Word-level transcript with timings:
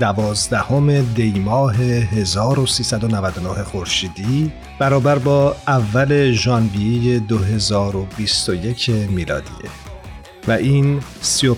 دوازدهم 0.00 1.02
دیماه 1.14 1.76
1399 1.76 3.62
خورشیدی 3.64 4.52
برابر 4.78 5.18
با 5.18 5.56
اول 5.68 6.32
ژانویه 6.32 7.18
2021 7.18 8.90
میلادیه. 8.90 9.70
و 10.48 10.52
این 10.52 11.00
سی 11.20 11.46
و 11.46 11.54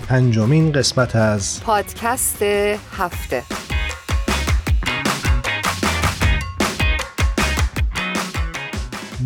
قسمت 0.71 1.15
از 1.15 1.63
پادکست 1.63 2.41
هفته. 2.97 3.72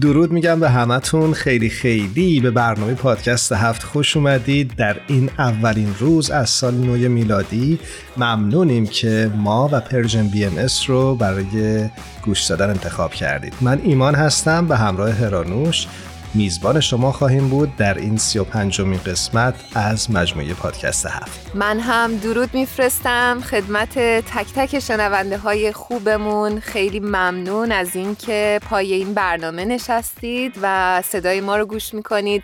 درود 0.01 0.31
میگم 0.31 0.59
به 0.59 0.69
همتون. 0.69 1.33
خیلی 1.33 1.69
خیلی 1.69 2.39
به 2.39 2.51
برنامه 2.51 2.93
پادکست 2.93 3.51
هفت 3.51 3.83
خوش 3.83 4.17
اومدید. 4.17 4.75
در 4.75 4.97
این 5.07 5.29
اولین 5.39 5.95
روز 5.99 6.31
از 6.31 6.49
سال 6.49 6.73
نو 6.73 7.09
میلادی 7.09 7.79
ممنونیم 8.17 8.87
که 8.87 9.31
ما 9.35 9.69
و 9.71 9.79
Persian 9.79 10.27
BMS 10.27 10.89
رو 10.89 11.15
برای 11.15 11.89
گوش 12.25 12.43
دادن 12.43 12.69
انتخاب 12.69 13.13
کردید. 13.13 13.53
من 13.61 13.81
ایمان 13.83 14.15
هستم 14.15 14.67
به 14.67 14.77
همراه 14.77 15.11
هرانوش. 15.11 15.87
میزبان 16.33 16.79
شما 16.79 17.11
خواهیم 17.11 17.49
بود 17.49 17.75
در 17.75 17.97
این 17.97 18.17
سی 18.17 18.39
و 18.39 18.43
پنجمین 18.43 18.99
قسمت 19.05 19.55
از 19.75 20.11
مجموعه 20.11 20.53
پادکست 20.53 21.05
هفت. 21.05 21.51
من 21.55 21.79
هم 21.79 22.15
درود 22.15 22.53
میفرستم 22.53 23.41
خدمت 23.41 23.99
تک 23.99 24.47
تک 24.55 24.79
شنونده 24.79 25.37
های 25.37 25.71
خوبمون. 25.71 26.59
خیلی 26.59 26.99
ممنون 26.99 27.71
از 27.71 27.95
اینکه 27.95 28.59
پای 28.69 28.93
این 28.93 29.13
برنامه 29.13 29.65
نشستید 29.65 30.53
و 30.61 31.01
صدای 31.05 31.41
ما 31.41 31.57
رو 31.57 31.65
گوش 31.65 31.93
می‌کنید. 31.93 32.43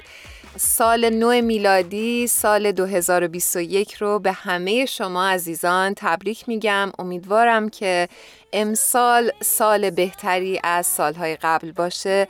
سال 0.57 1.09
نو 1.09 1.41
میلادی 1.41 2.27
سال 2.27 2.71
2021 2.71 3.93
رو 3.93 4.19
به 4.19 4.31
همه 4.31 4.85
شما 4.85 5.27
عزیزان 5.27 5.93
تبریک 5.97 6.49
میگم. 6.49 6.91
امیدوارم 6.99 7.69
که 7.69 8.07
امسال 8.53 9.31
سال 9.41 9.89
بهتری 9.89 10.59
از 10.63 10.87
سالهای 10.87 11.35
قبل 11.35 11.71
باشه 11.71 12.27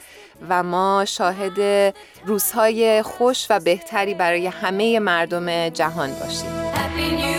و 0.49 0.63
ما 0.63 1.05
شاهد 1.05 1.93
روزهای 2.25 3.01
خوش 3.01 3.47
و 3.49 3.59
بهتری 3.59 4.13
برای 4.13 4.47
همه 4.47 4.99
مردم 4.99 5.69
جهان 5.69 6.09
باشیم. 6.13 7.32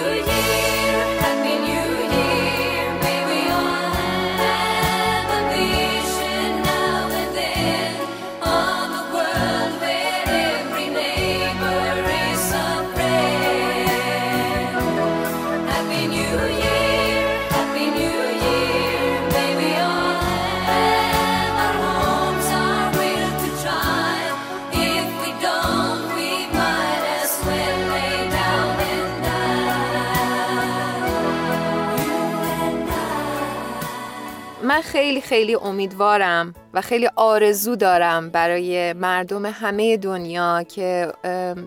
من 34.74 34.80
خیلی 34.80 35.20
خیلی 35.20 35.54
امیدوارم 35.54 36.54
و 36.74 36.80
خیلی 36.80 37.08
آرزو 37.16 37.76
دارم 37.76 38.30
برای 38.30 38.92
مردم 38.92 39.46
همه 39.46 39.96
دنیا 39.96 40.62
که 40.62 41.12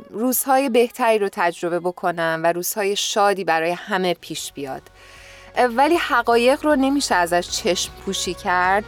روزهای 0.10 0.70
بهتری 0.70 1.20
رو 1.20 1.30
تجربه 1.32 1.80
بکنم 1.80 2.42
و 2.44 2.54
روزهای 2.54 2.96
شادی 2.96 3.44
برای 3.44 3.72
همه 3.72 4.14
پیش 4.14 4.54
بیاد. 4.54 4.82
ولی 5.76 5.96
حقایق 5.96 6.66
رو 6.66 6.76
نمیشه 6.76 7.16
ازش 7.16 7.50
چشم 7.50 7.92
پوشی 8.06 8.34
کرد 8.34 8.84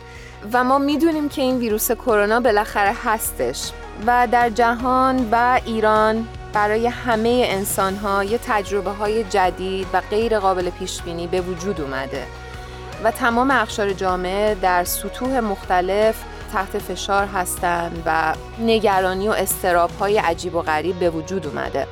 و 0.54 0.64
ما 0.64 0.78
می‌دونیم 0.78 1.30
که 1.30 1.42
این 1.42 1.58
ویروس 1.58 1.92
کرونا 1.92 2.40
بالاخره 2.40 2.96
هستش 3.04 3.72
و 4.08 4.28
در 4.32 4.50
جهان 4.50 5.30
و 5.32 5.62
ایران 5.66 6.28
برای 6.54 6.88
همه 6.88 7.46
انسان 7.50 7.96
ها 7.96 8.24
یه 8.24 8.38
تجربه 8.38 8.92
های 8.92 9.24
جدید 9.24 9.88
و 9.94 10.02
غیر 10.02 10.40
قابل 10.40 10.70
پیش 10.70 11.02
بینی 11.02 11.28
به 11.28 11.42
وجود 11.42 11.82
اومده. 11.82 12.49
و 13.04 13.12
تمام 13.12 13.52
اخشار 13.52 13.94
جامعه 13.94 14.56
در 14.56 14.84
سطوح 14.84 15.40
مختلف 15.40 16.16
تحت 16.54 16.78
فشار 16.78 17.26
هستند 17.26 18.04
و 18.06 18.34
نگرانی 18.60 19.28
و 19.28 19.32
استراب 19.32 19.92
های 20.00 20.18
عجیب 20.18 20.56
و 20.56 20.62
غریب 20.62 21.00
به 21.00 21.10
وجود 21.10 21.48
اومده. 21.48 21.88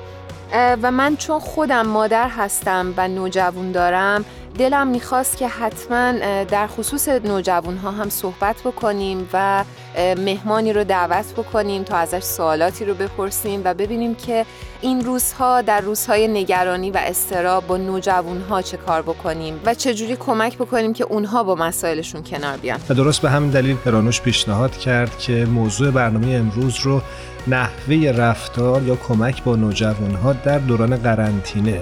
و 0.53 0.91
من 0.91 1.16
چون 1.16 1.40
خودم 1.40 1.88
مادر 1.88 2.30
هستم 2.30 2.94
و 2.97 3.08
نوجوان 3.08 3.72
دارم 3.72 4.25
دلم 4.58 4.88
می‌خواست 4.88 5.38
که 5.38 5.47
حتما 5.47 6.12
در 6.44 6.68
خصوص 6.68 7.09
نوجوان 7.09 7.78
ها 7.78 7.91
هم 7.91 8.09
صحبت 8.09 8.56
بکنیم 8.66 9.30
و 9.34 9.63
مهمانی 9.97 10.74
رو 10.74 10.84
دعوت 10.84 11.34
بکنیم 11.34 11.84
تا 11.84 11.97
ازش 11.97 12.24
سوالاتی 12.24 12.86
رو 12.86 12.94
بپرسیم 12.94 13.62
و 13.63 13.74
ببینیم 13.74 14.16
که 14.16 14.46
این 14.81 15.06
روزها 15.06 15.62
در 15.62 15.81
روزهای 15.81 16.28
نگرانی 16.28 16.91
و 16.91 16.97
استراب 16.97 17.68
با 17.68 17.78
نوجوان 17.78 18.41
ها 18.41 18.62
چه 18.62 18.78
کار 18.78 19.02
بکنیم 19.02 19.59
و 19.66 19.74
چجوری 19.74 20.16
کمک 20.16 20.57
بکنیم 20.57 20.94
که 20.94 21.03
اونها 21.03 21.44
با 21.44 21.56
مسائلشون 21.56 22.24
کنار 22.24 22.57
بیان. 22.57 22.80
و 22.90 22.94
درست 22.94 23.22
به 23.22 23.30
همین 23.30 23.50
دلیل 23.50 23.75
پرانوش 23.75 24.22
پیشنهاد 24.22 24.78
کرد 24.78 25.18
که 25.18 25.46
موضوع 25.46 25.91
برنامه 25.91 26.28
امروز 26.28 26.80
رو 26.80 27.02
نحوه 27.47 28.12
رفتار 28.18 28.84
یا 28.84 28.96
کمک 28.96 29.44
با 29.44 29.56
نوجوان 29.56 30.16
ها 30.16 30.34
در 30.34 30.59
دوران 30.59 30.97
قرنطینه 30.97 31.81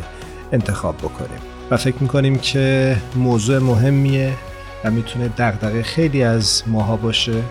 انتخاب 0.51 0.97
بکنیم. 0.97 1.39
و 1.71 1.77
فکر 1.77 1.95
می‌کنیم 1.99 2.37
که 2.37 2.97
موضوع 3.15 3.59
مهمیه 3.59 4.33
و 4.83 4.91
می‌تونه 4.91 5.27
دغدغه 5.27 5.83
خیلی 5.83 6.23
از 6.23 6.63
ماها 6.67 6.97
باشه. 6.97 7.41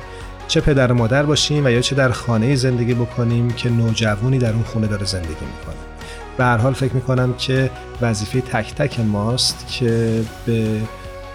چه 0.49 0.61
پدر 0.61 0.93
و 0.93 0.95
مادر 0.95 1.23
باشیم 1.23 1.67
و 1.67 1.69
یا 1.69 1.81
چه 1.81 1.95
در 1.95 2.11
خانه 2.11 2.55
زندگی 2.55 2.95
بکنیم 2.95 3.51
که 3.51 3.71
نوجوانی 3.71 4.39
در 4.39 4.53
اون 4.53 4.63
خونه 4.63 4.87
داره 4.87 5.05
زندگی 5.05 5.29
می‌کنه. 5.29 5.75
به 6.37 6.45
هر 6.45 6.57
حال 6.57 6.73
فکر 6.73 6.95
می‌کنم 6.95 7.35
که 7.35 7.71
وظیفه 8.03 8.41
تک 8.41 8.75
تک 8.75 9.01
ماست 9.01 9.67
که 9.69 10.23
به 10.47 10.81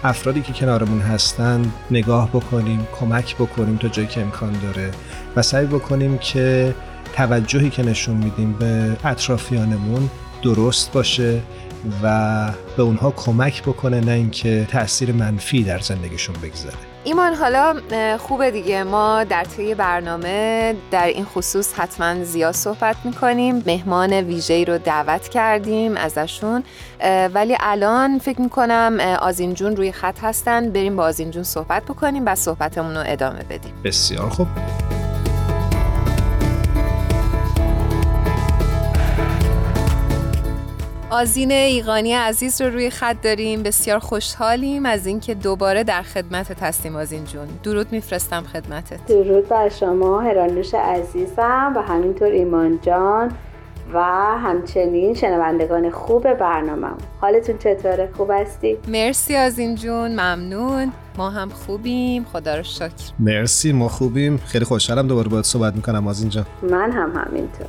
افرادی 0.04 0.40
که 0.40 0.52
کنارمون 0.52 1.00
هستن 1.00 1.72
نگاه 1.90 2.28
بکنیم 2.28 2.88
کمک 3.00 3.36
بکنیم 3.36 3.76
تا 3.76 3.88
جایی 3.88 4.08
که 4.08 4.20
امکان 4.20 4.52
داره 4.62 4.90
و 5.36 5.42
سعی 5.42 5.66
بکنیم 5.66 6.18
که 6.18 6.74
توجهی 7.12 7.70
که 7.70 7.82
نشون 7.82 8.16
میدیم 8.16 8.52
به 8.52 8.96
اطرافیانمون 9.04 10.10
درست 10.42 10.92
باشه 10.92 11.42
و 12.02 12.46
به 12.76 12.82
اونها 12.82 13.10
کمک 13.10 13.62
بکنه 13.62 14.00
نه 14.00 14.12
اینکه 14.12 14.66
تاثیر 14.70 15.12
منفی 15.12 15.62
در 15.62 15.78
زندگیشون 15.78 16.36
بگذاره. 16.42 16.89
ایمان 17.04 17.34
حالا 17.34 17.76
خوبه 18.18 18.50
دیگه. 18.50 18.84
ما 18.84 19.24
در 19.24 19.44
طی 19.44 19.74
برنامه 19.74 20.74
در 20.90 21.06
این 21.06 21.24
خصوص 21.24 21.74
حتما 21.74 22.24
زیاد 22.24 22.54
صحبت 22.54 22.96
می‌کنیم. 23.04 23.62
مهمان 23.66 24.12
ویژه 24.12 24.64
رو 24.64 24.78
دعوت 24.78 25.28
کردیم 25.28 25.96
ازشون. 25.96 26.64
ولی 27.34 27.56
الان 27.60 28.18
فکر 28.18 28.40
می‌کنم 28.40 28.98
آزین 29.20 29.54
جون 29.54 29.76
روی 29.76 29.92
خط 29.92 30.18
هستن. 30.22 30.70
بریم 30.70 30.96
با 30.96 31.04
آزین 31.04 31.30
جون 31.30 31.42
صحبت 31.42 31.82
بکنیم 31.84 32.22
و 32.26 32.34
صحبتمون 32.34 32.96
رو 32.96 33.02
ادامه 33.06 33.42
بدیم. 33.50 33.74
بسیار 33.84 34.28
خوب. 34.28 34.46
آزین 41.10 41.52
ایقانی 41.52 42.12
عزیز 42.12 42.60
رو 42.60 42.70
روی 42.70 42.90
خط 42.90 43.16
داریم. 43.22 43.62
بسیار 43.62 43.98
خوشحالیم 43.98 44.86
از 44.86 45.06
اینکه 45.06 45.34
دوباره 45.34 45.84
در 45.84 46.02
خدمت 46.02 46.62
هستیم 46.62 46.96
آزین 46.96 47.24
جون. 47.24 47.48
درود 47.62 47.92
میفرستم 47.92 48.42
خدمتت. 48.42 49.06
درود 49.06 49.48
بر 49.48 49.68
شما 49.68 50.20
هرانوش 50.20 50.74
عزیزم 50.74 51.72
و 51.76 51.82
همینطور 51.82 52.28
ایمان 52.28 52.78
جان 52.82 53.32
و 53.94 54.00
همچنین 54.38 55.14
شنوندگان 55.14 55.90
خوب 55.90 56.34
برنامه 56.34 56.88
حالتون 57.20 57.58
چطوره؟ 57.58 58.08
خوب 58.16 58.30
هستی؟ 58.34 58.76
مرسی 58.88 59.34
از 59.34 59.58
این 59.58 59.74
جون 59.74 60.10
ممنون. 60.10 60.92
ما 61.18 61.30
هم 61.30 61.48
خوبیم. 61.48 62.26
خدا 62.32 62.56
رو 62.56 62.62
شکر. 62.62 62.90
مرسی 63.18 63.72
ما 63.72 63.88
خوبیم. 63.88 64.36
خیلی 64.36 64.64
خوشحالم 64.64 65.08
دوباره 65.08 65.28
باید 65.28 65.44
صحبت 65.44 65.74
می‌کنم 65.74 66.06
از 66.06 66.20
اینجا 66.20 66.46
من 66.62 66.92
هم 66.92 67.12
همینطور. 67.16 67.66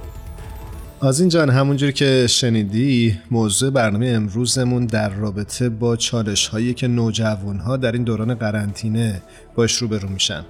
از 1.03 1.19
این 1.19 1.29
جان 1.29 1.49
همونجوری 1.49 1.93
که 1.93 2.27
شنیدی 2.27 3.19
موضوع 3.31 3.69
برنامه 3.69 4.07
امروزمون 4.07 4.85
در 4.85 5.09
رابطه 5.09 5.69
با 5.69 5.95
چالش 5.95 6.47
هایی 6.47 6.73
که 6.73 6.87
نوجوان 6.87 7.59
ها 7.59 7.77
در 7.77 7.91
این 7.91 8.03
دوران 8.03 8.33
قرنطینه 8.33 9.21
باش 9.55 9.77
روبرو 9.77 10.09
میشن. 10.09 10.45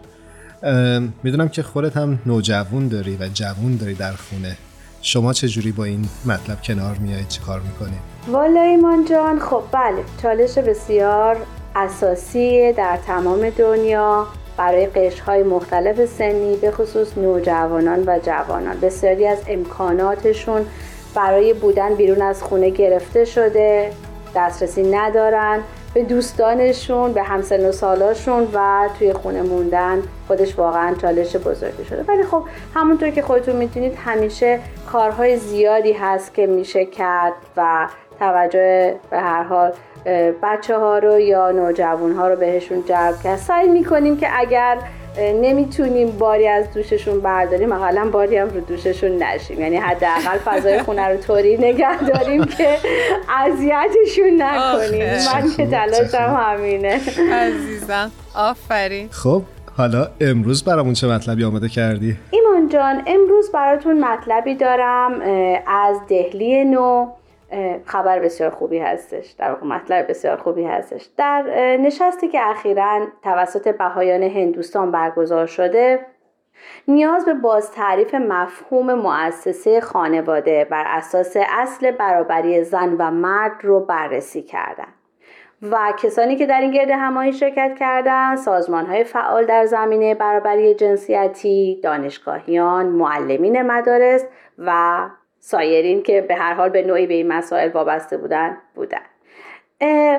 می‌دونم 1.24 1.50
که 1.50 1.64
خودت 1.64 1.98
هم 1.98 2.20
نوجوان 2.26 2.88
داری 2.88 3.18
و 3.20 3.30
جوون 3.34 3.76
داری 3.76 3.94
در 3.94 4.14
خونه. 4.14 4.58
شما 5.02 5.34
چه 5.34 5.48
جوری 5.48 5.72
با 5.72 5.84
این 5.84 6.06
مطلب 6.26 6.62
کنار 6.62 6.98
میایید 6.98 7.28
چه 7.28 7.42
کار 7.42 7.60
می‌کنید؟ 7.60 8.00
والا 8.32 8.62
ایمان 8.62 9.06
جان 9.06 9.40
خب 9.40 9.64
بله 9.72 10.04
چالش 10.22 10.58
بسیار 10.58 11.38
اساسی 11.76 12.74
در 12.74 13.00
تمام 13.08 13.50
دنیا. 13.50 14.28
برای 14.62 14.86
قشرهای 14.86 15.44
مختلف 15.44 16.06
سنی 16.06 16.56
به 16.56 16.72
خصوص 16.72 17.18
نوجوانان 17.18 18.04
و 18.08 18.20
جوانان. 18.24 18.80
بسیاری 18.80 19.28
از 19.28 19.38
امکاناتشون 19.48 20.66
برای 21.16 21.54
بودن 21.54 21.96
بیرون 21.96 22.22
از 22.22 22.44
خونه 22.44 22.70
گرفته 22.70 23.26
شده 23.26 23.92
دسترسی 24.36 24.84
ندارن. 24.84 25.60
به 25.94 26.04
دوستانشون 26.04 27.14
به 27.14 27.24
همسن 27.24 27.66
و 27.66 27.72
سالاشون 27.72 28.48
و 28.54 28.90
توی 29.00 29.14
خونه 29.14 29.42
موندن 29.42 30.04
خودش 30.28 30.60
واقعا 30.60 30.96
چالش 31.02 31.36
بزرگی 31.36 31.86
شده. 31.86 32.04
ولی 32.08 32.24
خب 32.24 32.44
همونطور 32.76 33.10
که 33.10 33.22
خودتون 33.22 33.56
می‌تونید 33.56 33.98
همیشه 34.06 34.60
کارهای 34.92 35.38
زیادی 35.38 35.94
هست 35.94 36.34
که 36.34 36.48
میشه 36.48 36.86
کرد 36.86 37.34
و 37.58 37.88
توجه 38.22 38.96
به 39.10 39.20
هر 39.20 39.44
حال 39.44 39.72
بچه 40.44 40.78
ها 40.78 40.98
رو 40.98 41.20
یا 41.20 41.52
نوجوان 41.52 42.12
ها 42.12 42.28
رو 42.28 42.36
بهشون 42.36 42.84
جلب 42.86 43.16
کرد. 43.24 43.38
سعی 43.38 43.68
می‌کنیم 43.68 44.18
که 44.18 44.28
اگر 44.40 44.78
نمی‌تونیم 45.20 46.12
باری 46.12 46.48
از 46.48 46.74
دوششون 46.74 47.22
برداریم 47.22 47.72
اقلا 47.72 48.10
باری 48.10 48.38
هم 48.38 48.50
رو 48.50 48.60
دوششون 48.60 49.24
نشیم. 49.24 49.60
یعنی 49.60 49.78
حداقل 49.78 50.38
فضای 50.46 50.80
خونه 50.86 51.08
رو 51.08 51.18
طوری 51.18 51.58
نگه 51.58 52.04
داریم 52.04 52.44
که 52.44 52.78
اذیتشون 53.46 54.42
نکنیم. 54.42 55.06
من 55.06 55.52
که 55.58 55.68
تلاشم 55.68 56.36
همینه. 56.40 57.00
عزیزم. 57.34 58.12
آفرین. 58.36 59.08
خب 59.12 59.42
حالا 59.78 60.08
امروز 60.22 60.64
برامون 60.64 60.94
چه 60.94 61.08
مطلبی 61.08 61.44
آماده 61.44 61.70
کردی؟ 61.70 62.18
ایمان 62.32 62.70
جان 62.70 63.02
امروز 63.08 63.52
براتون 63.52 64.06
مطلبی 64.06 64.56
دارم 64.56 65.22
از 65.68 65.98
دهلی 66.10 66.66
نو 66.66 67.08
خبر 67.86 68.20
بسیار 68.20 68.50
خوبی 68.50 68.80
هستش 68.80 69.32
در 69.32 69.52
واقع 69.52 69.66
مطلب 69.66 70.10
بسیار 70.10 70.38
خوبی 70.38 70.64
هستش 70.64 71.10
در 71.18 71.42
نشستی 71.78 72.28
که 72.28 72.50
اخیرا 72.50 73.08
توسط 73.24 73.78
بهایان 73.78 74.24
هندوستان 74.24 74.92
برگزار 74.92 75.46
شده 75.46 76.06
نیاز 76.88 77.26
به 77.26 77.34
باز 77.34 77.72
تعریف 77.72 78.16
مفهوم 78.16 78.94
مؤسسه 78.94 79.82
خانواده 79.82 80.68
بر 80.72 80.84
اساس 80.88 81.38
اصل 81.50 81.92
برابری 81.92 82.64
زن 82.64 82.96
و 83.00 83.12
مرد 83.12 83.66
رو 83.66 83.80
بررسی 83.80 84.42
کردند. 84.42 84.94
و 85.62 85.94
کسانی 85.98 86.36
که 86.36 86.46
در 86.46 86.62
این 86.62 86.72
گرد 86.72 86.90
همایی 86.90 87.34
شرکت 87.34 87.76
کردند 87.80 88.38
سازمان 88.38 88.86
های 88.86 89.04
فعال 89.04 89.46
در 89.46 89.66
زمینه 89.66 90.16
برابری 90.16 90.74
جنسیتی 90.74 91.80
دانشگاهیان 91.84 92.86
معلمین 92.86 93.62
مدارس 93.62 94.26
و 94.58 95.02
سایرین 95.44 96.04
که 96.04 96.22
به 96.22 96.36
هر 96.36 96.54
حال 96.54 96.70
به 96.70 96.84
نوعی 96.84 97.08
به 97.08 97.14
این 97.14 97.28
مسائل 97.28 97.72
وابسته 97.72 98.18
بودن 98.18 98.58
بودن. 98.76 99.02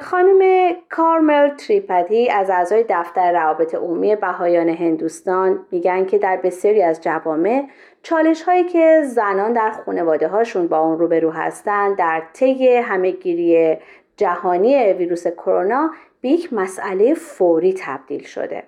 خانم 0.01 0.73
کارمل 0.91 1.49
تریپتی 1.49 2.31
از 2.31 2.51
اعضای 2.51 2.85
دفتر 2.89 3.33
روابط 3.33 3.75
عمومی 3.75 4.17
بهایان 4.17 4.69
هندوستان 4.69 5.67
میگن 5.71 6.05
که 6.05 6.19
در 6.19 6.37
بسیاری 6.37 6.83
از 6.83 7.01
جوامع 7.01 7.63
چالش 8.03 8.43
هایی 8.43 8.65
که 8.65 9.03
زنان 9.05 9.53
در 9.53 9.71
خانواده 9.71 10.29
هاشون 10.29 10.69
با 10.69 10.79
اون 10.79 10.99
روبرو 10.99 11.31
هستند 11.31 11.97
در 11.97 12.23
طی 12.33 12.77
همهگیری 12.77 13.77
جهانی 14.17 14.93
ویروس 14.93 15.27
کرونا 15.27 15.91
به 16.21 16.29
یک 16.29 16.53
مسئله 16.53 17.15
فوری 17.15 17.75
تبدیل 17.79 18.25
شده. 18.25 18.63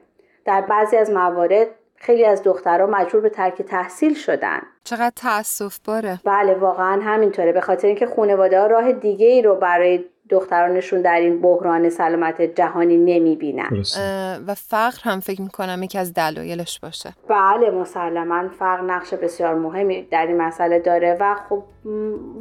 در 0.44 0.60
بعضی 0.60 0.96
از 0.96 1.10
موارد 1.10 1.66
خیلی 2.04 2.24
از 2.24 2.42
دخترها 2.42 2.86
مجبور 2.86 3.20
به 3.20 3.28
ترک 3.28 3.62
تحصیل 3.62 4.14
شدن. 4.14 4.58
چقدر 4.84 5.12
تاسف 5.16 5.78
باره. 5.84 6.20
بله 6.24 6.54
واقعا 6.54 7.00
همینطوره. 7.02 7.52
به 7.52 7.60
خاطر 7.60 7.86
اینکه 7.86 8.06
خانواده 8.06 8.60
ها 8.60 8.66
راه 8.66 8.92
دیگه 8.92 9.26
ای 9.26 9.42
رو 9.42 9.54
برای 9.54 10.04
دخترانشون 10.28 11.02
در 11.02 11.14
این 11.14 11.40
بحران 11.40 11.90
سلامت 11.90 12.42
جهانی 12.42 12.96
نمی‌بینن. 12.96 13.82
و 14.46 14.54
فقر 14.54 15.00
هم 15.02 15.20
فکر 15.20 15.42
می‌کنم 15.42 15.82
یکی 15.82 15.98
از 15.98 16.14
دلایلش 16.14 16.80
باشه. 16.80 17.12
بله 17.28 17.70
مسلما 17.70 18.48
فقر 18.48 18.80
نقش 18.80 19.14
بسیار 19.14 19.54
مهمی 19.54 20.02
در 20.02 20.26
این 20.26 20.36
مسئله 20.36 20.78
داره 20.78 21.16
و 21.20 21.34
خب 21.48 21.62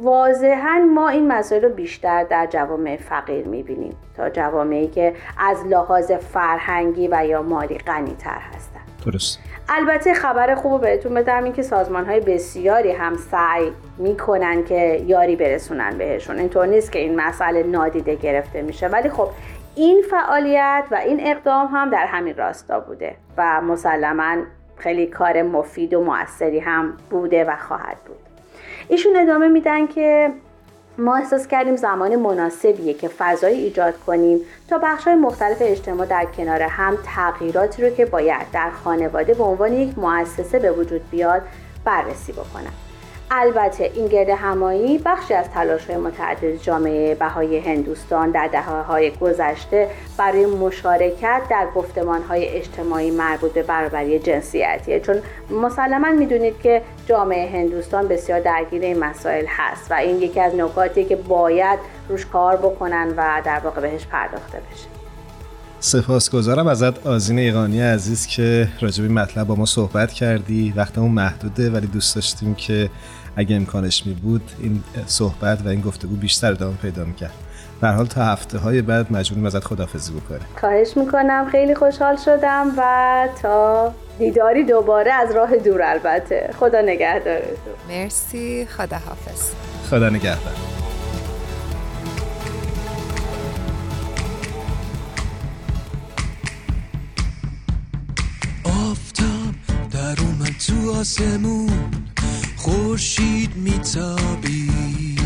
واضحا 0.00 0.78
ما 0.94 1.08
این 1.08 1.28
مسئله 1.28 1.60
رو 1.60 1.68
بیشتر 1.68 2.24
در 2.24 2.46
جوامع 2.46 2.96
فقیر 2.96 3.46
می‌بینیم 3.46 3.96
تا 4.16 4.30
جوامعی 4.30 4.88
که 4.88 5.14
از 5.38 5.66
لحاظ 5.66 6.12
فرهنگی 6.12 7.08
و 7.08 7.26
یا 7.26 7.42
مالی 7.42 7.78
غنی 7.78 8.14
تر 8.18 8.38
هستن. 8.54 8.80
درست 9.06 9.38
البته 9.68 10.14
خبر 10.14 10.54
خوب 10.54 10.80
بهتون 10.80 11.14
بدم 11.14 11.44
این 11.44 11.52
که 11.52 11.62
سازمان 11.62 12.04
های 12.04 12.20
بسیاری 12.20 12.92
هم 12.92 13.16
سعی 13.16 13.72
می‌کنن 13.98 14.64
که 14.64 15.02
یاری 15.06 15.36
برسونن 15.36 15.98
بهشون. 15.98 16.38
اینطور 16.38 16.66
نیست 16.66 16.92
که 16.92 16.98
این 16.98 17.20
مسئله 17.20 17.62
نادیده 17.62 18.14
گرفته 18.14 18.62
میشه. 18.62 18.88
ولی 18.88 19.08
خب 19.08 19.28
این 19.74 20.02
فعالیت 20.10 20.84
و 20.90 20.94
این 20.94 21.20
اقدام 21.26 21.66
هم 21.66 21.90
در 21.90 22.06
همین 22.06 22.36
راستا 22.36 22.80
بوده 22.80 23.14
و 23.36 23.60
مسلما 23.60 24.36
خیلی 24.76 25.06
کار 25.06 25.42
مفید 25.42 25.94
و 25.94 26.04
موثری 26.04 26.58
هم 26.58 26.96
بوده 27.10 27.44
و 27.44 27.56
خواهد 27.56 27.96
بود. 28.06 28.16
ایشون 28.88 29.16
ادامه 29.16 29.48
میدن 29.48 29.86
که 29.86 30.30
ما 30.98 31.16
احساس 31.16 31.46
کردیم 31.46 31.76
زمان 31.76 32.16
مناسبیه 32.16 32.94
که 32.94 33.08
فضایی 33.08 33.64
ایجاد 33.64 33.94
کنیم 34.06 34.40
تا 34.68 34.78
بخش 34.78 35.08
مختلف 35.08 35.56
اجتماع 35.60 36.06
در 36.06 36.24
کنار 36.24 36.62
هم 36.62 36.98
تغییراتی 37.04 37.82
رو 37.82 37.90
که 37.90 38.04
باید 38.04 38.50
در 38.52 38.70
خانواده 38.70 39.34
به 39.34 39.44
عنوان 39.44 39.72
یک 39.72 39.98
مؤسسه 39.98 40.58
به 40.58 40.72
وجود 40.72 41.10
بیاد 41.10 41.42
بررسی 41.84 42.32
بکنم 42.32 42.83
البته 43.30 43.90
این 43.94 44.06
گرد 44.06 44.28
همایی 44.28 44.98
بخشی 44.98 45.34
از 45.34 45.50
تلاش 45.50 45.90
متعدد 45.90 46.56
جامعه 46.56 47.14
بهای 47.14 47.58
هندوستان 47.58 48.30
در 48.30 48.46
دهه 48.46 48.82
های 48.82 49.10
گذشته 49.10 49.90
برای 50.18 50.46
مشارکت 50.46 51.42
در 51.50 51.66
گفتمان 51.74 52.22
های 52.22 52.48
اجتماعی 52.48 53.10
مربوط 53.10 53.52
به 53.52 53.62
برابری 53.62 54.18
جنسیتیه. 54.18 55.00
چون 55.00 55.22
مسلما 55.50 56.10
می‌دونید 56.12 56.60
که 56.62 56.82
جامعه 57.06 57.50
هندوستان 57.50 58.08
بسیار 58.08 58.40
درگیر 58.40 58.82
این 58.82 58.98
مسائل 58.98 59.44
هست 59.48 59.90
و 59.90 59.94
این 59.94 60.22
یکی 60.22 60.40
از 60.40 60.54
نکاتی 60.54 61.04
که 61.04 61.16
باید 61.16 61.78
روش 62.08 62.26
کار 62.26 62.56
بکنن 62.56 63.14
و 63.16 63.42
در 63.44 63.58
واقع 63.58 63.80
بهش 63.80 64.06
پرداخته 64.06 64.58
بشه. 64.58 64.93
سپاسگزارم 65.84 66.66
ازت 66.66 67.06
آزین 67.06 67.38
ایقانی 67.38 67.80
عزیز 67.80 68.26
که 68.26 68.68
راجب 68.80 69.02
این 69.02 69.12
مطلب 69.12 69.46
با 69.46 69.54
ما 69.54 69.66
صحبت 69.66 70.12
کردی. 70.12 70.72
وقتمون 70.76 71.10
محدوده 71.10 71.70
ولی 71.70 71.86
دوست 71.86 72.14
داشتیم 72.14 72.54
که 72.54 72.90
اگه 73.36 73.56
امکانش 73.56 74.06
می 74.06 74.14
بود 74.14 74.42
این 74.62 74.82
صحبت 75.06 75.62
و 75.64 75.68
این 75.68 75.80
گفتگو 75.80 76.16
بیشتر 76.16 76.52
ادامه 76.52 76.76
پیدا 76.76 77.04
می‌کرد 77.04 77.32
در 77.82 77.92
حال 77.92 78.06
تا 78.06 78.24
هفته 78.24 78.58
های 78.58 78.82
بعد 78.82 79.12
مجبوریم 79.12 79.46
ازت 79.46 79.64
خدافزی 79.64 80.12
بکنیم. 80.12 80.46
خواهش 80.60 80.96
می‌کنم. 80.96 81.48
خیلی 81.52 81.74
خوشحال 81.74 82.16
شدم 82.16 82.66
و 82.78 83.28
تا 83.42 83.94
دیداری 84.18 84.64
دوباره 84.64 85.12
از 85.12 85.34
راه 85.34 85.56
دور 85.56 85.82
البته. 85.82 86.50
خدا 86.60 86.80
نگهدارتون. 86.80 87.74
مرسی. 87.88 88.66
خدا 88.76 88.96
حافظ 88.96 89.50
خدا 89.90 90.08
نگهدار. 90.08 90.83
تو 100.58 100.90
آسمون 100.90 101.90
خورشید 102.56 103.56
میتابید. 103.56 105.20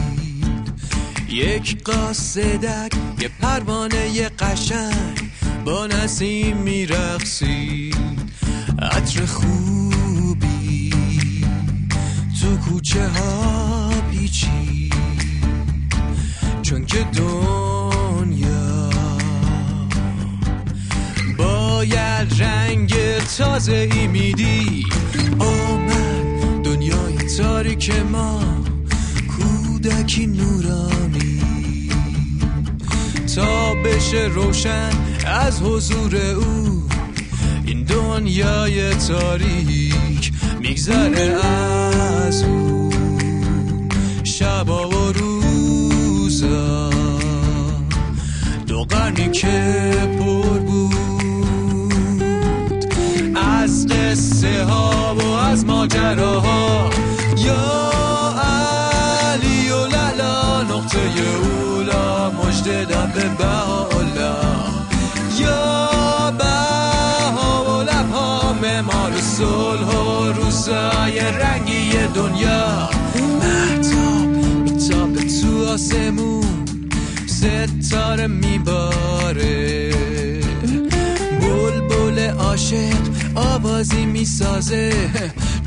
یک 1.28 1.82
قاصدک 1.84 2.92
یه 3.20 3.28
پروانه 3.40 4.28
قشنگ 4.28 5.30
با 5.64 5.86
نسیم 5.86 6.56
میرقصید. 6.56 7.96
عطر 8.82 9.26
خوبی 9.26 10.94
تو 12.40 12.56
کوچه 12.56 13.08
ها 13.08 13.90
پیچید. 14.10 14.94
چون 16.62 16.86
که 16.86 17.04
دنیا 17.04 17.77
تازه 23.36 23.88
ای 23.92 24.06
میدی. 24.06 24.84
آمد 25.38 26.62
دنیای 26.64 27.16
تاریک 27.38 27.92
ما 28.12 28.40
کودکی 29.36 30.26
نورانی. 30.26 31.40
تا 33.36 33.74
بشه 33.74 34.30
روشن 34.34 34.90
از 35.26 35.62
حضور 35.62 36.16
او 36.16 36.82
این 37.66 37.84
دنیای 37.84 38.94
تاریک 38.94 40.32
میگذره 40.60 41.44
از 42.26 42.42
او. 42.42 42.90
شبا 44.24 44.88
و 44.88 45.12
روزا 45.12 46.90
دو 48.66 48.84
قرنی 48.84 49.28
که 49.30 49.92
پر 50.18 50.58
بود. 50.58 51.07
قصه 54.18 54.64
ها 54.64 55.14
و 55.14 55.22
از 55.22 55.64
ماجراها. 55.64 56.90
یا 57.36 57.92
علی 59.22 59.70
و 59.70 59.86
للا 59.86 60.62
نقطه 60.62 60.98
اولا 60.98 62.30
مجده 62.30 62.84
دم 62.84 63.12
به 63.14 63.28
بهاءالله. 63.38 64.36
یا 65.40 65.90
بها 66.38 67.64
و 67.64 67.82
لبها 67.82 68.52
معمار 68.62 69.12
صلح 69.20 69.96
و 69.96 70.32
روزای 70.32 71.20
رنگی 71.20 71.92
دنیا. 72.14 72.88
محتاب 73.40 74.28
میتاب 74.64 75.14
تو 75.14 75.72
آسمون 75.74 76.64
ستاره 77.26 78.26
میباره. 78.26 79.77
آوازی 83.78 84.06
می‌سازه. 84.06 84.92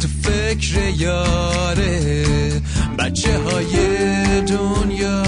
تو 0.02 0.08
فکر 0.24 0.90
یاره. 0.98 2.62
بچه 3.00 3.38
های 3.38 3.72
دنیا. 4.42 5.24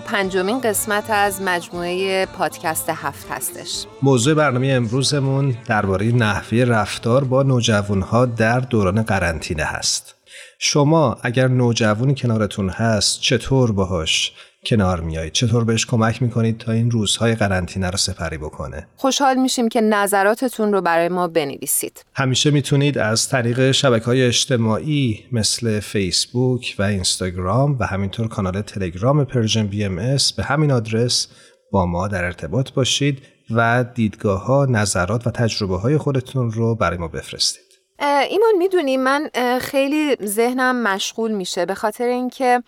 35 0.00 0.66
قسمت 0.66 1.10
از 1.10 1.42
مجموعه 1.42 2.26
پادکست 2.26 2.88
هفت 2.88 3.30
هستش. 3.30 3.84
موضوع 4.02 4.34
برنامه 4.34 4.66
امروزمون 4.66 5.56
درباره 5.66 6.06
نحوه 6.06 6.58
رفتار 6.58 7.24
با 7.24 7.42
نوجوانها 7.42 8.26
در 8.26 8.60
دوران 8.60 9.02
قرنطینه 9.02 9.64
هست. 9.64 10.14
شما 10.58 11.16
اگر 11.22 11.48
نوجوانی 11.48 12.14
کنارتون 12.14 12.68
هست 12.68 13.20
چطور 13.20 13.72
باهاش؟ 13.72 14.32
کنار 14.66 15.00
میایید 15.00 15.32
چطور 15.32 15.64
بهش 15.64 15.86
کمک 15.86 16.22
می‌کنید 16.22 16.58
تا 16.58 16.72
این 16.72 16.90
روزهای 16.90 17.34
قرنطینه 17.34 17.90
رو 17.90 17.96
سپری 17.96 18.38
بکنه؟ 18.38 18.88
خوشحال 18.96 19.36
میشیم 19.36 19.68
که 19.68 19.80
نظراتتون 19.80 20.72
رو 20.72 20.80
برای 20.80 21.08
ما 21.08 21.28
بنویسید. 21.28 22.04
همیشه 22.14 22.50
می‌تونید 22.50 22.98
از 22.98 23.28
طریق 23.28 23.70
شبکه 23.70 24.04
های 24.04 24.22
اجتماعی 24.22 25.24
مثل 25.32 25.80
فیسبوک 25.80 26.76
و 26.78 26.82
اینستاگرام 26.82 27.76
و 27.80 27.86
همینطور 27.86 28.28
کانال 28.28 28.62
تلگرام 28.62 29.24
Persian 29.24 29.66
BMS 29.66 30.32
به 30.32 30.42
همین 30.42 30.72
آدرس 30.72 31.28
با 31.72 31.86
ما 31.86 32.08
در 32.08 32.24
ارتباط 32.24 32.72
باشید 32.72 33.22
و 33.50 33.84
دیدگاه 33.94 34.44
ها، 34.44 34.66
نظرات 34.70 35.26
و 35.26 35.30
تجربه 35.30 35.78
های 35.78 35.98
خودتون 35.98 36.50
رو 36.50 36.74
برای 36.74 36.98
ما 36.98 37.08
بفرستید. 37.08 37.69
ایمان 38.00 38.54
می‌دونی 38.58 38.96
من 38.96 39.30
خیلی 39.60 40.16
ذهنم 40.26 40.82
مشغول 40.82 41.30
میشه 41.32 41.66
به 41.66 41.74
خاطر 41.74 42.04
اینکه 42.04 42.62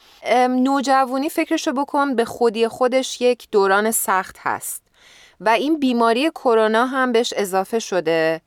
نوجوانی 0.49 1.29
فکرشو 1.29 1.73
بکن 1.73 2.15
به 2.15 2.25
خودی 2.25 2.69
خودش 2.69 3.21
یک 3.21 3.49
دوران 3.51 3.91
سخت 3.91 4.37
هست 4.41 4.83
و 5.41 5.49
این 5.49 5.79
بیماری 5.79 6.31
کرونا 6.31 6.87
هم 6.87 7.13
بهش 7.13 7.35
اضافه 7.37 7.79
شده. 7.79 8.41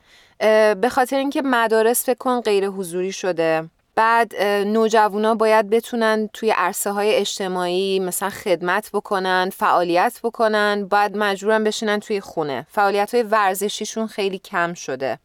به 0.81 0.89
خاطر 0.91 1.17
اینکه 1.17 1.41
مدارس 1.41 2.05
فکر 2.05 2.17
کن 2.17 2.41
غیر 2.41 2.67
حضوری 2.67 3.11
شده. 3.11 3.69
بعد 3.95 4.41
نوجوانا 4.43 5.35
باید 5.35 5.69
بتونن 5.69 6.29
توی 6.33 6.51
عرصه 6.51 6.91
های 6.91 7.15
اجتماعی 7.15 7.99
مثلا 7.99 8.29
خدمت 8.29 8.89
بکنن 8.93 9.49
فعالیت 9.57 10.19
بکنن 10.23 10.85
باید 10.85 11.17
مجبورن 11.17 11.63
بشینن 11.63 11.99
توی 11.99 12.21
خونه. 12.21 12.67
فعالیت 12.71 13.13
های 13.13 13.23
ورزشیشون 13.23 14.07
خیلی 14.07 14.39
کم 14.39 14.73
شده. 14.73 15.19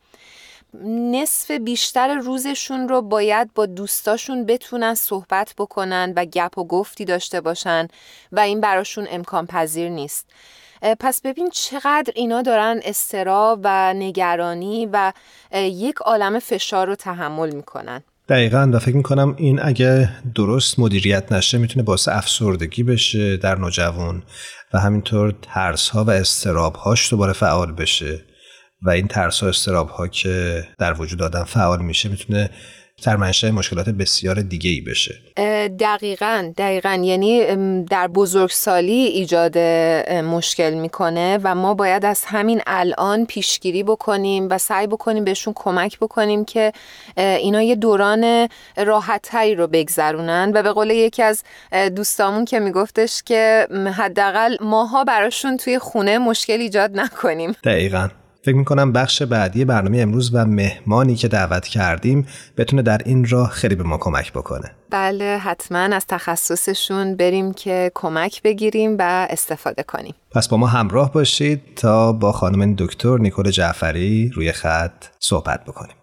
نصف 0.84 1.50
بیشتر 1.50 2.14
روزشون 2.14 2.88
رو 2.88 3.02
باید 3.02 3.54
با 3.54 3.66
دوستاشون 3.66 4.46
بتونن 4.46 4.94
صحبت 4.94 5.54
بکنن 5.58 6.12
و 6.16 6.24
گپ 6.24 6.58
و 6.58 6.64
گفتی 6.64 7.04
داشته 7.04 7.40
باشن 7.40 7.88
و 8.32 8.40
این 8.40 8.60
براشون 8.60 9.06
امکان 9.10 9.46
پذیر 9.46 9.88
نیست. 9.88 10.26
پس 11.00 11.20
ببین 11.20 11.50
چقدر 11.50 12.12
اینا 12.16 12.42
دارن 12.42 12.80
استرا 12.84 13.60
و 13.62 13.94
نگرانی 13.94 14.88
و 14.92 15.12
یک 15.54 15.96
عالم 15.96 16.38
فشار 16.38 16.86
رو 16.86 16.94
تحمل 16.94 17.54
می‌کنن. 17.54 18.02
دقیقا 18.28 18.70
و 18.72 18.78
فکر 18.78 18.96
می‌کنم 18.96 19.34
این 19.38 19.60
اگه 19.62 20.08
درست 20.34 20.78
مدیریت 20.78 21.32
نشه 21.32 21.58
می‌تونه 21.58 21.82
باعث 21.82 22.08
افسردگی 22.08 22.82
بشه 22.82 23.36
در 23.36 23.54
نوجوان 23.54 24.22
و 24.72 24.78
همینطور 24.78 25.34
ترس 25.42 25.88
ها 25.88 26.04
و 26.04 26.10
استراب 26.10 26.76
هاش 26.76 27.10
دوباره 27.10 27.32
فعال 27.32 27.72
بشه. 27.72 28.24
و 28.82 28.90
این 28.90 29.08
ترس 29.08 29.40
ها 29.40 29.48
استراب 29.48 29.88
ها 29.88 30.08
که 30.08 30.64
در 30.78 31.00
وجود 31.00 31.22
آدم 31.22 31.44
فعال 31.44 31.82
میشه 31.82 32.08
می‌تونه 32.08 32.50
در 33.04 33.16
منشأ 33.16 33.50
مشکلات 33.50 33.88
بسیار 33.88 34.40
دیگه 34.40 34.70
ای 34.70 34.80
بشه 34.80 35.14
دقیقا 35.80 36.52
دقیقا. 36.56 37.00
یعنی 37.04 37.44
در 37.84 38.08
بزرگسالی 38.08 38.92
ایجاد 38.92 39.58
مشکل 40.08 40.74
می‌کنه 40.74 41.38
و 41.42 41.54
ما 41.54 41.74
باید 41.74 42.04
از 42.04 42.24
همین 42.26 42.62
الان 42.66 43.26
پیشگیری 43.26 43.82
بکنیم 43.82 44.48
و 44.50 44.58
سعی 44.58 44.86
بکنیم 44.86 45.24
بهشون 45.24 45.52
کمک 45.56 45.98
بکنیم 45.98 46.44
که 46.44 46.72
اینا 47.16 47.62
یه 47.62 47.74
دوران 47.74 48.48
راحتتری 48.76 49.54
رو 49.54 49.66
بگذرونن. 49.66 50.52
و 50.54 50.62
به 50.62 50.72
قول 50.72 50.90
یکی 50.90 51.22
از 51.22 51.42
دوستامون 51.96 52.44
که 52.44 52.60
میگفتش 52.60 53.22
که 53.22 53.68
حداقل 53.96 54.56
ماها 54.60 55.04
براشون 55.04 55.56
توی 55.56 55.78
خونه 55.78 56.18
مشکل 56.18 56.60
ایجاد 56.60 56.90
نکنیم. 56.94 57.52
دقیقا. 57.64 58.08
فکر 58.42 58.56
می‌کنم 58.56 58.92
بخش 58.92 59.22
بعدی 59.22 59.64
برنامه 59.64 59.98
امروز 59.98 60.34
و 60.34 60.44
مهمانی 60.44 61.14
که 61.14 61.28
دعوت 61.28 61.66
کردیم 61.66 62.26
بتونه 62.56 62.82
در 62.82 63.00
این 63.04 63.28
راه 63.28 63.50
خیلی 63.50 63.74
به 63.74 63.82
ما 63.82 63.98
کمک 63.98 64.32
بکنه. 64.32 64.70
بله 64.90 65.38
حتما 65.38 65.78
از 65.78 66.06
تخصصشون 66.06 67.16
بریم 67.16 67.52
که 67.52 67.92
کمک 67.94 68.42
بگیریم 68.42 68.96
و 68.98 69.26
استفاده 69.30 69.82
کنیم. 69.82 70.14
پس 70.30 70.48
با 70.48 70.56
ما 70.56 70.66
همراه 70.66 71.12
باشید 71.12 71.60
تا 71.76 72.12
با 72.12 72.32
خانم 72.32 72.74
دکتر 72.74 73.18
نیکول 73.18 73.50
جعفری 73.50 74.30
روی 74.34 74.52
خط 74.52 75.04
صحبت 75.18 75.64
بکنیم. 75.64 75.94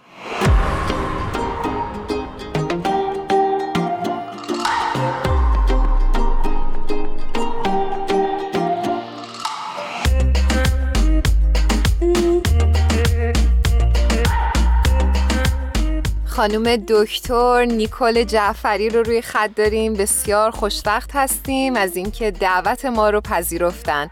خانم 16.38 16.76
دکتر 16.76 17.66
نیکول 17.66 18.24
جعفری 18.24 18.90
رو 18.90 19.04
روی 19.04 19.22
خط 19.22 19.50
داریم. 19.56 19.94
بسیار 19.94 20.52
خوشوقت 20.52 21.16
هستیم 21.16 21.76
از 21.76 21.96
اینکه 21.96 22.32
دعوت 22.32 22.86
ما 22.86 23.10
رو 23.10 23.22
پذیرفتن. 23.22 24.10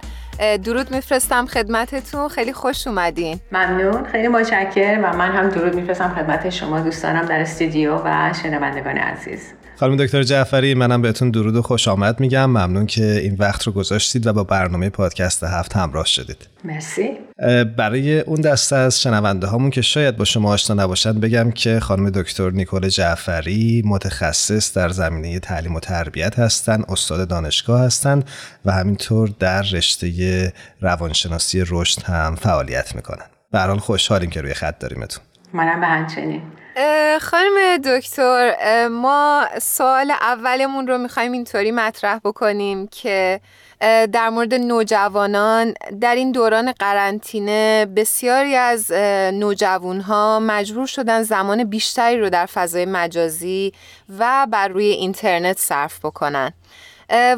درود 0.64 0.92
میفرستم 0.92 1.46
خدمتتون. 1.46 2.28
خیلی 2.28 2.54
خوش 2.54 2.88
اومدین. 2.88 3.40
ممنون. 3.52 4.06
خیلی 4.06 4.28
متشکرم 4.28 5.04
و 5.04 5.18
من 5.18 5.32
هم 5.32 5.50
درود 5.50 5.76
میفرستم 5.76 6.16
خدمت 6.16 6.50
شما 6.50 6.80
دوستانم 6.80 7.26
در 7.26 7.40
استودیو 7.40 7.96
و 8.06 8.34
شنوندگان 8.44 8.98
عزیز. 8.98 9.54
خانم 9.80 9.96
دکتر 9.98 10.24
جعفری 10.24 10.74
منم 10.74 11.02
بهتون 11.02 11.32
درود 11.32 11.56
و 11.56 11.62
خوش 11.62 11.88
آمد 11.88 12.20
میگم. 12.20 12.46
ممنون 12.46 12.86
که 12.86 13.06
این 13.06 13.36
وقت 13.40 13.64
رو 13.64 13.72
گذاشتید 13.72 14.28
و 14.28 14.34
با 14.34 14.44
برنامه 14.44 14.90
پادکست 14.90 15.44
هفت 15.44 15.76
همراه 15.76 16.06
شدید. 16.06 16.48
مرسی. 16.64 17.10
برای 17.78 18.20
اون 18.20 18.42
دسته 18.42 18.76
از 18.76 19.02
شنونده 19.02 19.48
هامون 19.48 19.70
که 19.70 19.82
شاید 19.82 20.18
با 20.18 20.26
شما 20.26 20.54
آشنا 20.54 20.84
نباشن 20.84 21.20
بگم 21.20 21.52
که 21.52 21.80
خانم 21.80 22.10
دکتر 22.10 22.50
نیکول 22.50 22.90
جعفری 22.90 23.84
متخصص 23.86 24.78
در 24.78 24.90
زمینه 24.90 25.40
تعلیم 25.40 25.76
و 25.76 25.80
تربیت 25.80 26.40
هستند 26.40 26.86
استاد 26.90 27.28
دانشگاه 27.28 27.82
هستند 27.82 28.30
و 28.66 28.72
همینطور 28.72 29.30
در 29.40 29.62
رشته 29.62 30.54
روانشناسی 30.82 31.64
رشد 31.68 32.04
هم 32.04 32.36
فعالیت 32.36 32.96
می‌کنن. 32.96 33.26
به 33.52 33.60
حال 33.60 33.80
خوشحالیم 33.80 34.30
که 34.30 34.42
روی 34.42 34.54
خط 34.54 34.80
داریمتون 34.80 35.24
منم 35.54 35.80
به 35.80 35.88
همچنین. 35.88 36.42
خانم 37.22 37.78
دکتر 37.86 38.88
ما 38.88 39.46
سوال 39.62 40.12
اولمون 40.12 40.88
رو 40.88 40.98
می‌خوایم 40.98 41.32
اینطوری 41.32 41.72
مطرح 41.72 42.20
بکنیم 42.20 42.88
که 42.88 43.42
در 44.12 44.30
مورد 44.30 44.54
نوجوانان 44.54 45.74
در 46.02 46.16
این 46.16 46.32
دوران 46.32 46.72
قرنطینه 46.72 47.86
بسیاری 47.96 48.56
از 48.56 48.92
نوجوانها 49.34 50.40
مجبور 50.40 50.88
شدن 50.88 51.24
زمان 51.24 51.64
بیشتری 51.64 52.20
رو 52.20 52.30
در 52.30 52.46
فضای 52.46 52.86
مجازی 52.86 53.74
و 54.20 54.48
بر 54.52 54.68
روی 54.68 54.86
اینترنت 54.86 55.60
صرف 55.60 56.00
بکنن. 56.06 56.54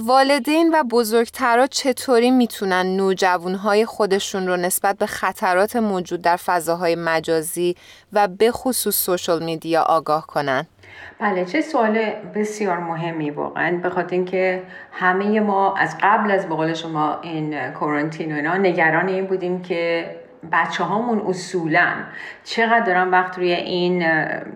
والدین 0.05 0.71
و 0.73 0.83
بزرگترها 0.83 1.67
چطوری 1.67 2.31
می‌تونن 2.31 2.97
نوجوانهای 2.97 3.85
خودشون 3.85 4.47
رو 4.47 4.57
نسبت 4.57 4.97
به 4.97 5.05
خطرات 5.05 5.75
موجود 5.75 6.21
در 6.21 6.35
فضاهای 6.37 6.95
مجازی 6.95 7.75
و 8.13 8.27
به 8.27 8.51
خصوص 8.51 8.95
سوشل 8.95 9.43
میدیا 9.43 9.81
آگاه 9.81 10.27
کنن؟ 10.27 10.67
بله 11.19 11.45
چه 11.45 11.61
سوال 11.61 11.99
بسیار 12.35 12.77
مهمی 12.77 13.29
واقعا 13.29 13.79
به 13.83 13.89
خاطر 13.89 14.15
اینکه 14.15 14.63
همه 14.91 15.39
ما 15.39 15.75
از 15.75 15.97
قبل 16.01 16.31
از 16.31 16.47
بقول 16.47 16.73
شما 16.73 17.19
این 17.21 17.71
کورنتین 17.71 18.31
و 18.31 18.35
اینا 18.35 18.57
نگران 18.57 19.07
این 19.07 19.25
بودیم 19.25 19.61
که 19.61 20.09
بچه 20.51 20.83
هامون 20.83 21.19
اصولا 21.27 21.93
چقدر 22.43 22.79
دارن 22.79 23.09
وقت 23.09 23.37
روی 23.37 23.51
این 23.51 24.05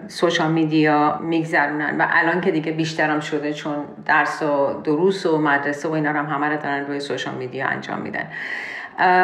سوشال 0.07 0.51
میدیا 0.51 1.19
میگذرونن 1.21 1.97
و 1.97 2.07
الان 2.09 2.41
که 2.41 2.51
دیگه 2.51 2.71
بیشترم 2.71 3.19
شده 3.19 3.53
چون 3.53 3.85
درس 4.05 4.43
و 4.43 4.81
دروس 4.83 5.25
و 5.25 5.37
مدرسه 5.37 5.89
و 5.89 5.91
اینا 5.91 6.09
هم 6.09 6.25
همه 6.25 6.49
رو 6.49 6.57
دارن 6.57 6.85
روی 6.85 6.99
سوشال 6.99 7.33
میدیا 7.33 7.67
انجام 7.67 8.01
میدن. 8.01 8.27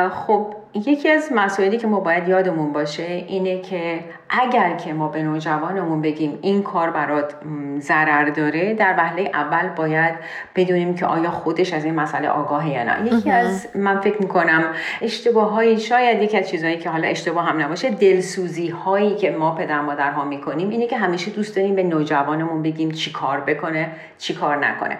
خب 0.10 0.56
یکی 0.86 1.10
از 1.10 1.30
مسائلی 1.36 1.78
که 1.78 1.88
ما 1.88 2.00
باید 2.00 2.28
یادمون 2.28 2.74
باشه 2.74 3.04
اینه 3.04 3.62
که 3.62 4.00
اگر 4.30 4.76
که 4.76 4.94
ما 4.94 5.08
به 5.08 5.24
نوجوانمون 5.24 6.02
بگیم 6.02 6.40
این 6.42 6.64
کار 6.64 6.90
برات 6.90 7.34
ضرر 7.80 8.30
داره 8.30 8.74
در 8.74 8.96
وهله 8.98 9.32
اول 9.34 9.70
باید 9.70 10.16
بدونیم 10.56 10.96
که 10.96 11.06
آیا 11.06 11.32
خودش 11.32 11.74
از 11.74 11.86
این 11.86 11.96
مسئله 11.96 12.30
آگاهه 12.30 12.70
یا 12.70 12.84
نه. 12.84 13.14
یکی 13.14 13.32
از 13.32 13.68
من 13.76 14.02
فکر 14.02 14.22
می‌کنم 14.22 14.64
اشتباه 15.02 15.52
های 15.52 15.80
شاید 15.80 16.22
یکی 16.22 16.38
از 16.38 16.50
چیزهایی 16.50 16.78
که 16.78 16.90
حالا 16.90 17.08
اشتباه 17.08 17.46
هم 17.46 17.62
نباشه 17.62 17.90
دلسوزی 17.90 18.70
هایی 18.70 19.16
که 19.16 19.32
ما 19.32 19.56
پدر 19.56 19.82
مادرها 19.82 20.26
می‌کنیم 20.26 20.70
اینه 20.70 20.88
که 20.88 20.98
همیشه 20.98 21.32
دوست 21.32 21.56
داریم 21.56 21.76
به 21.76 21.84
نوجوانمون 21.84 22.62
بگیم 22.62 22.92
چی 22.92 23.12
کار 23.12 23.40
بکنه 23.40 23.90
چی 24.18 24.34
کار 24.34 24.58
نکنه. 24.68 24.98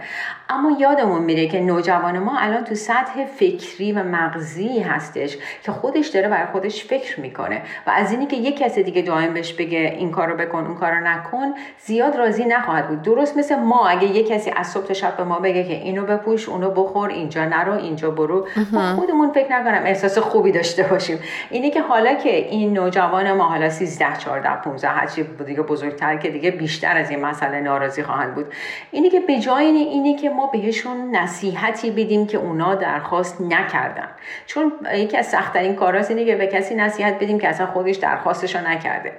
اما 0.50 0.78
یادمون 0.80 1.22
میره 1.22 1.48
که 1.48 1.60
نوجوان 1.60 2.20
ما 2.20 2.38
الان 2.40 2.64
تو 2.64 2.76
سطح 2.76 3.26
فکری 3.26 3.92
و 3.92 4.04
مغزی 4.04 4.80
هستش 4.80 5.38
که 5.68 5.74
خودش 5.74 6.08
داره 6.08 6.28
برای 6.30 6.46
خودش 6.46 6.86
فکر 6.86 7.20
می‌کنه 7.20 7.62
و 7.88 7.92
از 7.96 8.12
اینی 8.12 8.26
که 8.26 8.36
یک 8.36 8.58
کس 8.60 8.80
دیگه 8.80 9.02
دائم 9.02 9.34
بهش 9.34 9.54
بگه 9.54 9.96
این 9.98 10.12
کارو 10.12 10.38
بکن 10.38 10.66
اون 10.66 10.76
کارو 10.76 11.00
نکن 11.08 11.54
زیاد 11.80 12.16
راضی 12.16 12.46
نخواهد 12.46 12.88
بود. 12.88 13.02
درست 13.02 13.38
مثل 13.38 13.56
ما 13.56 13.88
اگه 13.88 14.08
یک 14.08 14.28
کسی 14.28 14.52
از 14.56 14.68
صبح 14.68 14.86
تا 14.86 14.94
شب 14.94 15.18
به 15.18 15.24
ما 15.24 15.40
بگه 15.40 15.64
که 15.64 15.74
اینو 15.74 16.06
بپوش 16.06 16.50
اونو 16.50 16.72
بخور 16.72 17.10
اینجا 17.10 17.46
نرو 17.46 17.74
اینجا 17.74 18.12
برو 18.12 18.48
ما 18.72 18.96
خودمون 18.96 19.32
فکر 19.32 19.60
نکنم 19.60 19.82
احساس 19.86 20.18
خوبی 20.18 20.52
داشته 20.52 20.84
باشیم. 20.84 21.20
اینی 21.50 21.70
که 21.70 21.82
حالا 21.82 22.14
که 22.14 22.36
این 22.36 22.74
نوجوان 22.74 23.32
ما 23.32 23.44
حالا 23.44 23.70
13 23.70 24.06
14 24.18 24.50
15 24.50 24.88
هرچی 24.88 25.24
دیگه 25.24 25.62
بزرگتر 25.62 26.18
که 26.18 26.30
دیگه 26.30 26.52
بیشتر 26.52 26.98
از 26.98 27.10
این 27.10 27.26
مسئله 27.26 27.62
ناراضی 27.62 28.04
خواهند 28.04 28.36
بود. 28.36 28.46
اینی 28.92 29.10
که 29.10 29.20
به 29.20 29.40
جای 29.40 29.66
اینی 29.66 30.16
که 30.16 30.30
ما 30.30 30.48
بهشون 30.48 31.15
نصیحتی 31.15 31.91
بدیم 31.91 32.28
که 32.28 32.38
اونا 32.38 32.76
درخواست 32.76 33.41
نکردن. 33.41 34.10
چون 34.46 34.72
یکی 34.94 35.18
از 35.18 35.32
سختترین 35.48 35.76
کاراست 35.76 36.12
اینه 36.12 36.26
که 36.26 36.36
به 36.36 36.48
کسی 36.48 36.76
نصیحت 36.76 37.16
بدیم 37.16 37.40
که 37.40 37.48
اصلا 37.48 37.68
خودش 37.68 37.96
درخواستشو 37.96 38.68
نکرده. 38.68 39.14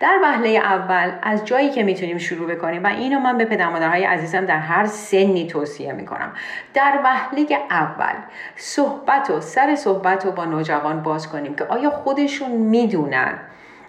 در 0.00 0.18
وهله 0.22 0.48
اول 0.48 1.12
از 1.22 1.44
جایی 1.44 1.70
که 1.70 1.82
می‌تونیم 1.82 2.18
شروع 2.18 2.54
بکنیم 2.54 2.84
و 2.84 2.86
اینو 2.86 3.20
من 3.20 3.38
به 3.38 3.44
پدر 3.44 3.68
مادرهای 3.68 4.04
عزیزم 4.04 4.46
در 4.46 4.58
هر 4.58 4.86
سنی 4.86 5.46
توصیه 5.46 5.92
می‌کنم. 5.92 6.32
در 6.74 7.00
وهله 7.04 7.46
اول 7.70 8.14
صحبت 8.56 9.30
و 9.30 9.40
سر 9.40 9.74
صحبت 9.74 10.24
رو 10.24 10.32
با 10.32 10.44
نوجوان 10.44 11.02
باز 11.02 11.28
کنیم 11.28 11.54
که 11.54 11.64
آیا 11.64 11.90
خودشون 11.90 12.50
می‌دونن 12.50 13.38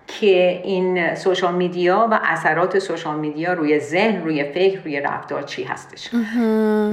که 0.07 0.61
این 0.63 1.15
سوشال 1.15 1.55
میدیا 1.55 2.07
و 2.11 2.19
اثرات 2.23 2.79
سوشال 2.79 3.15
میدیا 3.15 3.53
روی 3.53 3.79
ذهن 3.79 4.23
روی 4.23 4.43
فکر 4.43 4.79
روی 4.83 4.99
رفتار 4.99 5.41
چی 5.41 5.63
هستش. 5.63 6.13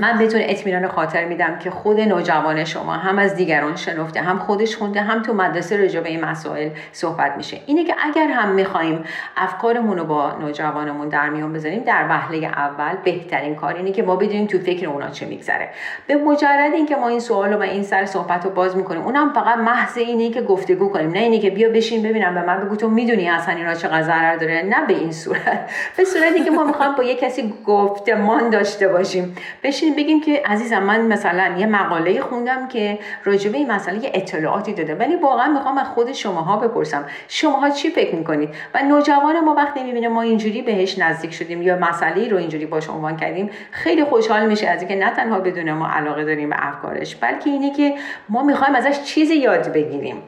من 0.00 0.18
بهتون 0.18 0.40
اطمینان 0.44 0.88
خاطر 0.88 1.24
میدم 1.24 1.58
که 1.58 1.70
خود 1.70 2.00
نوجوان 2.00 2.64
شما 2.64 2.92
هم 2.92 3.18
از 3.18 3.34
دیگران 3.34 3.76
شنفته 3.76 4.20
هم 4.20 4.38
خودش 4.38 4.76
خونده 4.76 5.00
هم 5.00 5.22
تو 5.22 5.34
مدرسه 5.34 5.76
راجع 5.76 6.00
به 6.00 6.08
این 6.08 6.24
مسائل 6.24 6.68
صحبت 6.92 7.36
میشه. 7.36 7.60
اینه 7.66 7.84
که 7.84 7.94
اگر 8.02 8.26
هم 8.28 8.48
می‌خوایم 8.48 9.04
افکارمون 9.36 9.98
رو 9.98 10.04
با 10.04 10.32
نوجوانمون 10.40 11.08
در 11.08 11.28
میون 11.28 11.52
بذاریم 11.52 11.82
در 11.82 12.06
وهله 12.08 12.46
اول 12.46 12.96
بهترین 13.04 13.54
کار 13.54 13.74
اینه 13.74 13.92
که 13.92 14.02
ما 14.02 14.16
بدونیم 14.16 14.46
تو 14.46 14.58
فکر 14.58 14.88
اونا 14.88 15.10
چه 15.10 15.26
میگذره. 15.26 15.68
به 16.06 16.14
مجرد 16.14 16.74
اینکه 16.74 16.96
ما 16.96 17.08
این 17.08 17.20
سوال 17.20 17.54
و 17.54 17.62
این 17.62 17.82
سر 17.82 18.04
صحبت 18.04 18.44
رو 18.44 18.50
باز 18.50 18.76
می‌کنیم 18.76 19.02
اونم 19.02 19.32
فقط 19.32 19.58
محض 19.58 19.98
اینه 19.98 20.30
که 20.30 20.42
گفتگو 20.42 20.88
کنیم 20.88 21.10
نه 21.10 21.18
اینه 21.18 21.38
که 21.38 21.50
بیا 21.50 21.68
بشین 21.68 22.02
ببینم 22.02 22.34
به 22.34 22.42
من 22.42 22.60
بگو 22.64 22.76
تو 22.76 22.88
می‌دونی 23.00 23.28
اصلا 23.28 23.54
اینا 23.54 23.74
چقدر 23.74 24.02
ضرر 24.02 24.36
داره. 24.36 24.62
نه 24.62 24.86
به 24.86 24.94
این 24.94 25.12
صورت. 25.12 25.70
به 25.96 26.04
صورتی 26.04 26.44
که 26.44 26.50
ما 26.50 26.64
می‌خوایم 26.64 26.94
با 26.94 27.02
یه 27.02 27.14
کسی 27.14 27.54
گفتمان 27.66 28.50
داشته 28.50 28.88
باشیم. 28.88 29.36
بشین 29.62 29.96
بگیم 29.96 30.20
که 30.20 30.42
عزیزم 30.46 30.82
من 30.82 31.00
مثلا 31.00 31.54
یه 31.58 31.66
مقاله 31.66 32.20
خوندم 32.20 32.68
که 32.68 32.98
راجبه 33.24 33.58
این 33.58 33.72
مسئله 33.72 34.04
یه 34.04 34.10
اطلاعاتی 34.14 34.72
داده. 34.72 34.94
ولی 34.94 35.16
واقعا 35.16 35.52
می‌خوام 35.52 35.78
از 35.78 35.86
خود 35.86 36.12
شماها 36.12 36.56
بپرسم. 36.56 37.04
شماها 37.28 37.70
چی 37.70 37.90
فکر 37.90 38.14
می‌کنید؟ 38.14 38.48
و 38.74 38.82
نوجوان 38.82 39.40
ما 39.40 39.54
وقتی 39.54 39.82
می‌بینه 39.82 40.08
ما 40.08 40.22
اینجوری 40.22 40.62
بهش 40.62 40.98
نزدیک 40.98 41.34
شدیم 41.34 41.62
یا 41.62 41.76
مسئله 41.76 42.28
رو 42.28 42.36
اینجوری 42.36 42.66
باش 42.66 42.88
عنوان 42.88 43.16
کردیم 43.16 43.50
خیلی 43.70 44.04
خوشحال 44.04 44.46
میشه 44.46 44.68
از 44.68 44.80
اینکه 44.80 44.96
نه 44.96 45.10
تنها 45.10 45.38
بدون 45.38 45.72
ما 45.72 45.88
علاقه 45.88 46.24
داریم 46.24 46.50
به 46.50 46.56
افکارش 46.58 47.16
بلکه 47.16 47.50
اینه 47.50 47.74
که 47.74 47.94
ما 48.28 48.42
می‌خوایم 48.42 48.74
ازش 48.74 49.02
چیزی 49.02 49.34
یاد 49.34 49.72
بگیریم. 49.72 50.22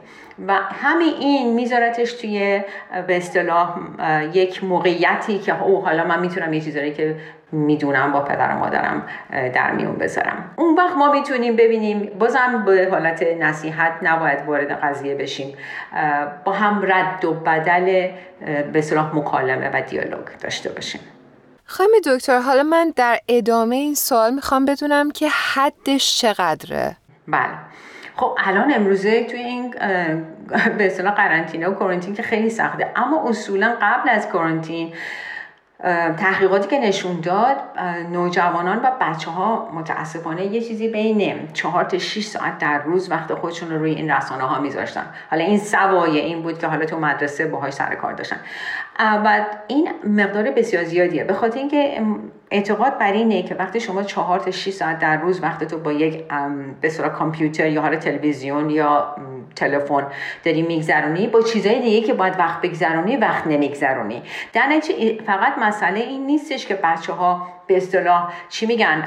و 0.47 0.53
همین 0.53 1.13
این 1.19 1.53
میذارتش 1.53 2.13
توی 2.13 2.61
به 3.07 3.17
اصطلاح 3.17 3.79
یک 4.33 4.63
موقعیتی 4.63 5.39
که 5.39 5.63
او 5.63 5.85
حالا 5.85 6.03
من 6.03 6.19
می‌تونم 6.19 6.53
یه 6.53 6.61
چیزایی 6.61 6.93
که 6.93 7.15
می‌دونم 7.51 8.11
با 8.11 8.19
پدر 8.19 8.55
و 8.55 8.59
مادرم 8.59 9.07
در 9.31 9.71
میون 9.71 9.95
بذارم. 9.95 10.51
اون 10.55 10.75
وقت 10.75 10.95
ما 10.95 11.11
می‌تونیم 11.11 11.55
ببینیم 11.55 12.11
بازم 12.19 12.63
به 12.65 12.87
حالت 12.91 13.23
نصیحت 13.23 13.93
نباید 14.01 14.45
وارد 14.45 14.71
قضیه 14.71 15.15
بشیم. 15.15 15.57
با 16.43 16.51
هم 16.51 16.81
رد 16.91 17.25
و 17.25 17.33
بدل 17.33 18.09
به 18.73 18.81
صلاح 18.81 19.15
مکالمه 19.15 19.69
و 19.73 19.81
دیالوگ 19.81 20.25
داشته 20.41 20.69
باشیم. 20.69 21.01
خانم 21.65 21.89
دکتر 22.05 22.39
حالا 22.39 22.63
من 22.63 22.93
در 22.95 23.19
ادامه 23.27 23.75
این 23.75 23.95
سوال 23.95 24.33
می‌خوام 24.33 24.65
بدونم 24.65 25.11
که 25.11 25.29
حدش 25.29 26.19
چقدره؟ 26.21 26.95
بله. 27.27 27.49
خب 28.23 28.37
الان 28.37 28.73
امروزه 28.73 29.23
توی 29.23 29.39
این 29.39 29.75
به 30.77 30.85
اصطلاح 30.85 31.13
قرنطینه 31.13 31.67
و 31.67 31.79
کرنتین 31.79 32.13
که 32.13 32.23
خیلی 32.23 32.49
سخته. 32.49 32.87
اما 32.95 33.29
اصولا 33.29 33.75
قبل 33.81 34.09
از 34.09 34.31
کرنتین 34.33 34.93
تحقیقاتی 36.17 36.67
که 36.67 36.79
نشون 36.79 37.19
داد 37.21 37.57
نوجوانان 38.11 38.77
و 38.77 38.91
بچه 39.01 39.31
ها 39.31 39.71
متاسفانه 39.73 40.45
یه 40.45 40.61
چیزی 40.61 40.87
بین 40.87 41.47
چهار 41.53 41.83
تا 41.83 41.97
6 41.97 42.25
ساعت 42.25 42.57
در 42.57 42.81
روز 42.83 43.11
وقت 43.11 43.33
خودشون 43.33 43.69
رو 43.69 43.77
روی 43.77 43.91
این 43.91 44.11
رسانه 44.11 44.43
ها 44.43 44.59
میذاشتن. 44.59 45.05
حالا 45.31 45.43
این 45.43 45.59
سوایه 45.59 46.21
این 46.21 46.41
بود 46.41 46.59
که 46.59 46.67
حالا 46.67 46.85
تو 46.85 46.99
مدرسه 46.99 47.45
باهاش 47.45 47.73
سر 47.73 47.95
کار 47.95 48.13
داشتن. 48.13 48.39
و 48.99 49.45
این 49.67 49.89
مقدار 50.03 50.43
بسیار 50.43 50.83
زیادیه. 50.83 51.23
به 51.23 51.33
خاطر 51.33 51.59
اینکه 51.59 52.01
اعتقاد 52.53 52.97
بر 52.97 53.11
اینه 53.11 53.43
که 53.43 53.55
وقتی 53.55 53.79
شما 53.79 54.03
چهار 54.03 54.39
تا 54.39 54.51
6 54.51 54.69
ساعت 54.69 54.99
در 54.99 55.17
روز 55.17 55.43
وقت 55.43 55.63
تو 55.63 55.77
با 55.77 55.91
یک 55.91 56.23
به 56.81 56.89
صورت 56.89 57.13
کامپیوتر 57.13 57.67
یا 57.67 57.81
حالا 57.81 57.95
تلویزیون 57.95 58.69
یا 58.69 59.15
تلفن 59.55 60.07
داری 60.43 60.61
میگذرونی 60.61 61.27
با 61.27 61.41
چیزای 61.41 61.81
دیگه 61.81 62.01
که 62.07 62.13
باید 62.13 62.39
وقت 62.39 62.61
بگذرونی 62.61 63.17
وقت 63.17 63.47
نمیگذرونی. 63.47 64.21
در 64.53 64.81
فقط 65.25 65.57
مسئله 65.57 65.99
این 65.99 66.25
نیستش 66.25 66.65
که 66.65 66.75
بچه 66.75 67.13
ها 67.13 67.47
به 67.67 67.77
اصطلاح 67.77 68.33
چی 68.49 68.65
میگن 68.65 69.03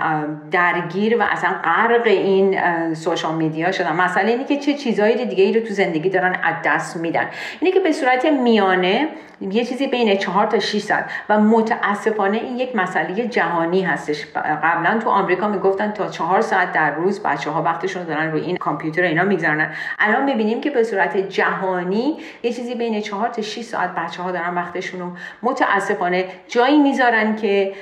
درگیر 0.50 1.18
و 1.18 1.22
اصلا 1.30 1.50
غرق 1.64 2.06
این 2.06 2.94
سوشال 2.94 3.34
میدیا 3.34 3.72
شدن. 3.72 3.92
مسئله 3.92 4.30
اینه 4.30 4.44
که 4.44 4.56
چه 4.56 4.74
چیزهایی 4.74 5.26
دیگه 5.26 5.44
ای 5.44 5.60
رو 5.60 5.66
تو 5.66 5.74
زندگی 5.74 6.10
دارن 6.10 6.36
از 6.42 6.54
دست 6.64 6.96
میدن. 6.96 7.28
اینه 7.60 7.74
که 7.74 7.80
به 7.80 7.92
صورت 7.92 8.24
میانه 8.24 9.08
یه 9.40 9.64
چیزی 9.64 9.86
بین 9.86 10.16
4 10.16 10.46
تا 10.46 10.58
6 10.58 10.78
ساعت 10.78 11.10
و 11.28 11.40
متاسفانه 11.40 12.36
این 12.36 12.58
یک 12.58 12.76
مسئله 12.76 13.26
جهانی 13.28 13.82
هستش. 13.82 14.26
قبلا 14.62 14.98
تو 14.98 15.10
آمریکا 15.10 15.48
می‌گفتن 15.48 15.90
تا 15.90 16.08
4 16.08 16.40
ساعت 16.40 16.72
در 16.72 16.94
روز 16.94 17.22
بچه 17.22 17.50
ها 17.50 17.62
وقتشون 17.62 18.04
دارن 18.04 18.32
روی 18.32 18.40
این 18.40 18.56
کامپیوتر 18.56 19.02
اینا 19.02 19.24
میگذرنن 19.24 19.72
الان 19.98 20.24
می‌بینیم 20.24 20.60
که 20.60 20.70
به 20.70 20.84
صورت 20.84 21.16
جهانی 21.16 22.16
یه 22.42 22.52
چیزی 22.52 22.74
بین 22.74 23.00
4 23.00 23.28
تا 23.28 23.42
6 23.42 23.62
ساعت 23.62 23.94
بچه 23.94 24.22
ها 24.22 24.30
دارن 24.30 24.54
وقتشون 24.54 25.00
رو 25.00 25.10
متاسفانه 25.42 26.24
جایی 26.48 26.78
می‌ذارن 26.78 27.36
که 27.36 27.72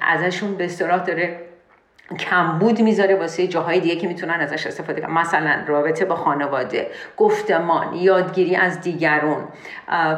ازشون 0.00 0.54
به 0.54 0.64
اصطلاح 0.64 1.04
داره 1.04 1.40
کمبود 2.18 2.80
می‌ذاره 2.80 3.14
واسه 3.14 3.46
جاهای 3.46 3.80
دیگه 3.80 3.96
که 3.96 4.08
می‌تونن 4.08 4.34
ازش 4.34 4.66
استفاده 4.66 5.00
کنن. 5.00 5.12
مثلا 5.12 5.56
رابطه 5.66 6.04
با 6.04 6.16
خانواده 6.16 6.90
گفتمان 7.16 7.94
یادگیری 7.94 8.56
از 8.56 8.80
دیگرون. 8.80 9.44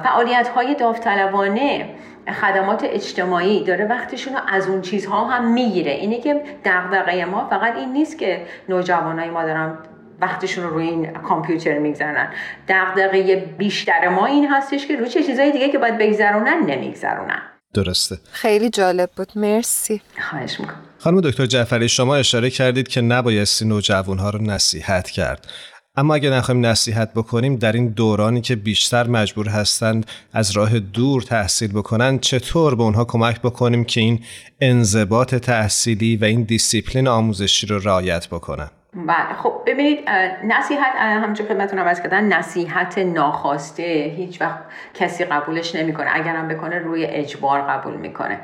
فعالیت 0.04 0.48
های 0.48 0.74
داوطلبانه 0.74 1.94
خدمات 2.40 2.84
اجتماعی 2.84 3.64
داره. 3.64 3.84
وقتشون 3.84 4.34
رو 4.34 4.40
از 4.48 4.68
اون 4.68 4.80
چیزها 4.80 5.24
هم 5.24 5.52
می‌گیره. 5.52 5.92
اینه 5.92 6.20
که 6.20 6.42
دغدغه 6.64 7.24
ما 7.24 7.46
فقط 7.50 7.76
این 7.76 7.92
نیست 7.92 8.18
که 8.18 8.46
نوجوانای 8.68 9.30
ما 9.30 9.42
دارن 9.42 9.78
وقتشون 10.20 10.64
رو 10.64 10.70
روی 10.70 10.88
این 10.88 11.12
کامپیوتر 11.12 11.78
میگذرنن 11.78 12.28
دغدغه 12.68 13.36
بیشتر 13.58 14.08
ما 14.08 14.26
این 14.26 14.48
هستش 14.48 14.86
که 14.86 14.96
روی 14.96 15.08
چه 15.08 15.22
چیزهای 15.22 15.52
دیگه 15.52 15.68
که 15.68 15.78
باید 15.78 15.98
بگذرونن 15.98 16.62
نمیگذرونن. 16.66 17.42
درسته. 17.74 18.18
خیلی 18.32 18.70
جالب 18.70 19.10
بود. 19.16 19.32
مرسی. 19.36 20.00
خواهش 20.30 20.60
می‌کنم. 20.60 20.80
خانم 20.98 21.20
دکتر 21.20 21.46
جعفری 21.46 21.88
شما 21.88 22.16
اشاره 22.16 22.50
کردید 22.50 22.88
که 22.88 23.00
نبایستی 23.00 23.64
نوجوانها 23.64 24.30
رو 24.30 24.42
نصیحت 24.42 25.10
کرد. 25.10 25.48
اما 25.96 26.14
اگه 26.14 26.30
نخواهیم 26.30 26.66
نصیحت 26.66 27.12
بکنیم 27.14 27.56
در 27.56 27.72
این 27.72 27.88
دورانی 27.88 28.40
که 28.40 28.56
بیشتر 28.56 29.06
مجبور 29.06 29.48
هستند 29.48 30.06
از 30.32 30.50
راه 30.50 30.78
دور 30.78 31.22
تحصیل 31.22 31.72
بکنن 31.72 32.18
چطور 32.18 32.74
به 32.74 32.82
اونها 32.82 33.04
کمک 33.04 33.40
بکنیم 33.40 33.84
که 33.84 34.00
این 34.00 34.24
انضباط 34.60 35.34
تحصیلی 35.34 36.16
و 36.16 36.24
این 36.24 36.42
دیسیپلین 36.42 37.08
آموزشی 37.08 37.66
رو 37.66 37.78
رعایت 37.78 38.28
بکنن؟ 38.28 38.70
بله. 38.94 39.34
خب 39.36 39.52
ببینید 39.66 40.10
نصیحت 40.44 40.96
همچون 40.96 41.46
خدمتتون 41.46 41.78
عوض 41.78 42.00
کردن 42.00 42.24
نصیحت 42.24 42.98
ناخواسته 42.98 43.82
هیچ 44.16 44.40
وقت 44.40 44.58
کسی 44.94 45.24
قبولش 45.24 45.74
نمی‌کنه. 45.74 46.10
اگرم 46.12 46.48
بکنه 46.48 46.78
روی 46.78 47.04
اجبار 47.04 47.60
قبول 47.60 47.94
می‌کنه. 47.94 48.40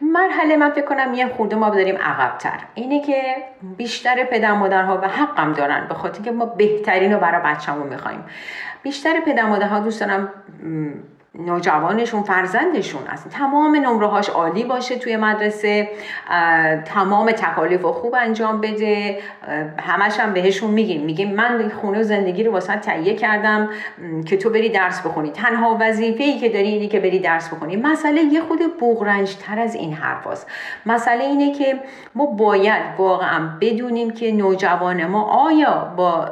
مرحله 0.00 0.56
من 0.56 0.70
فکر 0.70 0.84
کنم 0.84 1.14
یه 1.14 1.26
خورده 1.28 1.56
ما 1.56 1.70
بداریم 1.70 1.96
عقبتر. 1.96 2.58
اینه 2.74 3.02
که 3.02 3.22
بیشتر 3.62 4.24
پدر 4.24 4.52
مادرها 4.52 4.98
و 5.02 5.08
حقم 5.08 5.52
دارن 5.52 5.86
به 5.88 5.94
خاطر 5.94 6.22
که 6.22 6.30
ما 6.30 6.46
بهترین 6.46 7.12
رو 7.12 7.20
برای 7.20 7.42
بچه‌مون 7.54 7.86
می‌خوایم. 7.86 8.24
بیشتر 8.82 9.20
پدر 9.20 9.46
مادرها 9.46 9.80
دوست 9.80 10.00
دارن 10.00 10.28
نوجوانشون 11.38 12.22
فرزندشون 12.22 13.06
است. 13.08 13.28
تمام 13.28 13.76
نمره 13.76 14.06
هاش 14.06 14.28
عالی 14.28 14.64
باشه 14.64 14.96
توی 14.96 15.16
مدرسه 15.16 15.88
تمام 16.84 17.30
تکالیف 17.30 17.84
و 17.84 17.92
خوب 17.92 18.14
انجام 18.14 18.60
بده. 18.60 19.18
همش 19.78 20.20
هم 20.20 20.32
بهشون 20.32 20.70
میگیم. 20.70 21.02
میگیم 21.02 21.34
من 21.34 21.68
خونه 21.68 22.00
و 22.00 22.02
زندگی 22.02 22.44
رو 22.44 22.52
واسه 22.52 22.76
تهیه 22.76 23.14
کردم 23.14 23.68
که 24.26 24.36
تو 24.36 24.50
بری 24.50 24.68
درس 24.68 25.00
بخونی. 25.00 25.30
تنها 25.30 25.76
وظیفه 25.80 26.24
ای 26.24 26.38
که 26.38 26.48
داری 26.48 26.68
اینه 26.68 26.86
که 26.86 27.00
بری 27.00 27.18
درس 27.18 27.48
بخونی. 27.54 27.76
مسئله 27.76 28.20
یه 28.20 28.40
خود 28.40 28.60
بغرنج 28.80 29.34
تر 29.36 29.58
از 29.58 29.74
این 29.74 29.92
حرف 29.92 30.26
هست. 30.26 30.46
مسئله 30.86 31.24
اینه 31.24 31.54
که 31.54 31.80
ما 32.14 32.26
باید 32.26 32.82
واقعا 32.98 33.48
بدونیم 33.60 34.10
که 34.10 34.32
نوجوان 34.32 35.06
ما 35.06 35.22
آیا 35.22 35.94
با 35.96 36.30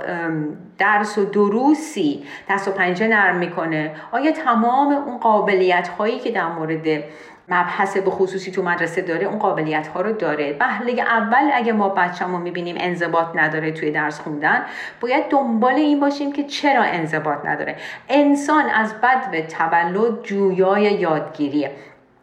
درس 0.79 1.19
و 1.19 1.25
دروسی 1.25 2.25
دست 2.49 2.69
و 2.69 2.71
پنجه 2.71 3.09
نرم 3.09 3.37
می‌کنه. 3.37 3.95
آیا 4.13 4.33
تمام 4.33 4.93
اون 4.93 5.19
قابلیت 5.19 5.89
هایی 5.89 6.19
که 6.19 6.31
در 6.31 6.47
مورد 6.47 7.05
مبحث 7.49 7.97
به 7.97 8.11
خصوصی 8.11 8.51
تو 8.51 8.63
مدرسه 8.63 9.03
داره 9.03 9.27
اون 9.27 9.39
قابلیت 9.39 9.87
ها 9.87 10.01
رو 10.01 10.13
داره؟ 10.13 10.53
بهله 10.53 11.03
اول 11.03 11.51
اگه 11.53 11.73
ما 11.73 11.89
بچه‌مو 11.89 12.39
می‌بینیم 12.39 12.77
انضباط 12.79 13.27
نداره 13.35 13.73
توی 13.73 13.91
درس 13.91 14.21
خوندن 14.21 14.63
باید 15.01 15.29
دنبال 15.29 15.75
این 15.75 16.01
باشیم 16.01 16.33
که 16.33 16.45
چرا 16.45 16.83
انضباط 16.83 17.39
نداره. 17.45 17.77
انسان 18.09 18.65
از 18.71 19.01
بد 19.01 19.31
به 19.31 19.43
تولد 19.43 20.23
جویای 20.23 20.83
یادگیریه. 20.83 21.71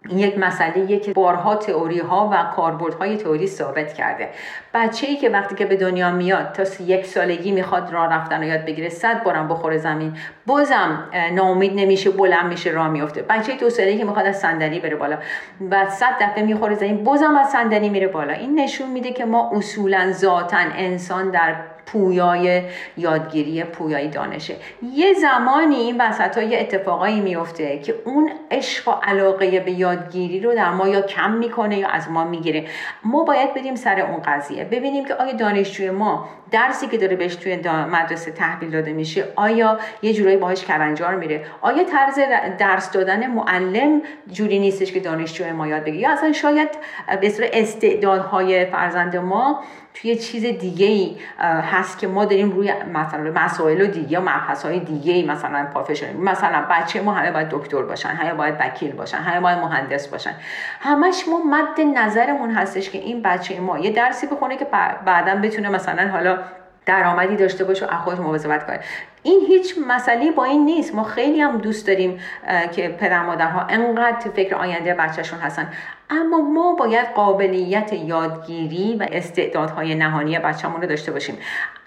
یک 0.09 0.37
مسئله 0.37 0.99
که 0.99 1.13
بارها 1.13 1.55
تئوری 1.55 1.99
ها 1.99 2.29
و 2.33 2.55
کاربردهای 2.55 3.17
تئوری 3.17 3.47
ثابت 3.47 3.93
کرده. 3.93 4.29
بچه 4.73 5.07
ای 5.07 5.15
که 5.15 5.29
وقتی 5.29 5.55
که 5.55 5.65
به 5.65 5.75
دنیا 5.75 6.11
میاد 6.11 6.51
تا 6.51 6.83
یک 6.83 7.05
سالگی 7.05 7.51
می‌خواد 7.51 7.91
راه 7.91 8.13
رفتن 8.13 8.43
و 8.43 8.47
یاد 8.47 8.65
بگیره 8.65 8.89
صد 8.89 9.23
بارم 9.23 9.47
بخوره 9.47 9.77
زمین. 9.77 10.17
بازم 10.45 11.09
ناامید 11.33 11.73
نمیشه 11.75 12.11
بلند 12.11 12.45
میشه 12.45 12.69
راه 12.69 12.89
میفته. 12.89 13.21
بچه 13.21 13.57
دو 13.57 13.69
سالگی 13.69 13.97
که 13.97 14.05
می‌خواد 14.05 14.25
از 14.25 14.39
صندلی 14.39 14.79
بره 14.79 14.95
بالا 14.95 15.17
و 15.71 15.89
صد 15.89 16.13
دفعه 16.21 16.43
می‌خوره 16.43 16.75
زمین 16.75 17.03
بازم 17.03 17.35
از 17.35 17.49
صندلی 17.49 17.89
میره 17.89 18.07
بالا. 18.07 18.33
این 18.33 18.59
نشون 18.59 18.89
میده 18.89 19.11
که 19.11 19.25
ما 19.25 19.51
اصولا 19.53 20.11
ذاتا 20.11 20.57
انسان 20.57 21.31
در 21.31 21.55
پویای 21.93 22.62
یادگیری 22.97 23.63
پویای 23.63 24.08
دانشه. 24.08 24.56
یه 24.93 25.13
زمانی 25.13 25.75
این 25.75 26.01
وسط 26.01 26.38
یه 26.38 26.60
اتفاقایی 26.60 27.19
میفته 27.19 27.79
که 27.79 27.95
اون 28.06 28.32
عشق 28.51 28.88
و 28.88 28.91
علاقه 28.91 29.60
به 29.60 29.71
یادگیری 29.71 30.39
رو 30.39 30.56
در 30.56 30.69
ما 30.69 30.88
یا 30.88 31.01
کم 31.01 31.32
می‌کنه 31.32 31.77
یا 31.77 31.88
از 31.88 32.10
ما 32.10 32.23
می‌گیره. 32.25 32.65
ما 33.03 33.23
باید 33.23 33.53
بریم 33.53 33.75
سر 33.75 33.99
اون 33.99 34.21
قضیه. 34.21 34.63
ببینیم 34.63 35.06
که 35.06 35.15
آیا 35.15 35.32
دانشجوی 35.32 35.89
ما 35.89 36.29
درسی 36.51 36.88
که 36.88 36.97
داره 36.97 37.15
بهش 37.15 37.36
توی 37.36 37.56
مدرسه 37.91 38.32
تحویل 38.32 38.71
داده 38.71 38.93
میشه 38.93 39.25
آیا 39.36 39.79
یه 40.01 40.13
جورایی 40.13 40.38
باهاش 40.38 40.65
کلنجار 40.65 41.15
میره؟ 41.15 41.45
آیا 41.62 41.84
طرز 41.84 42.19
درس 42.60 42.91
دادن 42.91 43.27
معلم 43.27 44.01
جوری 44.32 44.60
نیستش 44.60 44.91
که 44.91 44.99
دانشجوی 44.99 45.51
ما 45.51 45.67
یاد 45.67 45.84
بگیره؟ 45.84 45.99
یا 45.99 46.12
اصلا 46.12 46.32
شاید 46.32 46.69
به 47.21 47.49
استعدادهای 47.53 48.65
فرزند 48.65 49.15
ما 49.17 49.63
توی 49.93 50.15
چیز 50.15 50.45
دیگه 50.45 50.86
ای 50.86 51.15
هست 51.39 51.99
که 51.99 52.08
ما 52.08 52.25
داریم 52.25 52.51
روی 52.51 52.73
مثلا 52.93 53.32
مسائل 53.32 53.82
و 53.82 53.88
دیگه 53.88 54.19
مبحث 54.19 54.65
های 54.65 54.79
دیگه 54.79 55.13
ای 55.13 55.25
مثلا 55.25 55.67
پافشن 55.73 56.17
مثلا 56.17 56.65
بچه 56.69 57.01
ما 57.01 57.13
همه 57.13 57.32
باید 57.32 57.49
دکتر 57.49 57.82
باشن 57.82 58.10
همه 58.10 58.34
باید 58.34 58.56
وکیل 58.60 58.91
باشن 58.91 59.17
همه 59.17 59.39
باید 59.39 59.58
مهندس 59.58 60.08
باشن. 60.08 60.34
همش 60.79 61.23
ما 61.27 61.43
مد 61.43 61.82
نظرمون 61.97 62.51
هستش 62.51 62.89
که 62.89 62.97
این 62.97 63.21
بچه 63.21 63.60
ما 63.60 63.79
یه 63.79 63.91
درسی 63.91 64.27
بخونه 64.27 64.58
که 64.58 64.65
بعدا 65.06 65.36
بتونه 65.36 65.69
مثلا 65.69 66.08
حالا 66.08 66.38
درآمدی 66.86 67.36
داشته 67.36 67.63
باشه 67.63 67.86
و 67.86 67.98
خودش 67.98 68.19
مواظبت 68.19 68.67
کنه 68.67 68.80
این 69.24 69.39
هیچ 69.48 69.76
مسئله 69.88 70.32
با 70.32 70.43
این 70.43 70.65
نیست. 70.65 70.96
ما 70.96 71.04
خیلی 71.04 71.41
هم 71.41 71.58
دوست 71.58 71.88
داریم 71.88 72.19
که 72.72 72.88
پدر 72.88 73.24
مادرها 73.24 73.62
انقدر 73.62 74.30
فکر 74.30 74.56
آینده 74.56 74.93
بچهشون 74.93 75.39
هستن. 75.39 75.72
اما 76.10 76.41
ما 76.41 76.76
باید 76.76 77.08
قابلیت 77.15 77.93
یادگیری 77.93 78.98
و 79.00 79.08
استعدادهای 79.12 79.96
نهانی 79.96 80.39
بچه‌مون 80.39 80.82
رو 80.82 80.88
داشته 80.88 81.12
باشیم. 81.12 81.38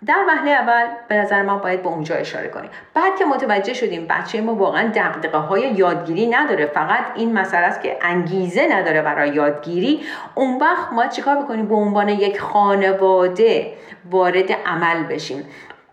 در 0.07 0.25
وهله 0.29 0.51
اول 0.51 0.87
به 1.09 1.15
نظر 1.15 1.43
ما 1.43 1.59
باید 1.59 1.83
به 1.83 1.89
اونجا 1.89 2.15
اشاره 2.15 2.49
کنیم. 2.49 2.71
بعد 2.95 3.17
که 3.19 3.25
متوجه 3.25 3.75
شدیم 3.75 4.07
بچه 4.07 4.41
ما 4.41 4.55
واقعا 4.55 4.89
دقدقه 4.89 5.39
های 5.39 5.63
یادگیری 5.63 6.27
نداره. 6.27 6.67
فقط 6.67 7.05
این 7.15 7.33
مسئله 7.33 7.67
است 7.67 7.83
که 7.83 7.97
انگیزه 8.03 8.69
نداره 8.71 9.03
برای 9.03 9.29
یادگیری. 9.29 10.01
اون 10.35 10.59
وقت 10.59 10.93
ما 10.93 11.07
چیکار 11.07 11.37
بکنیم؟ 11.37 11.69
به 11.69 11.75
عنوان 11.75 12.09
یک 12.09 12.41
خانواده 12.41 13.73
وارد 14.11 14.53
عمل 14.66 15.03
بشیم. 15.03 15.45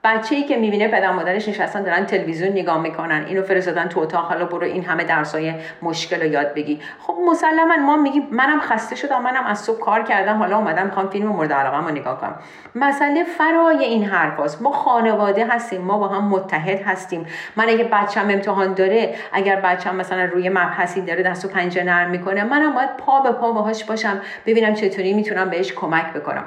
بچه 0.05 0.35
ای 0.35 0.43
که 0.43 0.57
می‌بینه 0.57 0.87
پدر 0.87 1.11
مادرش 1.11 1.49
نشستن 1.49 1.83
دارن 1.83 2.05
تلویزیون 2.05 2.51
نگاه 2.51 2.81
می‌کنن 2.81 3.25
اینو 3.27 3.43
فرستادن 3.43 3.87
تو 3.87 3.99
اتاق 3.99 4.25
حالا 4.25 4.45
برو 4.45 4.63
این 4.63 4.83
همه 4.85 5.03
درسای 5.03 5.53
مشکل 5.81 6.21
رو 6.21 6.27
یاد 6.27 6.53
بگی. 6.53 6.79
خب 6.99 7.13
مسلما 7.29 7.77
ما 7.77 7.97
میگیم 7.97 8.27
منم 8.31 8.59
خسته 8.59 8.95
شدم 8.95 9.21
منم 9.21 9.45
از 9.45 9.59
صبح 9.59 9.79
کار 9.79 10.03
کردم 10.03 10.37
حالا 10.37 10.57
اومدم 10.57 10.85
می‌خوام 10.85 11.09
فیلم 11.09 11.27
مورد 11.27 11.53
علاقه 11.53 11.77
رو 11.77 11.91
نگاه 11.91 12.21
کنم. 12.21 12.35
مسئله 12.75 13.23
فرای 13.23 13.83
این 13.83 14.05
حرفاست. 14.05 14.61
ما 14.61 14.71
خانواده 14.71 15.45
هستیم 15.45 15.81
ما 15.81 15.97
با 15.97 16.07
هم 16.07 16.23
متحد 16.23 16.81
هستیم. 16.85 17.25
من 17.55 17.69
اگه 17.69 17.83
بچم 17.83 18.29
امتحان 18.29 18.73
داره 18.73 19.15
اگر 19.31 19.55
بچم 19.55 19.95
مثلا 19.95 20.23
روی 20.23 20.49
مبحثی 20.49 21.01
داره 21.01 21.23
دست 21.23 21.45
و 21.45 21.47
پنجه 21.47 21.83
نرم 21.83 22.09
می‌کنه 22.09 22.43
منم 22.43 22.73
باید 22.73 22.97
پا 22.97 23.19
به 23.19 23.31
پا 23.31 23.51
باهاش 23.51 23.83
باشم 23.83 24.21
ببینم 24.45 24.73
چطوری 24.73 25.13
می‌تونم 25.13 25.49
بهش 25.49 25.73
کمک 25.73 26.13
بکنم. 26.13 26.43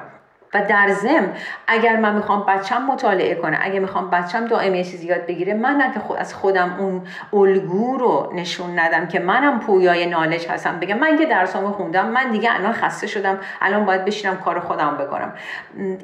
در 0.61 0.87
ضمن 0.89 1.29
اگر 1.67 1.95
من 1.95 2.15
می‌خوام 2.15 2.45
بچم 2.45 2.81
مطالعه 2.81 3.35
کنه 3.35 3.57
اگر 3.61 3.79
می‌خوام 3.79 4.09
بچم 4.09 4.47
دائم 4.47 4.75
یه 4.75 4.83
چیزی 4.83 5.07
یاد 5.07 5.25
بگیره 5.25 5.53
من 5.53 5.75
نه 5.75 5.93
که 5.93 6.19
از 6.19 6.33
خودم 6.33 6.75
اون 6.79 7.01
الگو 7.33 7.97
رو 7.97 8.31
نشون 8.35 8.79
ندم 8.79 9.07
که 9.07 9.19
منم 9.19 9.59
پویای 9.59 10.05
نالج 10.05 10.47
هستم. 10.47 10.79
بگم 10.79 10.97
من 10.97 11.17
که 11.17 11.25
درسامو 11.25 11.71
خوندم 11.71 12.07
من 12.07 12.31
دیگه 12.31 12.55
الان 12.55 12.73
خسته 12.73 13.07
شدم 13.07 13.39
الان 13.61 13.85
باید 13.85 14.05
بشینم 14.05 14.37
کار 14.37 14.59
خودم 14.59 14.97
بکنم. 14.97 15.33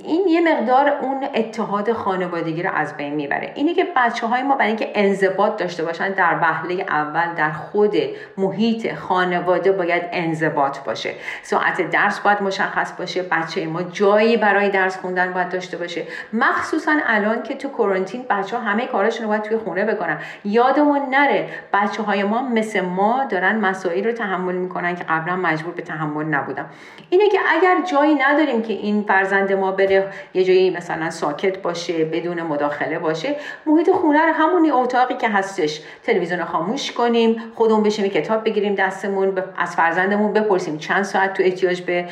این 0.04 0.28
یه 0.28 0.42
مقدار 0.42 0.90
اون 1.02 1.28
اتحاد 1.36 1.94
خانوادگی 1.94 2.64
رو 2.64 2.70
از 2.74 2.98
بین 2.98 3.14
می‌بره. 3.14 3.52
اینه 3.56 3.74
که 3.74 3.88
بچه 3.96 4.28
های 4.28 4.44
ما 4.44 4.56
برای 4.56 4.68
اینکه 4.68 4.92
انضباط 4.96 5.58
داشته 5.58 5.84
باشن 5.84 6.12
در 6.12 6.38
وهله 6.42 6.86
اول 6.90 7.34
در 7.38 7.52
خود 7.52 7.96
محیط 8.38 8.96
خانواده 8.96 9.72
باید 9.72 10.04
انضباط 10.12 10.80
باشه. 10.80 11.10
ساعت 11.44 11.90
درس 11.90 12.20
باید 12.20 12.42
مشخص 12.42 12.94
باشه 12.98 13.24
بچه 13.24 13.68
ما 13.68 13.84
جایی 13.84 14.38
برای 14.44 14.70
درس 14.70 14.98
خوندن 14.98 15.34
باید 15.34 15.50
داشته 15.50 15.78
باشه. 15.78 16.04
مخصوصا 16.34 16.96
الان 17.06 17.44
که 17.44 17.56
تو 17.56 17.70
کرانتین 17.70 18.26
بچه 18.30 18.58
ها 18.58 18.64
همه 18.64 18.88
کارشون 18.88 19.24
رو 19.24 19.30
باید 19.30 19.42
توی 19.42 19.58
خونه 19.58 19.86
بکنن. 19.86 20.18
یادمون 20.46 21.02
نره 21.12 21.50
بچه 21.74 22.04
های 22.04 22.24
ما 22.24 22.42
مثل 22.42 22.82
ما 22.82 23.26
دارن 23.30 23.56
مسائل 23.56 24.04
رو 24.04 24.12
تحمل 24.12 24.56
می‌کنن 24.56 24.96
که 24.96 25.04
قبلا 25.10 25.36
مجبور 25.36 25.74
به 25.74 25.82
تحمل 25.82 26.26
نبودن. 26.26 26.66
اینه 27.10 27.30
که 27.30 27.40
اگر 27.50 27.78
جایی 27.92 28.16
نداریم 28.16 28.62
که 28.62 28.74
این 28.74 29.04
فرزند 29.08 29.54
ما 29.54 29.72
بره 29.72 30.08
یه 30.34 30.44
جایی 30.44 30.70
مثلا 30.70 31.10
ساکت 31.10 31.58
باشه 31.58 32.06
بدون 32.06 32.42
مداخله 32.42 33.00
باشه 33.00 33.36
محیط 33.66 33.90
خونه 33.90 34.26
رو 34.26 34.34
همونی 34.34 34.72
اتاقی 34.72 35.14
که 35.18 35.30
هستش. 35.30 35.82
تلویزیون 36.04 36.46
خاموش 36.46 36.92
کنیم 36.92 37.42
خودمون 37.56 37.84
بشیم 37.84 38.08
کتاب 38.08 38.44
بگیریم 38.44 38.76
دستمون 38.76 39.44
از 39.58 39.76
فرزندمون 39.76 40.34
بپرسیم 40.34 40.78
چند 40.78 41.04
ساعت 41.04 41.34
تو 41.34 41.44
احتیاج 41.44 41.82
به 41.82 42.06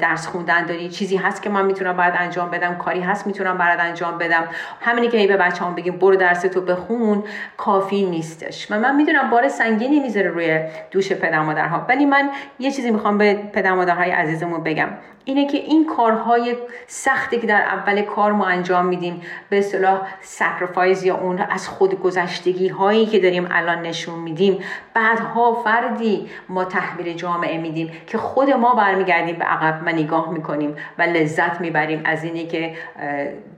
درس 0.00 0.26
خوندن 0.26 0.66
داری؟ 0.66 0.88
چیزی 0.88 1.16
هست 1.16 1.42
که 1.42 1.47
من 1.48 1.66
می‌تونم 1.66 1.96
بعد 1.96 2.14
انجام 2.18 2.50
بدم 2.50 2.74
کاری 2.74 3.00
هست 3.00 3.26
می‌تونم 3.26 3.58
برات 3.58 3.80
انجام 3.80 4.18
بدم. 4.18 4.44
همینی 4.80 5.08
که 5.08 5.18
ای 5.18 5.26
به 5.26 5.36
بچه‌ام 5.36 5.74
بگیم 5.74 5.96
برو 5.96 6.16
درس 6.16 6.42
تو 6.42 6.60
بخون 6.60 7.24
کافی 7.56 8.06
نیستش. 8.06 8.70
و 8.70 8.78
من 8.78 8.96
می‌دونم 8.96 9.30
بار 9.30 9.48
سنگینی 9.48 10.00
می‌ذاره 10.00 10.28
روی 10.28 10.60
دوش 10.90 11.12
پدر 11.12 11.40
مادرها 11.40 11.86
ولی 11.88 12.04
من 12.04 12.30
یه 12.58 12.70
چیزی 12.70 12.90
می‌خوام 12.90 13.18
به 13.18 13.34
پدر 13.34 13.72
مادرهای 13.72 14.10
عزیزمون 14.10 14.62
بگم. 14.62 14.88
اینه 15.28 15.46
که 15.46 15.58
این 15.58 15.86
کارهای 15.96 16.56
سختی 16.86 17.38
که 17.40 17.46
در 17.46 17.62
اول 17.62 18.02
کار 18.02 18.32
ما 18.32 18.46
انجام 18.46 18.86
میدیم 18.86 19.20
به 19.50 19.58
اصطلاح 19.58 20.00
sacrifice 20.20 21.04
یا 21.04 21.16
اون 21.16 21.38
از 21.38 21.68
خود 21.68 22.00
گذشتگی 22.00 22.68
هایی 22.68 23.06
که 23.06 23.18
داریم 23.18 23.48
الان 23.50 23.82
نشون 23.82 24.18
میدیم. 24.18 24.58
بعدها 24.94 25.62
فردی 25.64 26.28
ما 26.48 26.64
تحویل 26.64 27.12
جامعه 27.16 27.58
میدیم 27.58 27.90
که 28.06 28.18
خود 28.18 28.50
ما 28.50 28.74
برمیگردیم 28.74 29.38
به 29.38 29.44
عقب. 29.44 29.82
و 29.86 29.92
نگاه 29.92 30.30
می‌کنیم 30.30 30.76
و 30.98 31.02
لذت 31.02 31.60
می‌بریم 31.60 32.02
از 32.04 32.24
اینه 32.24 32.46
که 32.46 32.74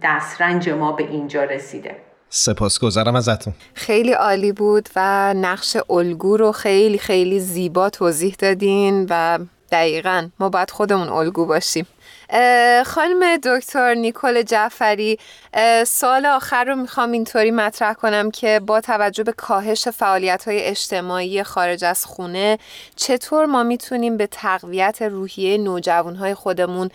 دسترنج 0.02 0.68
ما 0.68 0.92
به 0.92 1.02
اینجا 1.02 1.44
رسیده. 1.44 1.96
سپاسگزارم 2.28 3.14
ازتون. 3.14 3.54
خیلی 3.74 4.12
عالی 4.12 4.52
بود 4.52 4.88
و 4.96 5.34
نقش 5.34 5.76
الگو 5.90 6.36
رو 6.36 6.52
خیلی 6.52 6.98
خیلی 6.98 7.40
زیبا 7.40 7.90
توضیح 7.90 8.34
دادین 8.38 9.06
و 9.10 9.38
دقیقا. 9.72 10.28
ما 10.38 10.48
باید 10.48 10.70
خودمون 10.70 11.08
الگو 11.08 11.46
باشیم. 11.46 11.86
خانم 12.86 13.36
دکتر 13.44 13.94
نیکل 13.94 14.42
جعفری 14.42 15.18
سال 15.86 16.26
آخر 16.26 16.64
رو 16.64 16.76
می‌خوام 16.76 17.12
اینطوری 17.12 17.50
مطرح 17.50 17.92
کنم 17.92 18.30
که 18.30 18.60
با 18.66 18.80
توجه 18.80 19.24
به 19.24 19.32
کاهش 19.32 19.88
فعالیت 19.88 20.48
های 20.48 20.60
اجتماعی 20.64 21.42
خارج 21.42 21.84
از 21.84 22.06
خونه 22.06 22.58
چطور 22.96 23.46
ما 23.46 23.62
می‌تونیم 23.62 24.16
به 24.16 24.26
تقویت 24.26 25.02
روحیه 25.02 25.58
نوجوان 25.58 26.16
های 26.16 26.34
خودمون 26.34 26.90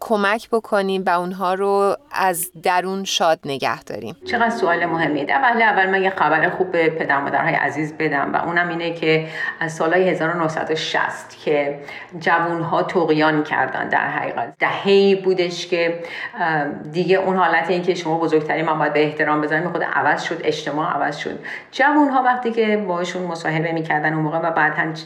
کمک 0.00 0.48
بکنیم 0.50 1.02
و 1.06 1.10
اونها 1.10 1.54
رو 1.54 1.96
از 2.12 2.50
درون 2.62 3.04
شاد 3.04 3.38
نگه 3.44 3.82
داریم؟ 3.82 4.16
چقدر 4.24 4.50
سوال 4.50 4.86
مهمیه؟ 4.86 5.26
اول 5.28 5.62
اول 5.62 5.90
من 5.90 6.02
یه 6.02 6.10
خبر 6.10 6.50
خوب 6.50 6.72
به 6.72 6.90
پدر 6.90 7.20
مادرهای 7.20 7.54
عزیز 7.54 7.94
بدم 7.98 8.32
و 8.32 8.36
اونم 8.36 8.68
اینه 8.68 8.94
که 8.94 9.26
از 9.60 9.72
سالهای 9.72 10.08
1960 10.08 11.38
که 11.44 11.80
جوون 12.18 12.62
ها 12.62 12.82
توقیان 12.82 13.44
کردن 13.44 13.88
در 13.88 14.08
حقیقت. 14.08 14.54
دهه‌ای 14.70 15.14
بودش 15.14 15.66
که 15.66 15.98
دیگه 16.92 17.16
اون 17.16 17.36
حالت 17.36 17.70
این 17.70 17.82
که 17.82 17.94
شما 17.94 18.18
بزرگتری 18.18 18.62
من 18.62 18.78
باید 18.78 18.92
به 18.92 19.04
احترام 19.04 19.40
بذاریم 19.40 19.68
خود 19.68 19.82
عوض 19.82 20.22
شد 20.22 20.40
اجتماع 20.44 20.92
عوض 20.92 21.16
شد. 21.16 21.38
جوون 21.70 22.08
ها 22.08 22.22
وقتی 22.22 22.50
که 22.50 22.76
باشون 22.88 23.22
مصاحبه 23.22 23.72
می‌کردن 23.72 24.14
اون 24.14 24.22
موقع 24.22 24.38
و 24.38 24.50
بعد 24.50 24.98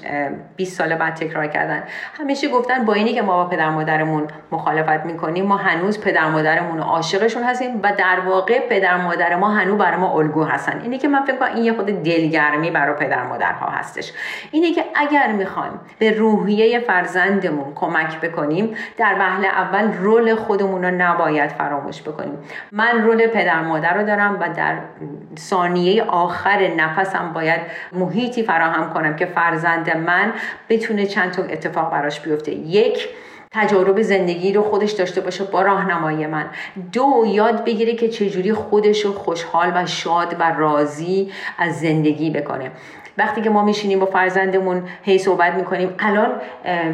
20 0.56 0.78
سال 0.78 0.94
بعد 0.94 1.14
تکرار 1.14 1.46
کردن 1.46 1.82
همیشه 2.20 2.48
گفتن 2.48 2.84
با 2.84 2.92
اینی 2.92 3.14
که 3.14 3.22
ما 3.22 3.44
با 3.44 3.50
پدر 3.50 3.70
مادرمون 3.70 4.26
مخالفت 4.52 5.06
می‌کنیم 5.06 5.46
ما 5.46 5.56
هنوز 5.56 6.00
پدر 6.00 6.28
مادرمون 6.28 6.80
عاشقشون 6.80 7.42
هستیم 7.42 7.80
و 7.82 7.92
در 7.98 8.20
واقع 8.26 8.68
پدر 8.68 8.96
مادر 8.96 9.36
ما 9.36 9.48
هنوز 9.48 9.78
برای 9.78 9.96
ما 9.96 10.18
الگو 10.18 10.44
هستن. 10.44 10.80
اینه 10.82 10.98
که 10.98 11.08
من 11.08 11.24
فکر 11.24 11.36
کنم 11.36 11.54
این 11.54 11.64
یه 11.64 11.72
خود 11.72 11.86
دلگرمی 11.86 12.70
برای 12.70 12.94
پدر 12.96 13.22
مادرها 13.22 13.66
هستش. 13.66 14.12
اینه 14.50 14.72
که 14.72 14.84
اگر 14.94 15.32
می‌خوایم 15.32 15.80
به 15.98 16.10
روحیه 16.10 16.78
فرزندمون 16.78 17.74
کمک 17.74 18.20
بکنیم 18.20 18.76
در 18.96 19.16
وهله 19.18 19.48
اول 19.54 19.92
رول 19.92 20.34
خودمون 20.34 20.84
رو 20.84 20.90
نباید 20.90 21.50
فراموش 21.50 22.02
بکنیم. 22.02 22.38
من 22.72 23.02
رول 23.02 23.26
پدر 23.26 23.62
مادر 23.62 23.94
رو 23.94 24.06
دارم 24.06 24.38
و 24.40 24.48
در 24.48 24.78
ثانیه 25.38 26.02
آخر 26.02 26.68
نفسم 26.76 27.32
باید 27.32 27.60
محیطی 27.92 28.42
فراهم 28.42 28.92
کنم 28.92 29.16
که 29.16 29.26
فرزند 29.26 29.96
من 29.96 30.32
بتونه 30.68 31.06
چند 31.06 31.30
تا 31.30 31.42
اتفاق 31.42 31.90
براش 31.90 32.20
بیفته. 32.20 32.52
یک 32.52 33.08
تجارب 33.54 34.02
زندگی 34.02 34.52
رو 34.52 34.62
خودش 34.62 34.92
داشته 34.92 35.20
باشه 35.20 35.44
با 35.44 35.62
راهنمایی 35.62 36.26
من. 36.26 36.46
دو 36.92 37.24
یاد 37.26 37.64
بگیره 37.64 37.94
که 37.94 38.08
چجوری 38.08 38.52
خودش 38.52 39.04
رو 39.04 39.12
خوشحال 39.12 39.72
و 39.74 39.86
شاد 39.86 40.36
و 40.38 40.52
راضی 40.52 41.32
از 41.58 41.80
زندگی 41.80 42.30
بکنه. 42.30 42.70
وقتی 43.18 43.42
که 43.42 43.50
ما 43.50 43.64
میشینیم 43.64 43.98
با 43.98 44.06
فرزندمون 44.06 44.82
هی 45.02 45.18
صحبت 45.18 45.54
می‌کنیم 45.54 45.94
الان 45.98 46.40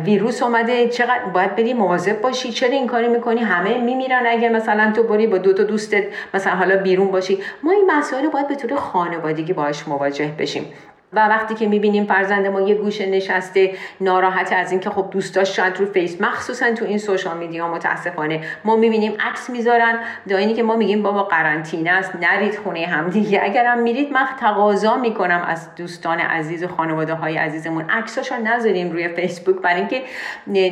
ویروس 0.05 0.43
اومده 0.43 0.89
چقدر 0.89 1.25
باید 1.35 1.57
بری 1.57 1.75
مواظب 1.75 2.21
باشی؟ 2.21 2.53
چرا 2.53 2.71
این 2.71 2.87
کاری 2.87 3.09
می‌کنی؟ 3.09 3.41
همه 3.41 3.79
میمیرن 3.79 4.23
اگر 4.27 4.49
مثلا 4.49 4.93
تو 4.97 5.03
بری 5.03 5.27
با 5.27 5.39
دو 5.39 5.53
تا 5.53 5.63
دوستت 5.63 6.05
مثلا 6.35 6.53
حالا 6.53 6.77
بیرون 6.77 7.11
باشی. 7.11 7.39
ما 7.63 7.73
این 7.73 7.91
مسائل 7.91 8.29
باید 8.29 8.49
به 8.49 8.55
طور 8.55 8.77
خانوادگی 8.77 9.53
باهاش 9.53 9.89
مواجه 9.89 10.33
بشیم. 10.39 10.65
و 11.13 11.29
وقتی 11.29 11.55
که 11.55 11.67
می‌بینیم 11.67 12.05
فرزند 12.05 12.47
ما 12.47 12.61
یه 12.61 12.75
گوشه 12.75 13.07
نشسته 13.07 13.75
ناراحت 14.01 14.53
از 14.53 14.71
اینکه 14.71 14.91
خب 14.91 15.07
دوستاش 15.11 15.57
شاید 15.57 15.77
رو 15.77 15.87
فیس 15.87 16.21
مخصوصا 16.21 16.73
تو 16.73 16.85
این 16.85 16.99
social 16.99 17.37
media 17.37 17.69
متاسفانه. 17.69 18.41
ما 18.65 18.77
می‌بینیم 18.77 19.13
عکس 19.31 19.51
می‌ذارن 19.51 19.99
داینی 20.29 20.55
که 20.55 20.63
ما 20.63 20.77
میگیم 20.77 21.03
بابا 21.03 21.23
قرنطینه 21.23 21.91
است 21.91 22.17
نرید 22.17 22.59
خونه 22.59 22.87
هم 22.87 23.09
دیگه. 23.09 23.41
اگرم 23.43 23.79
میرید 23.79 24.13
من 24.13 24.27
تقاضا 24.41 24.97
می‌کنم 24.97 25.45
از 25.49 25.75
دوستان 25.75 26.21
عزیز 26.21 26.65
و 26.65 26.69
خانواده 26.69 27.15
های 27.15 27.37
عزیزمون. 27.37 27.85
عکساشو 27.91 28.35
نذاریم 28.37 28.93
روی 28.93 29.09
فیسبوک 29.09 29.57
برای 29.57 29.81
اینکه 29.81 30.03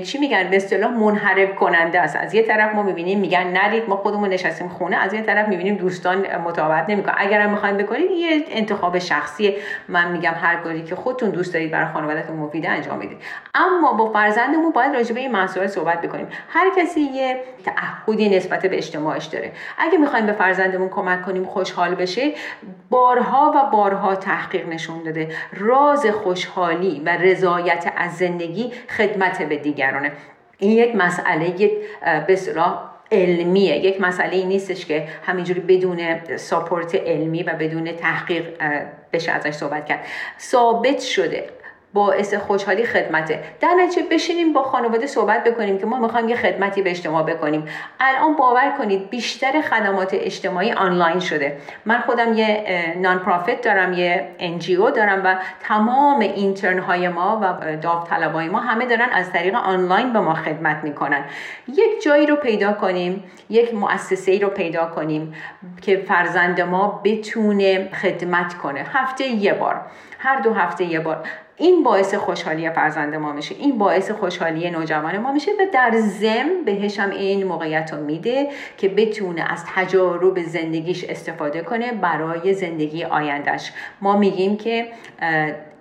چی 0.04 0.18
میگن؟ 0.18 0.50
به 0.50 0.56
اصطلاح 0.56 0.90
منحرف 0.90 1.54
کننده 1.54 2.00
است. 2.00 2.16
از 2.16 2.34
یه 2.34 2.42
طرف 2.42 2.74
ما 2.74 2.82
می‌بینیم 2.82 3.20
میگن 3.20 3.46
نرید 3.46 3.88
ما 3.88 3.96
خودمون 3.96 4.28
نشستیم 4.28 4.68
خونه. 4.68 4.96
از 4.96 5.14
یه 5.14 5.22
طرف 5.22 5.48
می‌بینیم 5.48 5.74
دوستان 5.74 6.26
مطابقت 6.44 6.90
نمی‌کنن. 6.90 7.14
اگرم 7.16 7.50
می‌خواین 7.50 7.76
بکنید 7.76 8.10
یه 8.10 8.44
انتخاب 8.50 8.98
شخصی 8.98 9.54
من 9.88 10.12
میگم 10.12 10.27
هر 10.34 10.56
کاری 10.56 10.84
که 10.84 10.94
خودتون 10.94 11.30
دوست 11.30 11.54
دارید 11.54 11.70
برای 11.70 11.92
خانوادهتون 11.92 12.36
مفیده 12.36 12.68
انجام 12.68 12.98
بدید 12.98 13.18
اما 13.54 13.92
با 13.92 14.12
فرزندمون 14.12 14.72
باید 14.72 14.94
راجع 14.94 15.14
به 15.14 15.20
این 15.20 15.32
مسائل 15.32 15.66
صحبت 15.66 16.00
بکنیم. 16.00 16.28
هر 16.48 16.70
کسی 16.76 17.00
یه 17.00 17.40
تعهدی 17.64 18.36
نسبت 18.36 18.66
به 18.66 18.76
اجتماعش 18.76 19.24
داره. 19.24 19.52
اگه 19.78 19.98
می‌خوایم 19.98 20.26
به 20.26 20.32
فرزندمون 20.32 20.88
کمک 20.88 21.22
کنیم 21.22 21.44
خوشحال 21.44 21.94
بشه 21.94 22.32
بارها 22.90 23.52
و 23.56 23.70
بارها 23.70 24.14
تحقیق 24.14 24.68
نشون 24.68 25.02
داده. 25.02 25.28
راز 25.52 26.06
خوشحالی 26.06 27.02
و 27.06 27.08
رضایت 27.08 27.92
از 27.96 28.16
زندگی 28.16 28.72
خدمت 28.96 29.42
به 29.42 29.56
دیگرانه. 29.56 30.12
این 30.58 30.70
یک 30.70 30.96
مسئله 30.96 31.70
به 32.26 32.36
علمیه 33.12 33.76
یک 33.76 34.00
مسئله 34.00 34.36
ای 34.36 34.44
نیستش 34.44 34.86
که 34.86 35.08
همینجوری 35.26 35.60
بدون 35.60 36.26
ساپورت 36.36 36.94
علمی 36.94 37.42
و 37.42 37.52
بدون 37.52 37.92
تحقیق 37.92 38.44
بشه 39.12 39.32
ازش 39.32 39.50
صحبت 39.50 39.86
کرد. 39.86 40.04
ثابت 40.40 41.00
شده 41.00 41.48
باعث 41.98 42.34
خوشحالی 42.34 42.84
خدمته. 42.84 43.40
در 43.60 43.68
نتیجه 43.68 44.08
بشینیم 44.10 44.52
با 44.52 44.62
خانواده 44.62 45.06
صحبت 45.06 45.44
بکنیم 45.44 45.78
که 45.78 45.86
ما 45.86 45.98
می‌خوایم 45.98 46.28
یه 46.28 46.36
خدمتی 46.36 46.82
به 46.82 46.90
اجتماع 46.90 47.22
بکنیم. 47.22 47.68
الان 48.00 48.36
باور 48.36 48.74
کنید 48.78 49.10
بیشتر 49.10 49.60
خدمات 49.60 50.14
اجتماعی 50.14 50.72
آنلاین 50.72 51.20
شده. 51.20 51.58
من 51.84 51.98
خودم 51.98 52.32
یه 52.32 52.64
نان 52.98 53.18
پرافیت 53.18 53.60
دارم 53.60 53.92
یه 53.92 54.28
انجیو 54.38 54.90
دارم 54.90 55.22
و 55.24 55.36
تمام 55.60 56.20
اینترن 56.20 56.78
های 56.78 57.08
ما 57.08 57.40
و 57.42 57.76
داوطلبای 57.76 58.48
ما 58.48 58.60
همه 58.60 58.86
دارن 58.86 59.08
از 59.12 59.32
طریق 59.32 59.54
آنلاین 59.54 60.12
به 60.12 60.20
ما 60.20 60.34
خدمت 60.34 60.84
می‌کنن. 60.84 61.24
یک 61.68 62.02
جایی 62.02 62.26
رو 62.26 62.36
پیدا 62.36 62.72
کنیم 62.72 63.24
یک 63.50 63.74
مؤسسه 63.74 64.38
رو 64.38 64.48
پیدا 64.48 64.86
کنیم 64.86 65.34
که 65.82 65.96
فرزند 65.96 66.60
ما 66.60 67.00
بتونه 67.04 67.88
خدمت 68.02 68.54
کنه. 68.54 68.86
هفته 68.92 69.24
یه 69.24 69.54
بار. 69.54 69.80
هر 70.18 70.40
دو 70.40 70.54
هفته 70.54 70.84
یه 70.84 71.00
بار. 71.00 71.16
این 71.58 71.82
باعث 71.82 72.14
خوشحالی 72.14 72.70
فرزند 72.70 73.14
ما 73.14 73.32
میشه 73.32 73.54
این 73.54 73.78
باعث 73.78 74.10
خوشحالی 74.10 74.70
نوجوان 74.70 75.18
ما 75.18 75.32
میشه 75.32 75.50
و 75.50 75.66
در 75.72 75.92
ضمن 75.96 76.64
بهش 76.64 76.98
هم 76.98 77.10
این 77.10 77.46
موقعیت 77.46 77.92
رو 77.92 78.04
میده 78.04 78.48
که 78.76 78.88
بتونه 78.88 79.52
از 79.52 79.64
تجارب 79.74 80.42
زندگیش 80.42 81.04
استفاده 81.04 81.62
کنه 81.62 81.92
برای 81.92 82.54
زندگی 82.54 83.04
آیندهش 83.04 83.72
ما 84.00 84.16
میگیم 84.16 84.56
که 84.56 84.86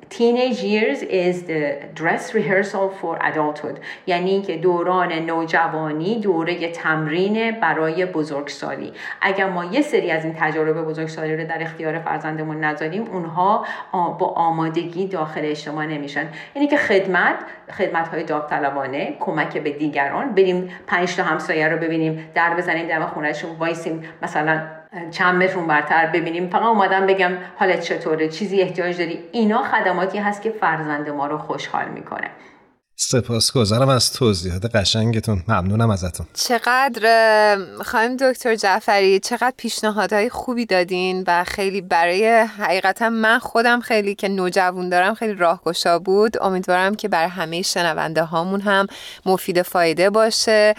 teenage 0.10 0.64
years 0.64 1.02
is 1.04 1.44
the 1.44 1.62
dress 1.94 2.34
rehearsal 2.34 2.90
for 2.90 3.18
adulthood. 3.22 3.80
یعنی 4.08 4.30
اینکه 4.32 4.58
دوران 4.58 5.14
نوجوانی 5.14 6.20
دوره 6.20 6.72
تمرین 6.72 7.60
برای 7.60 8.06
بزرگسالی. 8.06 8.94
اگر 9.22 9.50
ما 9.50 9.66
یه 9.66 9.82
سری 9.82 10.12
از 10.12 10.24
این 10.24 10.36
تجارب 10.40 10.82
بزرگسالی 10.82 11.36
رو 11.36 11.48
در 11.48 11.62
اختیار 11.62 12.00
فرزندمون 12.00 12.64
نذاریم 12.64 13.04
اونها 13.12 13.66
با 13.92 14.28
آمادگی 14.36 15.08
داخل 15.08 15.42
اجتماع 15.44 15.86
نمیشن. 15.86 16.28
یعنی 16.56 16.68
که 16.68 16.78
خدمت 16.78 17.36
خدمت 17.72 18.08
های 18.08 18.24
داوطلبانه 18.24 19.16
کمک 19.20 19.58
به 19.58 19.72
دیگران. 19.72 20.36
بریم 20.36 20.70
پنج 20.88 21.16
تا 21.16 21.24
همسایه 21.24 21.68
رو 21.68 21.78
ببینیم 21.78 22.30
در 22.34 22.56
بزنیم 22.56 22.88
دم 22.88 23.06
خونهشون 23.06 23.52
وایسیم. 23.60 24.04
مثلا 24.22 24.62
چند 25.12 25.44
متر 25.44 25.60
برتر 25.60 26.06
ببینیم. 26.06 26.50
فقط 26.50 26.64
اومدم 26.64 27.08
بگم 27.08 27.32
حالت 27.56 27.80
چطوره؟ 27.80 28.30
چیزی 28.30 28.62
احتیاج 28.62 28.98
داری؟ 28.98 29.20
اینا 29.32 29.64
خدماتی 29.64 30.18
هست 30.18 30.42
که 30.42 30.50
فرزند 30.50 31.10
ما 31.10 31.28
رو 31.28 31.38
خوشحال 31.38 31.86
می‌کنه. 31.88 32.30
سپاسگزارم 33.00 33.90
از 33.90 34.14
توضیحات 34.14 34.76
قشنگتون. 34.76 35.44
ممنونم 35.48 35.90
ازتون. 35.90 36.28
چقدر 36.34 37.58
خواهیم 37.86 38.18
دکتر 38.18 38.56
جعفری 38.56 39.20
چقدر 39.20 39.54
پیشنهادهای 39.58 40.30
خوبی 40.30 40.66
دادین 40.66 41.24
و 41.28 41.44
خیلی 41.44 41.82
برای 41.82 42.28
حقیقتا 42.60 43.10
من 43.10 43.40
خودم 43.40 43.80
خیلی 43.80 44.16
که 44.16 44.28
نوجوان 44.30 44.90
دارم 44.90 45.14
خیلی 45.14 45.34
راهگشا 45.34 46.00
بود. 46.00 46.44
امیدوارم 46.44 46.96
که 46.96 47.08
برای 47.08 47.30
همه 47.30 47.62
شنونده 47.62 48.24
هامون 48.24 48.62
هم 48.62 48.88
مفید 49.26 49.62
فایده 49.62 50.10
باشه. 50.10 50.74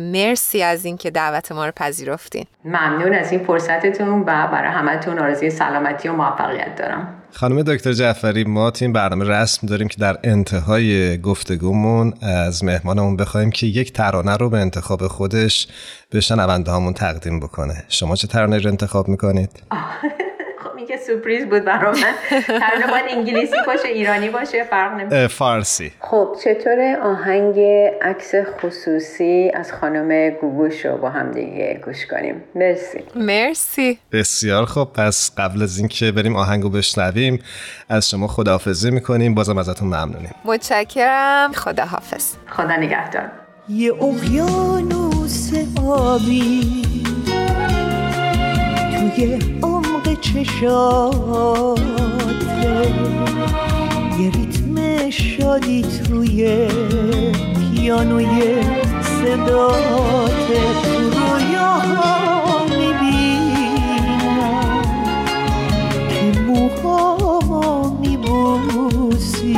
مرسی 0.00 0.62
از 0.62 0.84
اینکه 0.84 1.10
دعوت 1.10 1.52
ما 1.52 1.66
رو 1.66 1.72
پذیرفتین. 1.76 2.46
ممنون 2.64 3.14
از 3.14 3.32
این 3.32 3.44
فرصتتون 3.44 4.20
و 4.20 4.24
برای 4.24 4.70
همتون 4.70 5.18
آرزوی 5.18 5.50
سلامتی 5.50 6.08
و 6.08 6.12
موفقیت 6.12 6.76
دارم. 6.76 7.20
خانم 7.36 7.62
دکتر 7.62 7.92
جعفری 7.92 8.44
ما 8.44 8.70
تیم 8.70 8.92
برنامه 8.92 9.24
رسم 9.24 9.66
داریم 9.66 9.88
که 9.88 9.96
در 9.98 10.18
انتهای 10.24 11.18
گفتگومون 11.20 12.14
از 12.22 12.64
مهمانمون 12.64 13.16
بخوایم 13.16 13.50
که 13.50 13.66
یک 13.66 13.92
ترانه 13.92 14.36
رو 14.36 14.50
به 14.50 14.58
انتخاب 14.58 15.06
خودش 15.06 15.66
به 16.10 16.20
شنونده 16.20 16.70
هامون 16.70 16.92
تقدیم 16.92 17.40
بکنه 17.40 17.84
شما 17.88 18.16
چه 18.16 18.26
ترانه 18.26 18.58
رو 18.58 18.68
انتخاب 18.68 19.08
می‌کنید؟ 19.08 19.50
که 20.94 21.00
سورپریز 21.06 21.46
بود 21.46 21.64
برای 21.64 22.02
من. 22.02 22.40
ترانه 22.46 22.86
باید 22.90 23.04
انگلیسی 23.08 23.56
باشه 23.66 23.88
ایرانی 23.88 24.28
باشه 24.28 24.64
فرق 24.64 24.92
نمی‌کنه 24.92 25.26
فارسی. 25.26 25.92
خب 26.00 26.36
چطور 26.44 26.96
آهنگ 27.02 27.60
عکس 28.02 28.32
خصوصی 28.34 29.50
از 29.54 29.72
خانم 29.72 30.30
گوگوش 30.30 30.86
رو 30.86 30.96
با 30.96 31.10
هم 31.10 31.32
دیگه 31.32 31.80
گوش 31.84 32.06
کنیم؟ 32.06 32.44
مرسی. 32.54 33.00
مرسی. 33.14 33.98
بسیار 34.12 34.64
خب 34.64 34.88
پس 34.94 35.30
قبل 35.38 35.62
از 35.62 35.78
اینکه 35.78 36.12
بریم 36.12 36.36
آهنگو 36.36 36.68
بشنویم 36.68 37.42
از 37.88 38.10
شما 38.10 38.26
خداحافظی 38.26 38.90
می‌کنیم. 38.90 39.34
بازم 39.34 39.58
ازتون 39.58 39.88
ممنونیم. 39.88 40.34
متشکرم. 40.44 41.52
خداحافظ. 41.52 42.32
خدا 42.48 42.76
نگهدار. 42.76 43.30
یه 43.68 43.92
اقیانوس 43.94 45.50
آبی 45.86 46.82
توی 49.16 49.38
چشاته 50.24 51.84
یه 54.20 54.30
ریتم 54.30 55.10
شادی 55.10 55.82
توی 55.82 56.68
پیانوی 57.60 58.42
صداته 59.02 60.60
تو 60.82 60.94
رویاها 61.10 62.66
می‌بینم. 62.78 64.02
که 66.08 66.40
موهامو 66.40 67.98
میبوسی. 68.00 69.54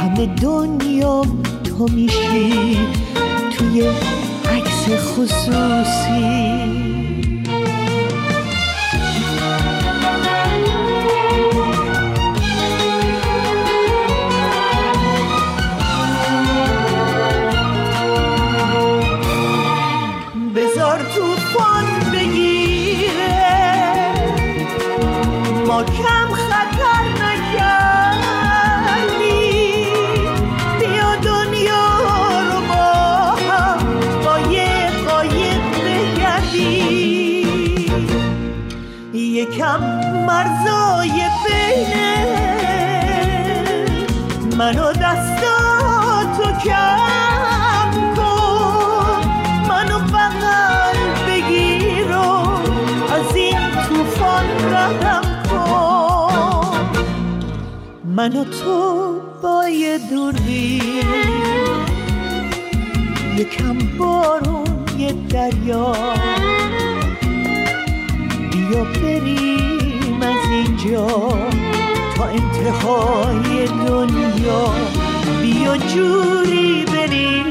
همه 0.00 0.26
دنیا 0.26 1.22
تو 1.64 1.88
میشی. 1.92 2.78
توی 3.58 3.76
عکس 4.50 4.88
خصوصی. 4.88 6.81
من 58.22 58.36
و 58.36 58.44
تو 58.44 59.20
با 59.42 59.68
یه 59.68 59.98
دوربین 59.98 60.82
یکم 63.36 63.78
بارون 63.98 64.84
یه 64.98 65.12
دریا. 65.12 65.92
بیا 68.52 68.84
بریم 68.84 70.22
از 70.22 70.50
اینجا 70.50 71.06
تا 72.16 72.24
انتهای 72.24 73.66
دنیا. 73.86 74.74
بیا 75.42 75.76
جوری 75.76 76.84
بریم 76.84 77.46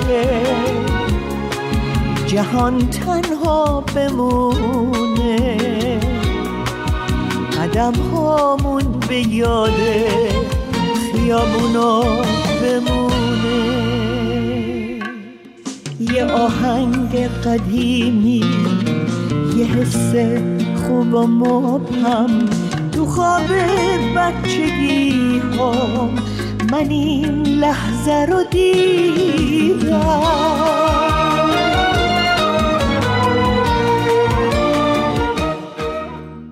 که 0.00 0.40
جهان 2.26 2.90
تنها 2.90 3.80
بمونه. 3.80 5.48
قدم 7.68 7.92
هامون 7.94 9.00
به 9.08 9.16
یاد 9.28 9.80
خیابونا 11.12 12.02
بمونه. 12.62 13.58
یه 16.00 16.24
آهنگ 16.24 17.16
قدیمی 17.44 18.44
یه 19.56 19.66
حس 19.66 20.14
خوب 20.86 21.14
و 21.14 21.26
مبهم. 21.26 22.48
تو 22.92 23.06
خواب 23.06 23.46
بچگی 24.16 25.42
ها 25.58 26.08
من 26.72 26.90
این 26.90 27.42
لحظه 27.42 28.26
رو 28.28 28.42
دیدم. 28.50 29.98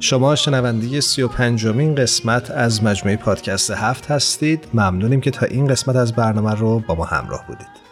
شما 0.07 0.35
شنونده 0.35 1.01
سی 1.01 1.23
و 1.23 1.29
پنجمین 1.29 1.95
قسمت 1.95 2.51
از 2.51 2.85
مجموعه 2.85 3.17
پادکست 3.17 3.71
هفت 3.71 4.11
هستید. 4.11 4.69
ممنونیم 4.75 5.21
که 5.21 5.31
تا 5.31 5.47
این 5.47 5.67
قسمت 5.67 5.97
از 5.97 6.13
برنامه 6.13 6.55
رو 6.55 6.79
با 6.79 6.95
ما 6.95 7.05
همراه 7.05 7.47
بودید. 7.47 7.86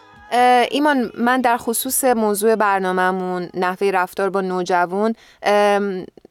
ایمان 0.71 1.11
من 1.17 1.41
در 1.41 1.57
خصوص 1.57 2.03
موضوع 2.03 2.55
برنامهمون 2.55 3.49
نحوه 3.53 3.87
رفتار 3.87 4.29
با 4.29 4.41
نوجوان 4.41 5.15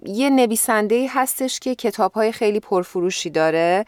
یه 0.06 0.30
نویسنده 0.30 1.06
هستش 1.10 1.60
که 1.60 1.74
کتاب 1.74 2.12
های 2.12 2.32
خیلی 2.32 2.60
پرفروشی 2.60 3.30
داره. 3.30 3.84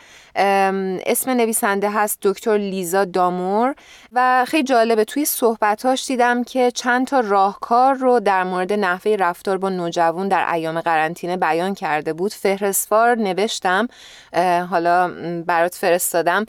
اسم 1.07 1.31
نویسنده 1.31 1.91
هست 1.91 2.19
دکتر 2.23 2.59
لیزا 2.59 3.05
دامور 3.05 3.75
و 4.13 4.45
خیلی 4.49 4.63
جالبه 4.63 5.05
توی 5.05 5.25
صحبتاش 5.25 6.07
دیدم 6.07 6.45
که 6.45 6.71
چند 6.71 7.07
تا 7.07 7.21
راهکار 7.21 7.95
رو 7.95 8.21
در 8.21 8.45
مورد 8.45 8.73
نحوه 8.73 9.17
رفتار 9.19 9.59
با 9.59 9.69
نوجوان 9.69 10.29
در 10.29 10.53
ایام 10.53 10.81
قرنطینه 10.81 11.37
بیان 11.37 11.75
کرده 11.75 12.13
بود. 12.13 12.33
فهرستوار 12.33 13.15
نوشتم 13.15 13.89
حالا 14.71 15.09
برات 15.47 15.75
فرستادم. 15.75 16.47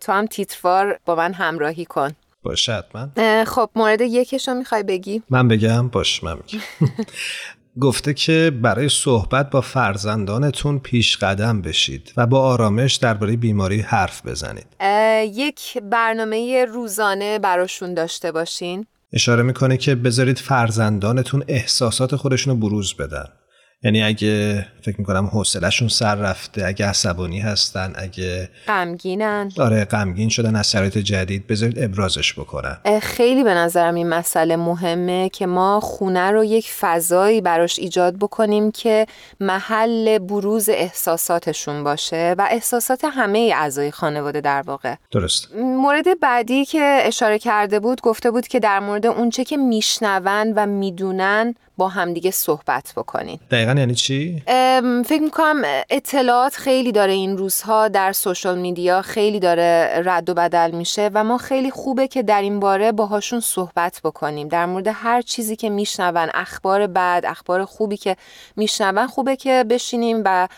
تو 0.00 0.12
هم 0.12 0.26
تیتروار 0.26 0.98
با 1.04 1.14
من 1.14 1.32
همراهی 1.32 1.84
کن. 1.84 2.10
باشه 2.42 2.72
حتما 2.72 3.44
خب 3.44 3.70
مورد 3.76 4.00
یکش 4.00 4.48
رو 4.48 4.54
می‌خوای 4.54 4.82
بگی؟ 4.82 5.22
من 5.30 5.48
بگم 5.48 5.88
باش 5.88 6.24
من 6.24 6.36
میگم 6.36 6.64
گفته 7.80 8.14
که 8.14 8.52
برای 8.62 8.88
صحبت 8.88 9.50
با 9.50 9.60
فرزندانتون 9.60 10.78
پیش 10.78 11.16
قدم 11.16 11.62
بشید 11.62 12.12
و 12.16 12.26
با 12.26 12.40
آرامش 12.40 12.94
درباره 12.94 13.36
بیماری 13.36 13.80
حرف 13.80 14.26
بزنید. 14.26 14.66
یک 15.34 15.78
برنامه 15.78 16.64
روزانه 16.64 17.38
براشون 17.38 17.94
داشته 17.94 18.32
باشین 18.32 18.86
اشاره 19.12 19.42
می‌کنه 19.42 19.76
که 19.76 19.94
بذارید 19.94 20.38
فرزندانتون 20.38 21.44
احساسات 21.48 22.16
خودشون 22.16 22.54
رو 22.54 22.60
بروز 22.60 22.94
بدن. 22.94 23.28
یعنی 23.82 24.02
اگه 24.02 24.66
فکر 24.82 24.94
می‌کنم 24.98 25.26
حوصلهشون 25.26 25.88
سر 25.88 26.14
رفته 26.14 26.64
اگه 26.66 26.86
عصبانی 26.86 27.40
هستن 27.40 27.92
اگه 27.96 28.48
غمگینن. 28.66 29.52
آره 29.58 29.84
غمگین 29.84 30.28
شدن 30.28 30.56
از 30.56 30.70
شرایط 30.70 30.98
جدید 30.98 31.46
بذارید 31.46 31.78
ابرازش 31.78 32.32
بکنن. 32.32 32.76
خیلی 33.02 33.44
به 33.44 33.54
نظرم 33.54 33.94
این 33.94 34.08
مسئله 34.08 34.56
مهمه 34.56 35.28
که 35.28 35.46
ما 35.46 35.80
خونه 35.80 36.30
رو 36.30 36.44
یک 36.44 36.70
فضایی 36.70 37.40
براش 37.40 37.78
ایجاد 37.78 38.16
بکنیم 38.16 38.70
که 38.70 39.06
محل 39.40 40.18
بروز 40.18 40.68
احساساتشون 40.68 41.84
باشه 41.84 42.34
و 42.38 42.48
احساسات 42.50 43.04
همه 43.04 43.52
اعضای 43.54 43.90
خانواده 43.90 44.40
در 44.40 44.62
واقع. 44.62 44.94
درست. 45.10 45.54
مورد 45.56 46.20
بعدی 46.20 46.64
که 46.64 46.98
اشاره 47.02 47.38
کرده 47.38 47.80
بود 47.80 48.00
گفته 48.00 48.30
بود 48.30 48.48
که 48.48 48.60
در 48.60 48.80
مورد 48.80 49.06
اونچه 49.06 49.44
که 49.44 49.56
میشنون 49.56 50.52
و 50.56 50.66
می‌دونن 50.66 51.54
با 51.78 51.88
همدیگه 51.88 52.30
صحبت 52.30 52.92
بکنین. 52.96 53.38
دقیقا 53.50 53.72
یعنی 53.72 53.94
چی؟ 53.94 54.42
فکر 55.04 55.22
می‌کنم 55.22 55.62
اطلاعات 55.90 56.54
خیلی 56.56 56.92
داره 56.92 57.12
این 57.12 57.36
روزها 57.36 57.88
در 57.88 58.12
سوشال 58.12 58.58
میدیا 58.58 59.02
خیلی 59.02 59.40
داره 59.40 60.02
رد 60.04 60.30
و 60.30 60.34
بدل 60.34 60.70
میشه 60.70 61.10
و 61.14 61.24
ما 61.24 61.38
خیلی 61.38 61.70
خوبه 61.70 62.08
که 62.08 62.22
در 62.22 62.42
این 62.42 62.60
باره 62.60 62.92
باهاشون 62.92 63.40
صحبت 63.40 64.00
بکنیم. 64.04 64.48
در 64.48 64.66
مورد 64.66 64.88
هر 64.92 65.22
چیزی 65.22 65.56
که 65.56 65.70
میشنون 65.70 66.28
اخبار 66.34 66.86
بد 66.86 67.24
اخبار 67.26 67.64
خوبی 67.64 67.96
که 67.96 68.16
میشنون 68.56 69.06
خوبه 69.06 69.36
که 69.36 69.64
بشینیم 69.70 70.22
و 70.24 70.48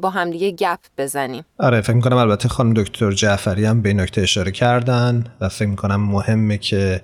با 0.00 0.10
همدیگه 0.10 0.50
گپ 0.50 0.78
بزنیم. 0.98 1.44
آره 1.58 1.80
فکر 1.80 1.92
می‌کنم 1.92 2.16
البته 2.16 2.48
خانم 2.48 2.74
دکتر 2.74 3.12
جعفری 3.12 3.64
هم 3.64 3.82
به 3.82 3.92
نکته 3.92 4.20
اشاره 4.20 4.50
کردن 4.50 5.24
و 5.40 5.48
فکر 5.48 5.68
می‌کنم 5.68 6.00
مهمه 6.00 6.58
که 6.58 7.00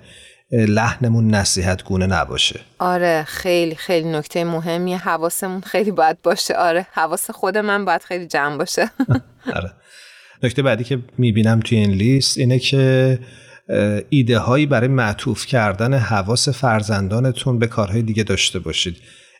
لحنمون 0.51 1.27
نصیحت 1.27 1.83
گونه 1.83 2.05
نباشه. 2.05 2.59
آره 2.79 3.23
خیلی 3.23 3.75
خیلی 3.75 4.09
نکته 4.09 4.43
مهمیه 4.43 4.97
حواسمون 4.97 5.61
خیلی 5.61 5.91
باید 5.91 6.21
باشه. 6.21 6.53
آره 6.53 6.87
حواس 6.91 7.31
خود 7.31 7.57
من 7.57 7.85
باید 7.85 8.03
خیلی 8.03 8.27
جمع 8.27 8.57
باشه. 8.57 8.91
آره. 9.55 9.71
نکته 10.43 10.61
بعدی 10.61 10.83
که 10.83 10.99
می‌بینم 11.17 11.59
توی 11.59 11.77
این 11.77 11.91
لیست 11.91 12.37
اینه 12.37 12.59
که 12.59 13.19
ایده 14.09 14.39
هایی 14.39 14.65
برای 14.65 14.87
معطوف 14.87 15.45
کردن 15.45 15.93
حواس 15.93 16.49
فرزندانتون 16.49 17.59
به 17.59 17.67
کارهای 17.67 18.01
دیگه 18.01 18.23
داشته 18.23 18.59
باشید. 18.59 18.97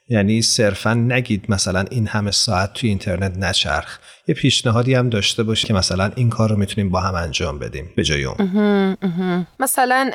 یعنی 0.10 0.42
صرفا 0.42 0.94
نگید 0.94 1.46
مثلا 1.50 1.86
این 1.92 2.08
همه 2.08 2.32
ساعت 2.32 2.74
توی 2.74 2.90
اینترنت 2.90 3.38
نچرخ. 3.38 3.98
یه 4.28 4.36
پیشنهادی 4.36 4.94
هم 4.94 5.10
داشته 5.10 5.44
باشه 5.44 5.68
که 5.68 5.74
مثلا 5.74 6.12
این 6.16 6.30
کار 6.30 6.50
رو 6.50 6.56
می‌تونیم 6.56 6.90
با 6.90 7.00
هم 7.02 7.16
انجام 7.16 7.60
بدیم 7.60 7.90
به 7.96 8.04
جای 8.04 8.24
اون. 8.24 9.48
مثلا 9.60 10.12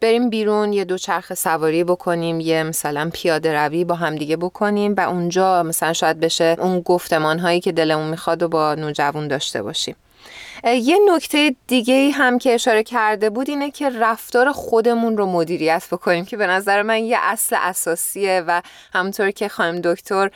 بریم 0.00 0.30
بیرون 0.30 0.72
یه 0.72 0.84
دو 0.84 0.98
چرخ 0.98 1.34
سواری 1.34 1.84
بکنیم 1.84 2.40
یه 2.40 2.62
مثلا 2.62 3.10
پیاده 3.12 3.58
روی 3.58 3.84
با 3.84 3.94
هم 3.94 4.16
دیگه 4.16 4.36
بکنیم 4.36 4.94
و 4.96 5.00
اونجا 5.00 5.62
مثلا 5.62 5.92
شاید 5.92 6.20
بشه 6.20 6.56
اون 6.58 6.80
گفتمان 6.80 7.38
هایی 7.38 7.60
که 7.60 7.72
دلمون 7.72 8.10
می‌خواد 8.10 8.42
و 8.42 8.48
با 8.48 8.74
نوجوان 8.74 9.28
داشته 9.28 9.62
باشیم. 9.62 9.96
یه 10.66 10.98
نکته 11.14 11.54
دیگه 11.66 12.10
هم 12.10 12.38
که 12.38 12.54
اشاره 12.54 12.82
کرده 12.82 13.30
بود 13.30 13.48
اینه 13.50 13.70
که 13.70 13.90
رفتار 13.90 14.52
خودمون 14.52 15.16
رو 15.16 15.26
مدیریت 15.26 15.88
بکنیم 15.92 16.24
که 16.24 16.36
به 16.36 16.46
نظر 16.46 16.82
من 16.82 17.04
یه 17.04 17.18
اصل 17.20 17.56
اساسیه 17.60 18.44
و 18.46 18.62
همونطور 18.92 19.30
که 19.30 19.48
خانم 19.48 19.80
دکتر 19.80 20.30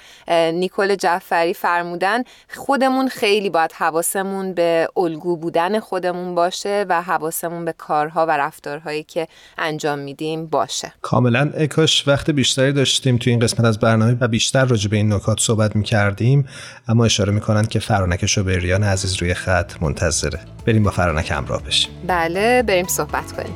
نیکل 0.53 0.95
جعفری 0.95 1.55
فرمودن 1.55 2.23
خودمون 2.57 3.09
خیلی 3.09 3.51
باید 3.51 3.73
حواسمون 3.73 4.55
به 4.55 4.89
الگو 4.97 5.37
بودن 5.37 5.81
خودمون 5.81 6.35
باشه 6.35 6.87
و 6.89 7.03
حواسمون 7.03 7.65
به 7.65 7.73
کارها 7.73 8.27
و 8.27 8.31
رفتارهایی 8.31 9.03
که 9.03 9.29
انجام 9.59 9.99
میدیم 9.99 10.47
باشه. 10.47 10.93
کاملا. 11.03 11.51
اکاش 11.57 12.09
وقت 12.09 12.31
بیشتری 12.31 12.73
داشتیم 12.73 13.17
تو 13.17 13.31
این 13.31 13.39
قسمت 13.39 13.65
از 13.65 13.79
برنامه 13.79 14.17
و 14.21 14.29
بیشتر 14.29 14.65
راجع 14.65 14.91
به 14.91 14.97
این 14.97 15.13
نکات 15.13 15.41
صحبت 15.41 15.77
می‌کردیم 15.77 16.49
اما 16.89 17.05
اشاره 17.05 17.33
می‌کنن 17.33 17.65
که 17.65 17.79
فرانک 17.79 18.27
شوبریان 18.27 18.85
عزیز 18.85 19.17
روی 19.17 19.35
خط 19.35 19.73
منتظره 20.25 20.41
بریم 20.67 20.83
با 20.83 20.91
فرانک 20.91 21.31
همراه 21.31 21.63
بشیم. 21.63 21.91
بله 22.07 22.63
بریم 22.63 22.87
صحبت 22.87 23.33
کنیم. 23.33 23.55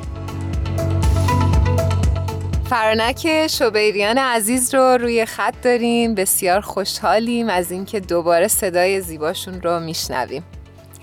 فرانک 2.71 3.47
شوبیریان 3.51 4.19
عزیز 4.19 4.75
رو 4.75 4.81
روی 4.81 5.27
خط 5.27 5.55
داریم 5.63 6.15
بسیار 6.15 6.61
خوشحالیم 6.61 7.49
از 7.49 7.71
اینکه 7.71 8.01
دوباره 8.01 8.49
صدای 8.49 9.01
زیباشون 9.01 9.63
رو 9.63 9.81
میشنویم. 9.81 10.45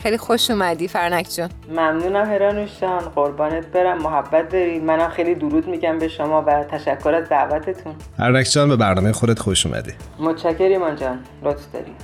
خیلی 0.04 0.18
خوش 0.18 0.52
اومدی 0.52 0.88
فرنک 0.88 1.30
جون. 1.36 1.50
ممنونم 1.70 2.26
هرانوشان 2.26 3.00
قربانت 3.00 3.66
برم 3.68 3.98
محبت 4.02 4.50
داری. 4.50 4.80
منم 4.80 5.10
خیلی 5.10 5.36
درود 5.36 5.68
میگم 5.68 5.98
به 5.98 6.08
شما 6.08 6.42
و 6.48 6.64
تشکر 6.64 7.14
از 7.14 7.30
دعوتتون. 7.30 7.96
فرنک 8.18 8.46
جان 8.46 8.70
به 8.70 8.76
برنامه 8.76 9.12
خودت 9.12 9.40
خوش 9.40 9.66
اومدی. 9.66 9.92
متشکریم 10.20 10.96
جان 10.96 11.20
لطف 11.44 11.72
داری. 11.74 11.96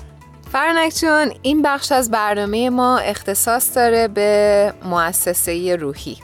فرنک 0.55 0.93
جون 0.93 1.31
این 1.41 1.61
بخش 1.61 1.91
از 1.91 2.11
برنامه 2.11 2.69
ما 2.69 2.97
اختصاص 2.97 3.75
داره 3.77 4.07
به 4.07 4.73
مؤسسه 4.83 5.75
روحی. 5.75 6.17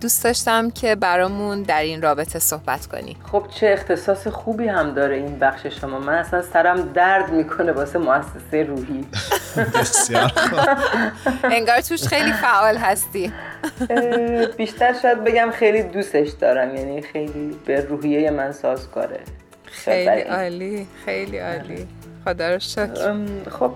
دوست 0.00 0.24
داشتم 0.24 0.70
که 0.70 0.94
برامون 0.94 1.62
در 1.62 1.82
این 1.82 2.02
رابطه 2.02 2.38
صحبت 2.38 2.86
کنی 2.86 3.16
خب 3.32 3.46
چه 3.54 3.66
اختصاص 3.72 4.26
خوبی 4.26 4.68
هم 4.68 4.94
داره 4.94 5.16
این 5.16 5.38
بخش 5.38 5.66
شما. 5.66 5.98
من 5.98 6.14
اصلا 6.14 6.42
سرم 6.42 6.92
درد 6.92 7.32
می‌کنه 7.32 7.72
واسه 7.72 7.98
مؤسسه 7.98 8.62
روحی. 8.62 9.06
بسیار 9.74 10.32
انگار 11.44 11.80
توش 11.80 12.06
خیلی 12.06 12.32
فعال 12.32 12.76
هستی. 12.76 13.32
بیشتر 14.56 14.94
شاید 15.02 15.24
بگم 15.24 15.50
خیلی 15.50 15.82
دوستش 15.82 16.28
دارم. 16.40 16.76
یعنی 16.76 17.02
خیلی 17.02 17.56
به 17.66 17.80
روحیه 17.80 18.30
من 18.30 18.52
سازگاره. 18.52 19.20
خیلی 19.64 20.20
عالی 20.20 20.86
خیلی 21.04 21.38
عالی. 21.38 21.88
خدا 22.26 22.58
خب 23.50 23.72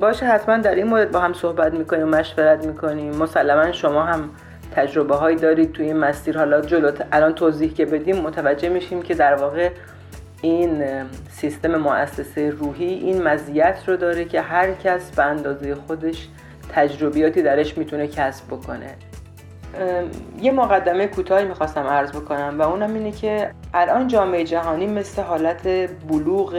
باشه 0.00 0.26
حتما 0.26 0.56
در 0.58 0.74
این 0.74 0.86
مورد 0.86 1.10
با 1.10 1.20
هم 1.20 1.32
صحبت 1.32 1.74
می‌کنیم 1.74 2.06
و 2.06 2.10
مشورت 2.10 2.66
می‌کنیم. 2.66 3.16
مسلما 3.16 3.72
شما 3.72 4.02
هم 4.02 4.30
تجربه 4.74 5.16
هایی 5.16 5.36
دارید 5.36 5.72
توی 5.72 5.86
این 5.86 5.96
مسیر. 5.96 6.38
حالا 6.38 6.60
جلو 6.60 6.92
الان 7.12 7.34
توضیح 7.34 7.72
که 7.72 7.86
بدیم 7.86 8.16
متوجه 8.16 8.68
میشیم 8.68 9.02
که 9.02 9.14
در 9.14 9.34
واقع 9.34 9.70
این 10.42 10.84
سیستم 11.30 11.76
مؤسسه 11.76 12.50
روحی 12.50 12.84
این 12.84 13.22
مزیت 13.22 13.78
رو 13.86 13.96
داره 13.96 14.24
که 14.24 14.40
هر 14.40 14.72
کس 14.72 15.10
به 15.10 15.24
اندازه 15.24 15.74
خودش 15.74 16.28
تجربیاتی 16.74 17.42
درش 17.42 17.78
می‌تونه 17.78 18.06
کسب 18.06 18.46
بکنه. 18.46 18.94
یه 20.40 20.52
مقدمه 20.52 21.06
کوتاهی 21.06 21.44
می‌خواستم 21.44 21.86
عرض 21.86 22.10
بکنم 22.10 22.56
و 22.58 22.62
اونم 22.62 22.94
اینه 22.94 23.10
که 23.10 23.50
الان 23.74 24.08
جامعه 24.08 24.44
جهانی 24.44 24.86
مثل 24.86 25.22
حالت 25.22 25.66
بلوغ 26.08 26.54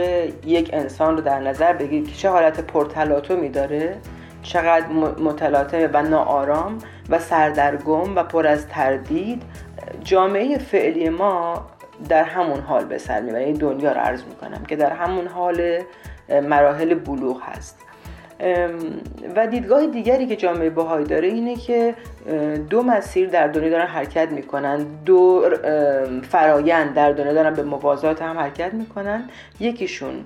یک 0.46 0.70
انسان 0.72 1.16
رو 1.16 1.20
در 1.22 1.40
نظر 1.40 1.72
بگیرید 1.72 2.08
که 2.08 2.14
چه 2.14 2.28
حالت 2.28 2.60
پرتلاطمی 2.60 3.48
داره 3.48 3.96
چقدر 4.42 4.86
متلاطم 5.22 5.90
و 5.92 6.02
ناآرام 6.02 6.78
و 7.10 7.18
سردرگم 7.18 8.16
و 8.16 8.22
پر 8.22 8.46
از 8.46 8.68
تردید 8.68 9.42
جامعه 10.04 10.58
فعلی 10.58 11.08
ما 11.08 11.66
در 12.08 12.24
همون 12.24 12.60
حال 12.60 12.84
به 12.84 12.98
سر 12.98 13.20
می‌بره. 13.20 13.44
این 13.44 13.54
دنیا 13.54 13.92
رو 13.92 14.00
عرض 14.00 14.24
می‌کنم 14.24 14.64
که 14.64 14.76
در 14.76 14.92
همون 14.92 15.26
حال 15.26 15.78
مراحل 16.42 16.94
بلوغ 16.94 17.42
هست. 17.42 17.83
و 19.36 19.46
دیدگاه 19.46 19.86
دیگری 19.86 20.26
که 20.26 20.36
جامعه 20.36 20.70
بهایی 20.70 21.06
داره 21.06 21.28
اینه 21.28 21.56
که 21.56 21.94
دو 22.70 22.82
مسیر 22.82 23.28
در 23.28 23.46
دنیا 23.48 23.70
دارن 23.70 23.86
حرکت 23.86 24.28
می‌کنن. 24.28 24.86
دو 25.04 25.50
فرایند 26.22 26.94
در 26.94 27.12
دنیا 27.12 27.32
دارن 27.32 27.54
به 27.54 27.62
موازات 27.62 28.22
هم 28.22 28.38
حرکت 28.38 28.74
می‌کنن. 28.74 29.28
یکیشون 29.60 30.24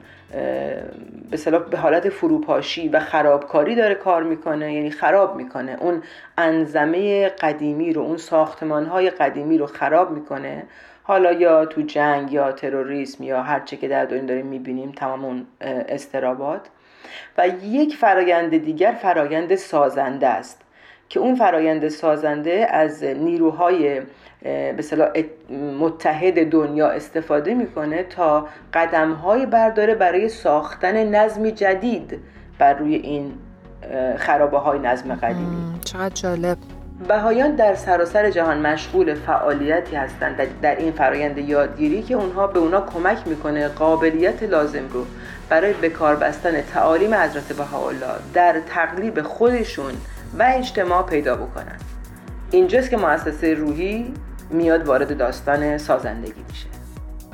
به 1.30 1.58
به 1.70 1.78
حالت 1.78 2.08
فروپاشی 2.08 2.88
و 2.88 3.00
خرابکاری 3.00 3.74
داره 3.74 3.94
کار 3.94 4.22
می‌کنه 4.22 4.74
یعنی 4.74 4.90
خراب 4.90 5.36
می‌کنه. 5.36 5.76
اون 5.80 6.02
انزمه 6.38 7.28
قدیمی 7.28 7.92
رو 7.92 8.02
اون 8.02 8.16
ساختمان 8.16 8.86
های 8.86 9.10
قدیمی 9.10 9.58
رو 9.58 9.66
خراب 9.66 10.10
می‌کنه. 10.10 10.62
حالا 11.02 11.32
یا 11.32 11.66
تو 11.66 11.82
جنگ 11.82 12.32
یا 12.32 12.52
تروریسم 12.52 13.24
یا 13.24 13.42
هر 13.42 13.60
چه 13.60 13.76
که 13.76 13.88
در 13.88 14.04
دنیا 14.04 14.24
داریم 14.24 14.46
می‌بینیم 14.46 14.92
تمام 14.92 15.24
اون 15.24 15.46
استرابات. 15.88 16.60
و 17.38 17.48
یک 17.62 17.96
فرایند 17.96 18.64
دیگر 18.64 18.98
فرایند 19.02 19.54
سازنده 19.54 20.26
است 20.26 20.60
که 21.08 21.20
اون 21.20 21.34
فرایند 21.34 21.88
سازنده 21.88 22.66
از 22.70 23.04
نیروهای 23.04 24.00
به 24.42 24.84
متحد 25.80 26.50
دنیا 26.50 26.88
استفاده 26.88 27.54
می‌کنه 27.54 28.02
تا 28.02 28.48
قدم 28.74 29.12
های 29.12 29.46
برداره 29.46 29.94
برای 29.94 30.28
ساختن 30.28 31.14
نظمی 31.14 31.52
جدید 31.52 32.18
بر 32.58 32.74
روی 32.74 32.94
این 32.94 33.32
خرابه 34.16 34.58
های 34.58 34.78
نظم 34.78 35.14
قدیمی. 35.14 35.80
چقدر 35.84 36.14
جالب. 36.14 36.58
بهایان 37.08 37.54
در 37.54 37.74
سراسر 37.74 38.30
جهان 38.30 38.66
مشغول 38.66 39.14
فعالیتی 39.14 39.96
هستند 39.96 40.36
در- 40.36 40.46
در 40.62 40.76
این 40.76 40.92
فرایند 40.92 41.38
یادگیری 41.38 42.02
که 42.02 42.14
اونها 42.14 42.46
به 42.46 42.58
اونها 42.58 42.80
کمک 42.80 43.18
می‌کنه 43.26 43.68
قابلیت 43.68 44.42
لازم 44.42 44.88
رو 44.92 45.04
برای 45.48 45.72
به 45.72 45.88
کار 45.88 46.16
بستن 46.16 46.62
تعالیم 46.62 47.14
حضرت 47.14 47.52
بهاءالله 47.52 48.06
در 48.34 48.62
تقلیب 48.74 49.22
خودشون 49.22 49.92
و 50.38 50.52
اجتماع 50.58 51.02
پیدا 51.02 51.36
بکنن. 51.36 51.76
اینجاست 52.50 52.90
که 52.90 52.96
مؤسسه 52.96 53.54
روحی 53.54 54.14
میاد 54.50 54.86
وارد 54.86 55.18
داستان 55.18 55.78
سازندگی 55.78 56.42
میشه. 56.48 56.66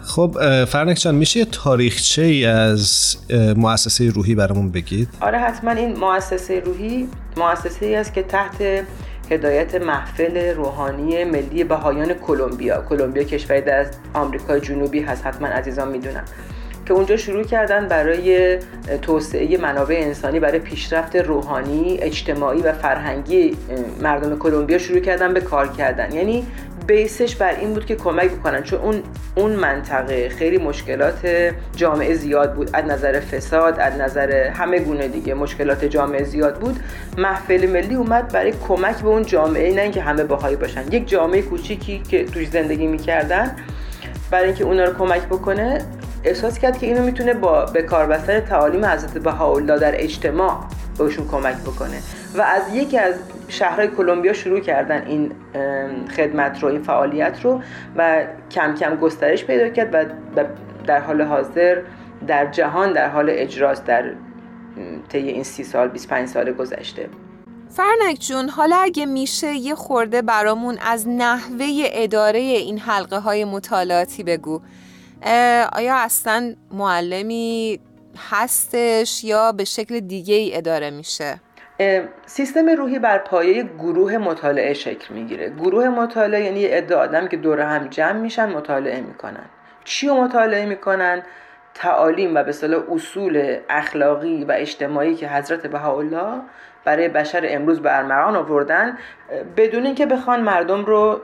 خب 0.03 0.65
فرنک 0.65 0.97
جان 0.97 1.15
میشه 1.15 1.39
یه 1.39 1.45
تاریخچه 1.45 2.23
ای 2.23 2.47
از 2.47 3.17
مؤسسه 3.57 4.11
روحی 4.11 4.35
برامون 4.35 4.71
بگید؟ 4.71 5.09
آره 5.21 5.39
حتما 5.39 5.71
این 5.71 5.97
مؤسسه 5.99 6.61
روحی 6.61 7.09
مؤسسه 7.37 7.87
ای 7.87 7.95
است 7.95 8.15
که 8.15 8.23
تحت 8.23 8.85
هدایت 9.31 9.75
محفل 9.75 10.55
روحانی 10.55 11.25
ملی 11.25 11.65
بهایان 11.65 12.15
کلمبیا. 12.15 12.83
کلمبیا 12.89 13.25
کشوری 13.25 13.61
در 13.61 13.87
آمریکای 14.15 14.61
جنوبی 14.61 15.01
هست 15.01 15.27
حتما 15.27 15.49
عزیزان 15.49 15.89
می‌دونن. 15.89 16.25
که 16.87 16.95
اونجا 16.95 17.17
شروع 17.17 17.45
کردن 17.45 17.89
برای 17.89 18.59
توسعه 19.03 19.57
منابع 19.57 19.95
انسانی 19.95 20.41
برای 20.41 20.59
پیشرفت 20.59 21.17
روحانی 21.17 21.99
اجتماعی 22.01 22.63
و 22.63 22.73
فرهنگی 22.73 23.57
مردم 24.01 24.39
کلمبیا 24.39 24.79
شروع 24.79 25.01
کردن 25.01 25.35
به 25.35 25.41
کار 25.41 25.69
کردن. 25.69 26.13
یعنی 26.13 26.47
بیسش 26.87 27.37
بر 27.37 27.55
این 27.61 27.75
بود 27.75 27.87
که 27.87 27.97
کمک 27.97 28.31
بکنن. 28.31 28.63
چون 28.63 28.81
اون 28.81 29.03
اون 29.35 29.53
منطقه 29.53 30.29
خیلی 30.29 30.59
مشکلات 30.59 31.53
جامعه 31.77 32.15
زیاد 32.15 32.55
بود. 32.55 32.71
از 32.73 32.85
نظر 32.85 33.21
فساد 33.21 33.81
از 33.81 34.01
نظر 34.01 34.33
همه 34.33 34.79
گونه 34.79 35.09
دیگه 35.09 35.35
مشکلات 35.35 35.85
جامعه 35.85 36.25
زیاد 36.25 36.59
بود. 36.59 36.81
محفل 37.19 37.67
ملی 37.67 37.95
اومد 37.95 38.33
برای 38.33 38.53
کمک 38.69 38.97
به 38.97 39.09
اون 39.09 39.23
جامعه 39.23 39.75
نه 39.75 39.83
اینکه 39.83 40.01
همه 40.01 40.25
باهایی 40.25 40.57
باشن. 40.57 40.93
یک 40.93 41.09
جامعه 41.09 41.43
کوچیکی 41.43 41.99
که 41.99 42.25
توش 42.25 42.49
زندگی 42.49 42.87
می‌کردن 42.87 43.57
برای 44.31 44.47
اینکه 44.47 44.65
اونا 44.65 44.85
رو 44.85 44.95
کمک 44.95 45.23
بکنه 45.23 45.79
احساس 46.25 46.59
کرد 46.59 46.79
که 46.79 46.87
اینو 46.87 47.03
می‌تونه 47.03 47.35
با 47.35 47.65
به 47.67 47.83
کار 47.83 48.07
بستن 48.07 48.41
تعالیم 48.41 48.85
حضرت 48.85 49.19
بهاءالله 49.19 49.79
در 49.79 50.03
اجتماع 50.03 50.65
بهشون 50.99 51.29
کمک 51.29 51.57
بکنه. 51.57 52.03
و 52.35 52.41
از 52.41 52.63
یکی 52.75 52.99
از 52.99 53.15
شهرهای 53.49 53.89
کلمبیا 53.89 54.33
شروع 54.33 54.61
کردن 54.61 55.07
این 55.07 55.33
خدمت 56.17 56.63
رو 56.63 56.69
این 56.69 56.83
فعالیت 56.83 57.41
رو 57.43 57.61
و 57.97 58.25
کم 58.51 58.75
کم 58.75 58.97
گسترش 58.97 59.45
پیدا 59.45 59.69
کرد 59.69 59.95
و 60.37 60.45
در 60.87 61.01
حال 61.01 61.23
حاضر 61.23 61.83
در 62.27 62.51
جهان 62.51 62.93
در 62.93 63.09
حال 63.09 63.27
اجراست 63.31 63.85
در 63.85 64.05
طی 65.09 65.19
این 65.19 65.45
سی 65.45 65.65
سال 65.65 65.89
25 65.89 66.29
سال 66.29 66.53
گذشته. 66.53 67.09
فرنک 67.69 68.19
جون 68.21 68.49
حالا 68.49 68.77
اگه 68.77 69.07
میشه 69.07 69.53
یه 69.55 69.75
خورده 69.75 70.23
برامون 70.23 70.79
از 70.79 71.09
نحوه 71.09 71.67
اداره 71.93 72.39
این 72.39 72.79
حلقه 72.79 73.19
های 73.19 73.45
مطالعاتی 73.45 74.23
بگو. 74.23 74.61
آیا 75.73 75.95
اصلا 75.95 76.55
معلمی 76.71 77.81
هستش 78.31 79.25
یا 79.25 79.53
به 79.53 79.65
شکل 79.65 80.01
دیگه 80.01 80.35
ای 80.35 80.57
اداره 80.57 80.91
میشه؟ 80.91 81.41
سیستم 82.27 82.69
روحی 82.69 82.99
بر 82.99 83.19
پایه 83.19 83.63
گروه 83.63 84.19
مطالعه 84.19 84.75
شکل 84.75 85.15
می‌گیره. 85.15 85.51
گروه 85.51 85.89
مطالعه 85.89 86.45
یعنی 86.45 86.61
یه 86.61 86.77
عده 86.77 86.97
آدم 86.97 87.29
که 87.29 87.37
دور 87.37 87.61
هم 87.61 87.89
جمع 87.89 88.19
میشن 88.19 88.49
مطالعه 88.49 89.01
می‌کنن. 89.01 89.47
چی 89.85 90.09
رو 90.09 90.15
مطالعه 90.25 90.67
می‌کنن؟ 90.67 91.23
تعالیم 91.75 92.35
و 92.35 92.43
به 92.43 92.49
اصطلاح 92.49 92.83
اصول 92.93 93.59
اخلاقی 93.69 94.45
و 94.45 94.53
اجتماعی 94.53 95.15
که 95.15 95.29
حضرت 95.29 95.67
بهاءالله 95.67 96.41
برای 96.85 97.09
بشر 97.09 97.45
امروز 97.49 97.81
به 97.81 97.97
ارمغان 97.97 98.37
آوردن 98.37 98.99
بدون 99.57 99.87
اینکه 99.87 100.07
بخوان 100.07 100.41
مردم 100.41 100.85
رو 100.85 101.21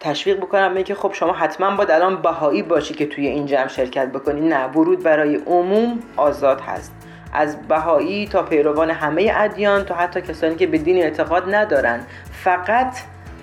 تشویق 0.00 0.36
بکنم 0.36 0.74
اینکه 0.74 0.94
خب 0.94 1.12
شما 1.12 1.32
حتما 1.32 1.76
باید 1.76 1.90
الان 1.90 2.22
بهایی 2.22 2.62
باشی 2.62 2.94
که 2.94 3.06
توی 3.06 3.26
این 3.26 3.46
جمع 3.46 3.68
شرکت 3.68 4.08
بکنی. 4.12 4.40
نه 4.40 4.66
ورود 4.66 5.02
برای 5.02 5.36
عموم 5.36 5.98
آزاد 6.16 6.60
هست. 6.60 6.92
از 7.32 7.68
بهایی 7.68 8.26
تا 8.26 8.42
پیروان 8.42 8.90
همه 8.90 9.32
ادیان 9.36 9.84
تا 9.84 9.94
حتی 9.94 10.20
کسانی 10.20 10.54
که 10.54 10.66
به 10.66 10.78
دین 10.78 10.96
اعتقاد 10.96 11.54
ندارن. 11.54 12.00
فقط 12.32 12.96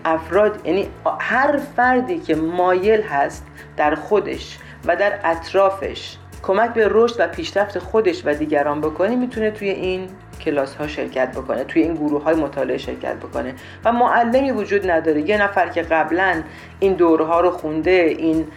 افراد 0.05 0.67
یعنی 0.67 0.87
هر 1.19 1.57
فردی 1.75 2.19
که 2.19 2.35
مایل 2.35 3.01
هست 3.01 3.47
در 3.77 3.95
خودش 3.95 4.57
و 4.85 4.95
در 4.95 5.19
اطرافش 5.23 6.17
کمک 6.43 6.73
به 6.73 6.87
رشد 6.91 7.15
و 7.19 7.27
پیشرفت 7.27 7.79
خودش 7.79 8.21
و 8.25 8.33
دیگران 8.33 8.81
بکنه 8.81 9.15
می‌تونه 9.15 9.51
توی 9.51 9.69
این 9.69 10.09
کلاس 10.39 10.75
ها 10.75 10.87
شرکت 10.87 11.31
بکنه 11.31 11.63
توی 11.63 11.81
این 11.81 11.93
گروه 11.93 12.23
های 12.23 12.35
مطالعه 12.35 12.77
شرکت 12.77 13.15
بکنه 13.15 13.53
و 13.85 13.91
معلمی 13.91 14.51
وجود 14.51 14.91
نداره. 14.91 15.29
یه 15.29 15.43
نفر 15.43 15.69
که 15.69 15.81
قبلا 15.81 16.41
این 16.79 16.93
دوره 16.93 17.25
ها 17.25 17.41
رو 17.41 17.51
خونده 17.51 18.15
این 18.17 18.47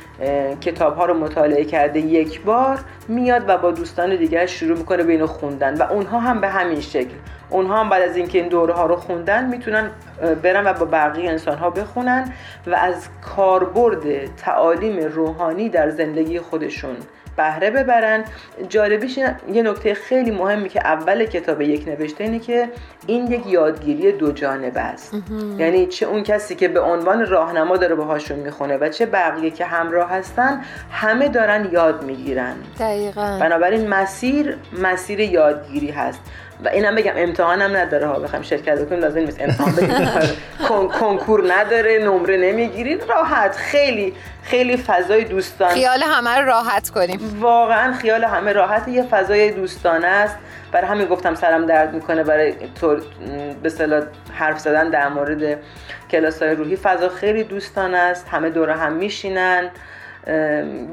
کتاب 0.61 0.97
ها 0.97 1.07
رو 1.07 1.15
مطالعه 1.15 1.65
کرده 1.65 2.01
یک 2.01 2.41
بار 2.41 2.79
میاد 3.09 3.45
و 3.49 3.59
با 3.59 3.71
دوستان 3.71 4.17
دیگر 4.17 4.47
شروع 4.47 4.79
می‌کنه 4.79 5.03
به 5.03 5.13
اینو 5.13 5.27
خوندن 5.27 5.77
و 5.77 5.83
اونها 5.83 6.21
هم 6.21 6.41
به 6.41 6.49
همین 6.49 6.81
شکل. 6.81 7.15
اونها 7.51 7.81
هم 7.81 7.89
بعد 7.89 8.03
از 8.03 8.17
اینکه 8.17 8.39
این 8.39 8.49
دوره 8.49 8.75
ها 8.75 8.87
رو 8.87 8.97
خوندن 8.97 9.49
می‌تونن 9.49 9.91
برن 10.43 10.67
و 10.67 10.73
با 10.73 10.85
بقیه 10.85 11.31
انسان 11.31 11.59
ها 11.59 11.71
بخونن 11.71 12.33
و 12.67 12.75
از 12.75 13.09
کاربرد 13.23 14.37
تعالیم 14.37 14.99
روحانی 14.99 15.69
در 15.69 15.91
زندگی 15.91 16.41
خودشون 16.41 16.97
بهره 17.41 17.71
ببرن. 17.71 18.25
جالبیش 18.69 19.19
یه 19.53 19.63
نکته 19.63 19.95
خیلی 19.95 20.31
مهمی 20.31 20.69
که 20.69 20.81
اول 20.81 21.25
کتاب 21.25 21.61
یک 21.61 21.89
نوشته 21.89 22.25
اینه 22.25 22.39
که 22.39 22.69
این 23.07 23.27
یک 23.33 23.47
یادگیری 23.47 24.13
دو 24.13 24.33
جانبه 24.33 24.81
است. 24.81 25.15
یعنی 25.59 25.87
چه 25.87 26.07
اون 26.07 26.23
کسی 26.23 26.55
که 26.55 26.69
به 26.69 26.81
عنوان 26.81 27.27
راهنما 27.27 27.77
داره 27.77 27.95
باهاشون 27.95 28.39
می‌خونه 28.39 28.77
و 28.77 28.89
چه 28.89 29.07
بقیه 29.07 29.51
که 29.51 29.65
همراه 29.65 30.11
هستن 30.11 30.61
همه 30.91 31.29
دارن 31.29 31.69
یاد 31.73 32.03
می‌گیرن. 32.03 32.55
دقیقا. 32.79 33.39
بنابراین 33.41 33.89
مسیر 33.89 34.57
مسیر 34.83 35.21
یادگیری 35.21 35.91
هست. 35.91 36.21
و 36.65 36.69
اینم 36.69 36.95
بگم 36.95 37.13
امتحان 37.17 37.63
هم 37.63 37.77
نداره 37.77 38.07
ها 38.07 38.19
بخوام 38.19 38.43
شرکت 38.43 38.79
بکنیم 38.79 39.01
لازم 39.01 39.19
نیست. 39.19 39.41
امتحان 39.41 40.89
کنکور 41.01 41.53
نداره 41.55 41.99
نمره 42.05 42.37
نمی‌گیرید. 42.37 43.05
راحت. 43.09 43.57
خیلی 43.57 44.15
خیلی 44.43 44.77
فضای 44.77 45.25
دوستان 45.25 45.69
خیال 45.69 46.03
همه 46.03 46.31
رو 46.31 46.47
راحت 46.47 46.91
کنیم. 46.91 47.39
واقعا 47.41 47.93
خیال 47.93 48.25
همه 48.25 48.53
راحت. 48.53 48.89
یه 48.89 49.03
فضای 49.03 49.51
دوستانه 49.51 50.07
است. 50.07 50.37
برای 50.73 50.87
همین 50.87 51.07
گفتم 51.07 51.35
سرم 51.35 51.67
درد 51.67 51.95
می‌کنه 51.95 52.25
برای 52.25 52.55
طور 52.81 53.03
به 53.63 53.67
اصطلاح 53.67 54.03
حرف 54.33 54.59
زدن 54.59 54.91
در 54.91 55.09
مورد 55.09 55.59
کلاس 56.11 56.43
های 56.43 56.55
روحی. 56.55 56.77
فضا 56.77 57.09
خیلی 57.09 57.45
دوستانه 57.45 57.99
است. 57.99 58.29
همه 58.29 58.51
دور 58.51 58.71
هم 58.71 58.93
میشینن. 58.93 59.71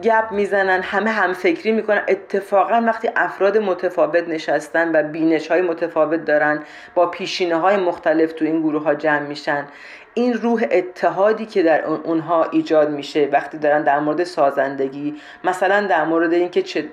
گپ 0.03 0.31
می‌زنن 0.31 0.81
همه 0.81 1.09
هم 1.09 1.33
فکری 1.33 1.71
می‌کنن. 1.71 2.01
اتفاقا 2.07 2.83
وقتی 2.85 3.09
افراد 3.15 3.57
متفاوت 3.57 4.27
نشستن 4.27 4.91
و 4.95 5.03
بینش 5.03 5.47
های 5.51 5.61
متفاوت 5.61 6.25
دارن 6.25 6.63
با 6.95 7.05
پیشینه 7.05 7.55
های 7.55 7.77
مختلف 7.77 8.33
تو 8.33 8.45
این 8.45 8.61
گروه 8.61 8.83
ها 8.83 8.95
جمع 8.95 9.19
میشن 9.19 9.67
این 10.13 10.33
روح 10.33 10.65
اتحادی 10.71 11.45
که 11.45 11.63
در 11.63 11.85
اون- 11.85 12.01
اونها 12.03 12.43
ایجاد 12.43 12.89
میشه 12.89 13.29
وقتی 13.31 13.57
دارن 13.57 13.83
در 13.83 13.99
مورد 13.99 14.23
سازندگی 14.23 15.15
مثلا 15.43 15.87
در 15.87 16.05
مورد 16.05 16.33
اینکه 16.33 16.61
چه 16.61 16.85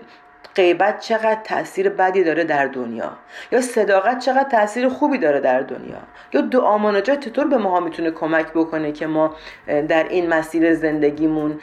غیبت 0.54 1.00
چقدر 1.00 1.38
تاثیر 1.44 1.88
بدی 1.88 2.24
داره 2.24 2.44
در 2.44 2.66
دنیا؟ 2.66 3.12
یا 3.52 3.60
صداقت 3.60 4.18
چقدر 4.18 4.48
تاثیر 4.50 4.88
خوبی 4.88 5.18
داره 5.18 5.40
در 5.40 5.60
دنیا؟ 5.60 5.98
یا 6.32 6.40
دعا 6.40 6.78
مناجات 6.78 7.20
چطور 7.20 7.46
به 7.46 7.56
ماها 7.56 7.80
می‌تونه 7.80 8.10
کمک 8.10 8.46
بکنه 8.52 8.92
که 8.92 9.06
ما 9.06 9.34
در 9.88 10.08
این 10.08 10.28
مسیر 10.28 10.74
زندگیمون 10.74 11.60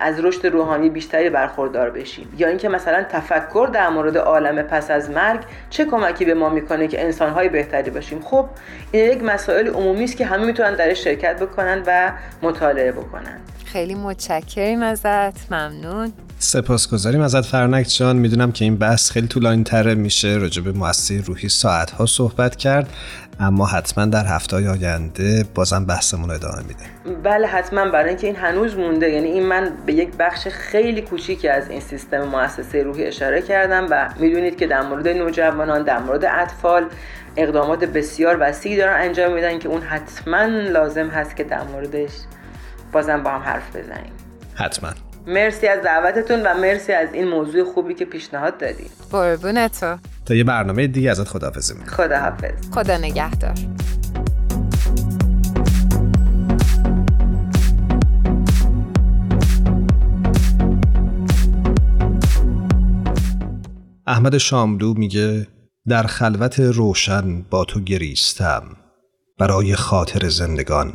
از 0.00 0.24
رشد 0.24 0.46
روحانی 0.46 0.90
بیشتری 0.90 1.30
برخوردار 1.30 1.90
بشیم؟ 1.90 2.32
یا 2.38 2.48
اینکه 2.48 2.68
مثلا 2.68 3.02
تفکر 3.02 3.68
در 3.72 3.88
مورد 3.88 4.16
عالم 4.16 4.62
پس 4.62 4.90
از 4.90 5.10
مرگ 5.10 5.40
چه 5.70 5.84
کمکی 5.84 6.24
به 6.24 6.34
ما 6.34 6.48
می‌کنه 6.48 6.88
که 6.88 7.02
انسانهای 7.02 7.48
بهتری 7.48 7.90
باشیم؟ 7.90 8.20
خب 8.20 8.46
این 8.92 9.10
یک 9.10 9.22
مسائل 9.22 9.68
عمومی 9.68 10.04
است 10.04 10.16
که 10.16 10.26
همه 10.26 10.46
می‌تونن 10.46 10.74
درش 10.74 11.04
شرکت 11.04 11.42
بکنن 11.42 11.82
و 11.86 12.12
مطالعه 12.42 12.92
بکنن. 12.92 13.40
خیلی 13.74 13.94
متشکریم 13.94 14.82
ازت. 14.82 15.52
ممنون. 15.52 16.12
سپاسگزاریم. 16.38 17.20
ازت 17.20 17.40
فرنک 17.40 17.86
جان 17.88 18.16
می‌دونم 18.16 18.52
که 18.52 18.64
این 18.64 18.76
بحث 18.76 19.10
خیلی 19.10 19.26
طولانی 19.26 19.64
تره 19.64 19.94
میشه. 19.94 20.28
راجع 20.28 20.62
به 20.62 20.72
مؤسسه 20.72 21.20
روحی 21.20 21.48
ساعت 21.48 21.90
ها 21.90 22.06
صحبت 22.06 22.56
کرد 22.56 22.88
اما 23.40 23.66
حتما 23.66 24.04
در 24.06 24.26
هفته 24.26 24.56
های 24.56 24.68
آینده 24.68 25.44
بازم 25.54 25.84
بحثمون 25.84 26.28
رو 26.28 26.34
ادامه 26.34 26.62
میدیم. 26.62 27.22
بله 27.22 27.46
حتما. 27.46 27.90
برای 27.90 28.08
اینکه 28.08 28.26
این 28.26 28.36
هنوز 28.36 28.76
مونده. 28.76 29.10
یعنی 29.10 29.28
این 29.28 29.46
من 29.46 29.72
به 29.86 29.92
یک 29.92 30.08
بخش 30.18 30.48
خیلی 30.48 31.02
کوچیکی 31.02 31.48
از 31.48 31.70
این 31.70 31.80
سیستم 31.80 32.22
مؤسسه 32.22 32.82
روحی 32.82 33.04
اشاره 33.04 33.42
کردم 33.42 33.86
و 33.90 34.08
می‌دونید 34.18 34.58
که 34.58 34.66
در 34.66 34.82
مورد 34.82 35.08
نوجوانان 35.08 35.82
در 35.82 35.98
مورد 35.98 36.24
اطفال 36.24 36.86
اقدامات 37.36 37.84
بسیار 37.84 38.36
وسیعی 38.40 38.76
دارن 38.76 39.02
انجام 39.02 39.32
میدن 39.32 39.58
که 39.58 39.68
اون 39.68 39.82
حتما 39.82 40.44
لازم 40.44 41.08
هست 41.08 41.36
که 41.36 41.44
در 41.44 41.62
موردش 41.62 42.10
بازم 42.94 43.22
با 43.22 43.30
هم 43.30 43.40
حرف 43.40 43.76
بزنیم. 43.76 44.12
حتما. 44.54 44.90
مرسی 45.26 45.66
از 45.66 45.82
دعوتتون 45.82 46.42
و 46.42 46.54
مرسی 46.54 46.92
از 46.92 47.08
این 47.12 47.28
موضوع 47.28 47.64
خوبی 47.64 47.94
که 47.94 48.04
پیشنهاد 48.04 48.58
دادی. 48.58 48.84
قربون 49.12 49.68
تو. 49.68 49.96
تا 50.26 50.34
یه 50.34 50.44
برنامه 50.44 50.86
دیگه 50.86 51.10
ازت 51.10 51.28
خداحافظی 51.28 51.74
می‌کنم. 51.74 51.96
خداحافظ. 51.96 52.70
خدا 52.70 52.96
نگهدار. 52.96 53.54
احمد 64.06 64.38
شاملو 64.38 64.94
میگه 64.94 65.46
در 65.88 66.02
خلوت 66.02 66.60
روشن 66.60 67.42
با 67.42 67.64
تو 67.64 67.80
گریستم 67.80 68.62
برای 69.38 69.74
خاطر 69.74 70.28
زندگان 70.28 70.92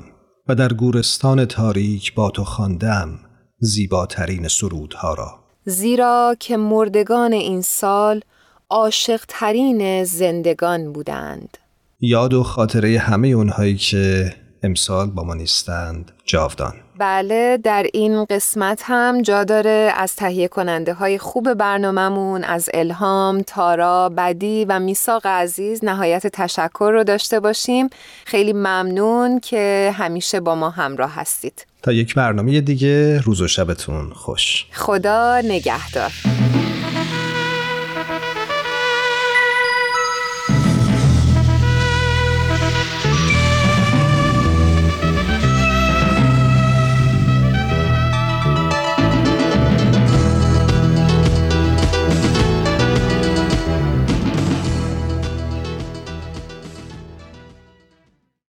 و 0.50 0.56
در 0.56 0.74
گورستان 0.74 1.46
تاریک 1.46 2.14
با 2.14 2.30
تو 2.30 2.44
خواندم 2.44 3.20
زیباترین 3.60 4.48
سرودها 4.48 5.14
را. 5.14 5.40
زیرا 5.66 6.36
که 6.40 6.58
مردگان 6.58 7.34
این 7.34 7.62
سال 7.62 8.22
عاشق 8.70 9.22
ترین 9.28 10.04
زندگان 10.04 10.94
بودند. 10.94 11.58
یاد 12.00 12.34
و 12.34 12.44
خاطره 12.44 13.00
همه 13.00 13.28
اونهایی 13.28 13.76
که 13.76 14.36
امسال 14.64 15.10
با 15.10 15.24
ما 15.24 15.34
نیستند 15.34 16.12
جاودان. 16.26 16.74
بله 17.00 17.58
در 17.64 17.86
این 17.94 18.26
قسمت 18.26 18.82
هم 18.84 19.22
جا 19.22 19.44
داره 19.44 19.94
از 19.96 20.16
تهیه 20.16 20.48
کننده 20.48 20.94
های 20.94 21.18
خوب 21.18 21.54
برنامهمون 21.54 22.44
از 22.44 22.70
الهام، 22.74 23.42
تارا، 23.42 24.10
بدی 24.10 24.66
و 24.66 24.80
میساق 24.80 25.28
عزیز 25.28 25.84
نهایت 25.84 26.28
تشکر 26.28 26.92
رو 26.94 27.04
داشته 27.04 27.40
باشیم. 27.40 27.90
خیلی 28.26 28.54
ممنون 28.54 29.40
که 29.40 29.94
همیشه 29.98 30.40
با 30.40 30.56
ما 30.56 30.70
همراه 30.70 31.16
هستید. 31.16 31.66
تا 31.84 31.92
یک 31.92 32.16
برنامه 32.16 32.62
دیگه 32.62 33.20
روز 33.22 33.42
و 33.42 33.48
شبتون 33.48 34.10
خوش. 34.14 34.66
خدا 34.72 35.42
نگهدار. 35.42 36.12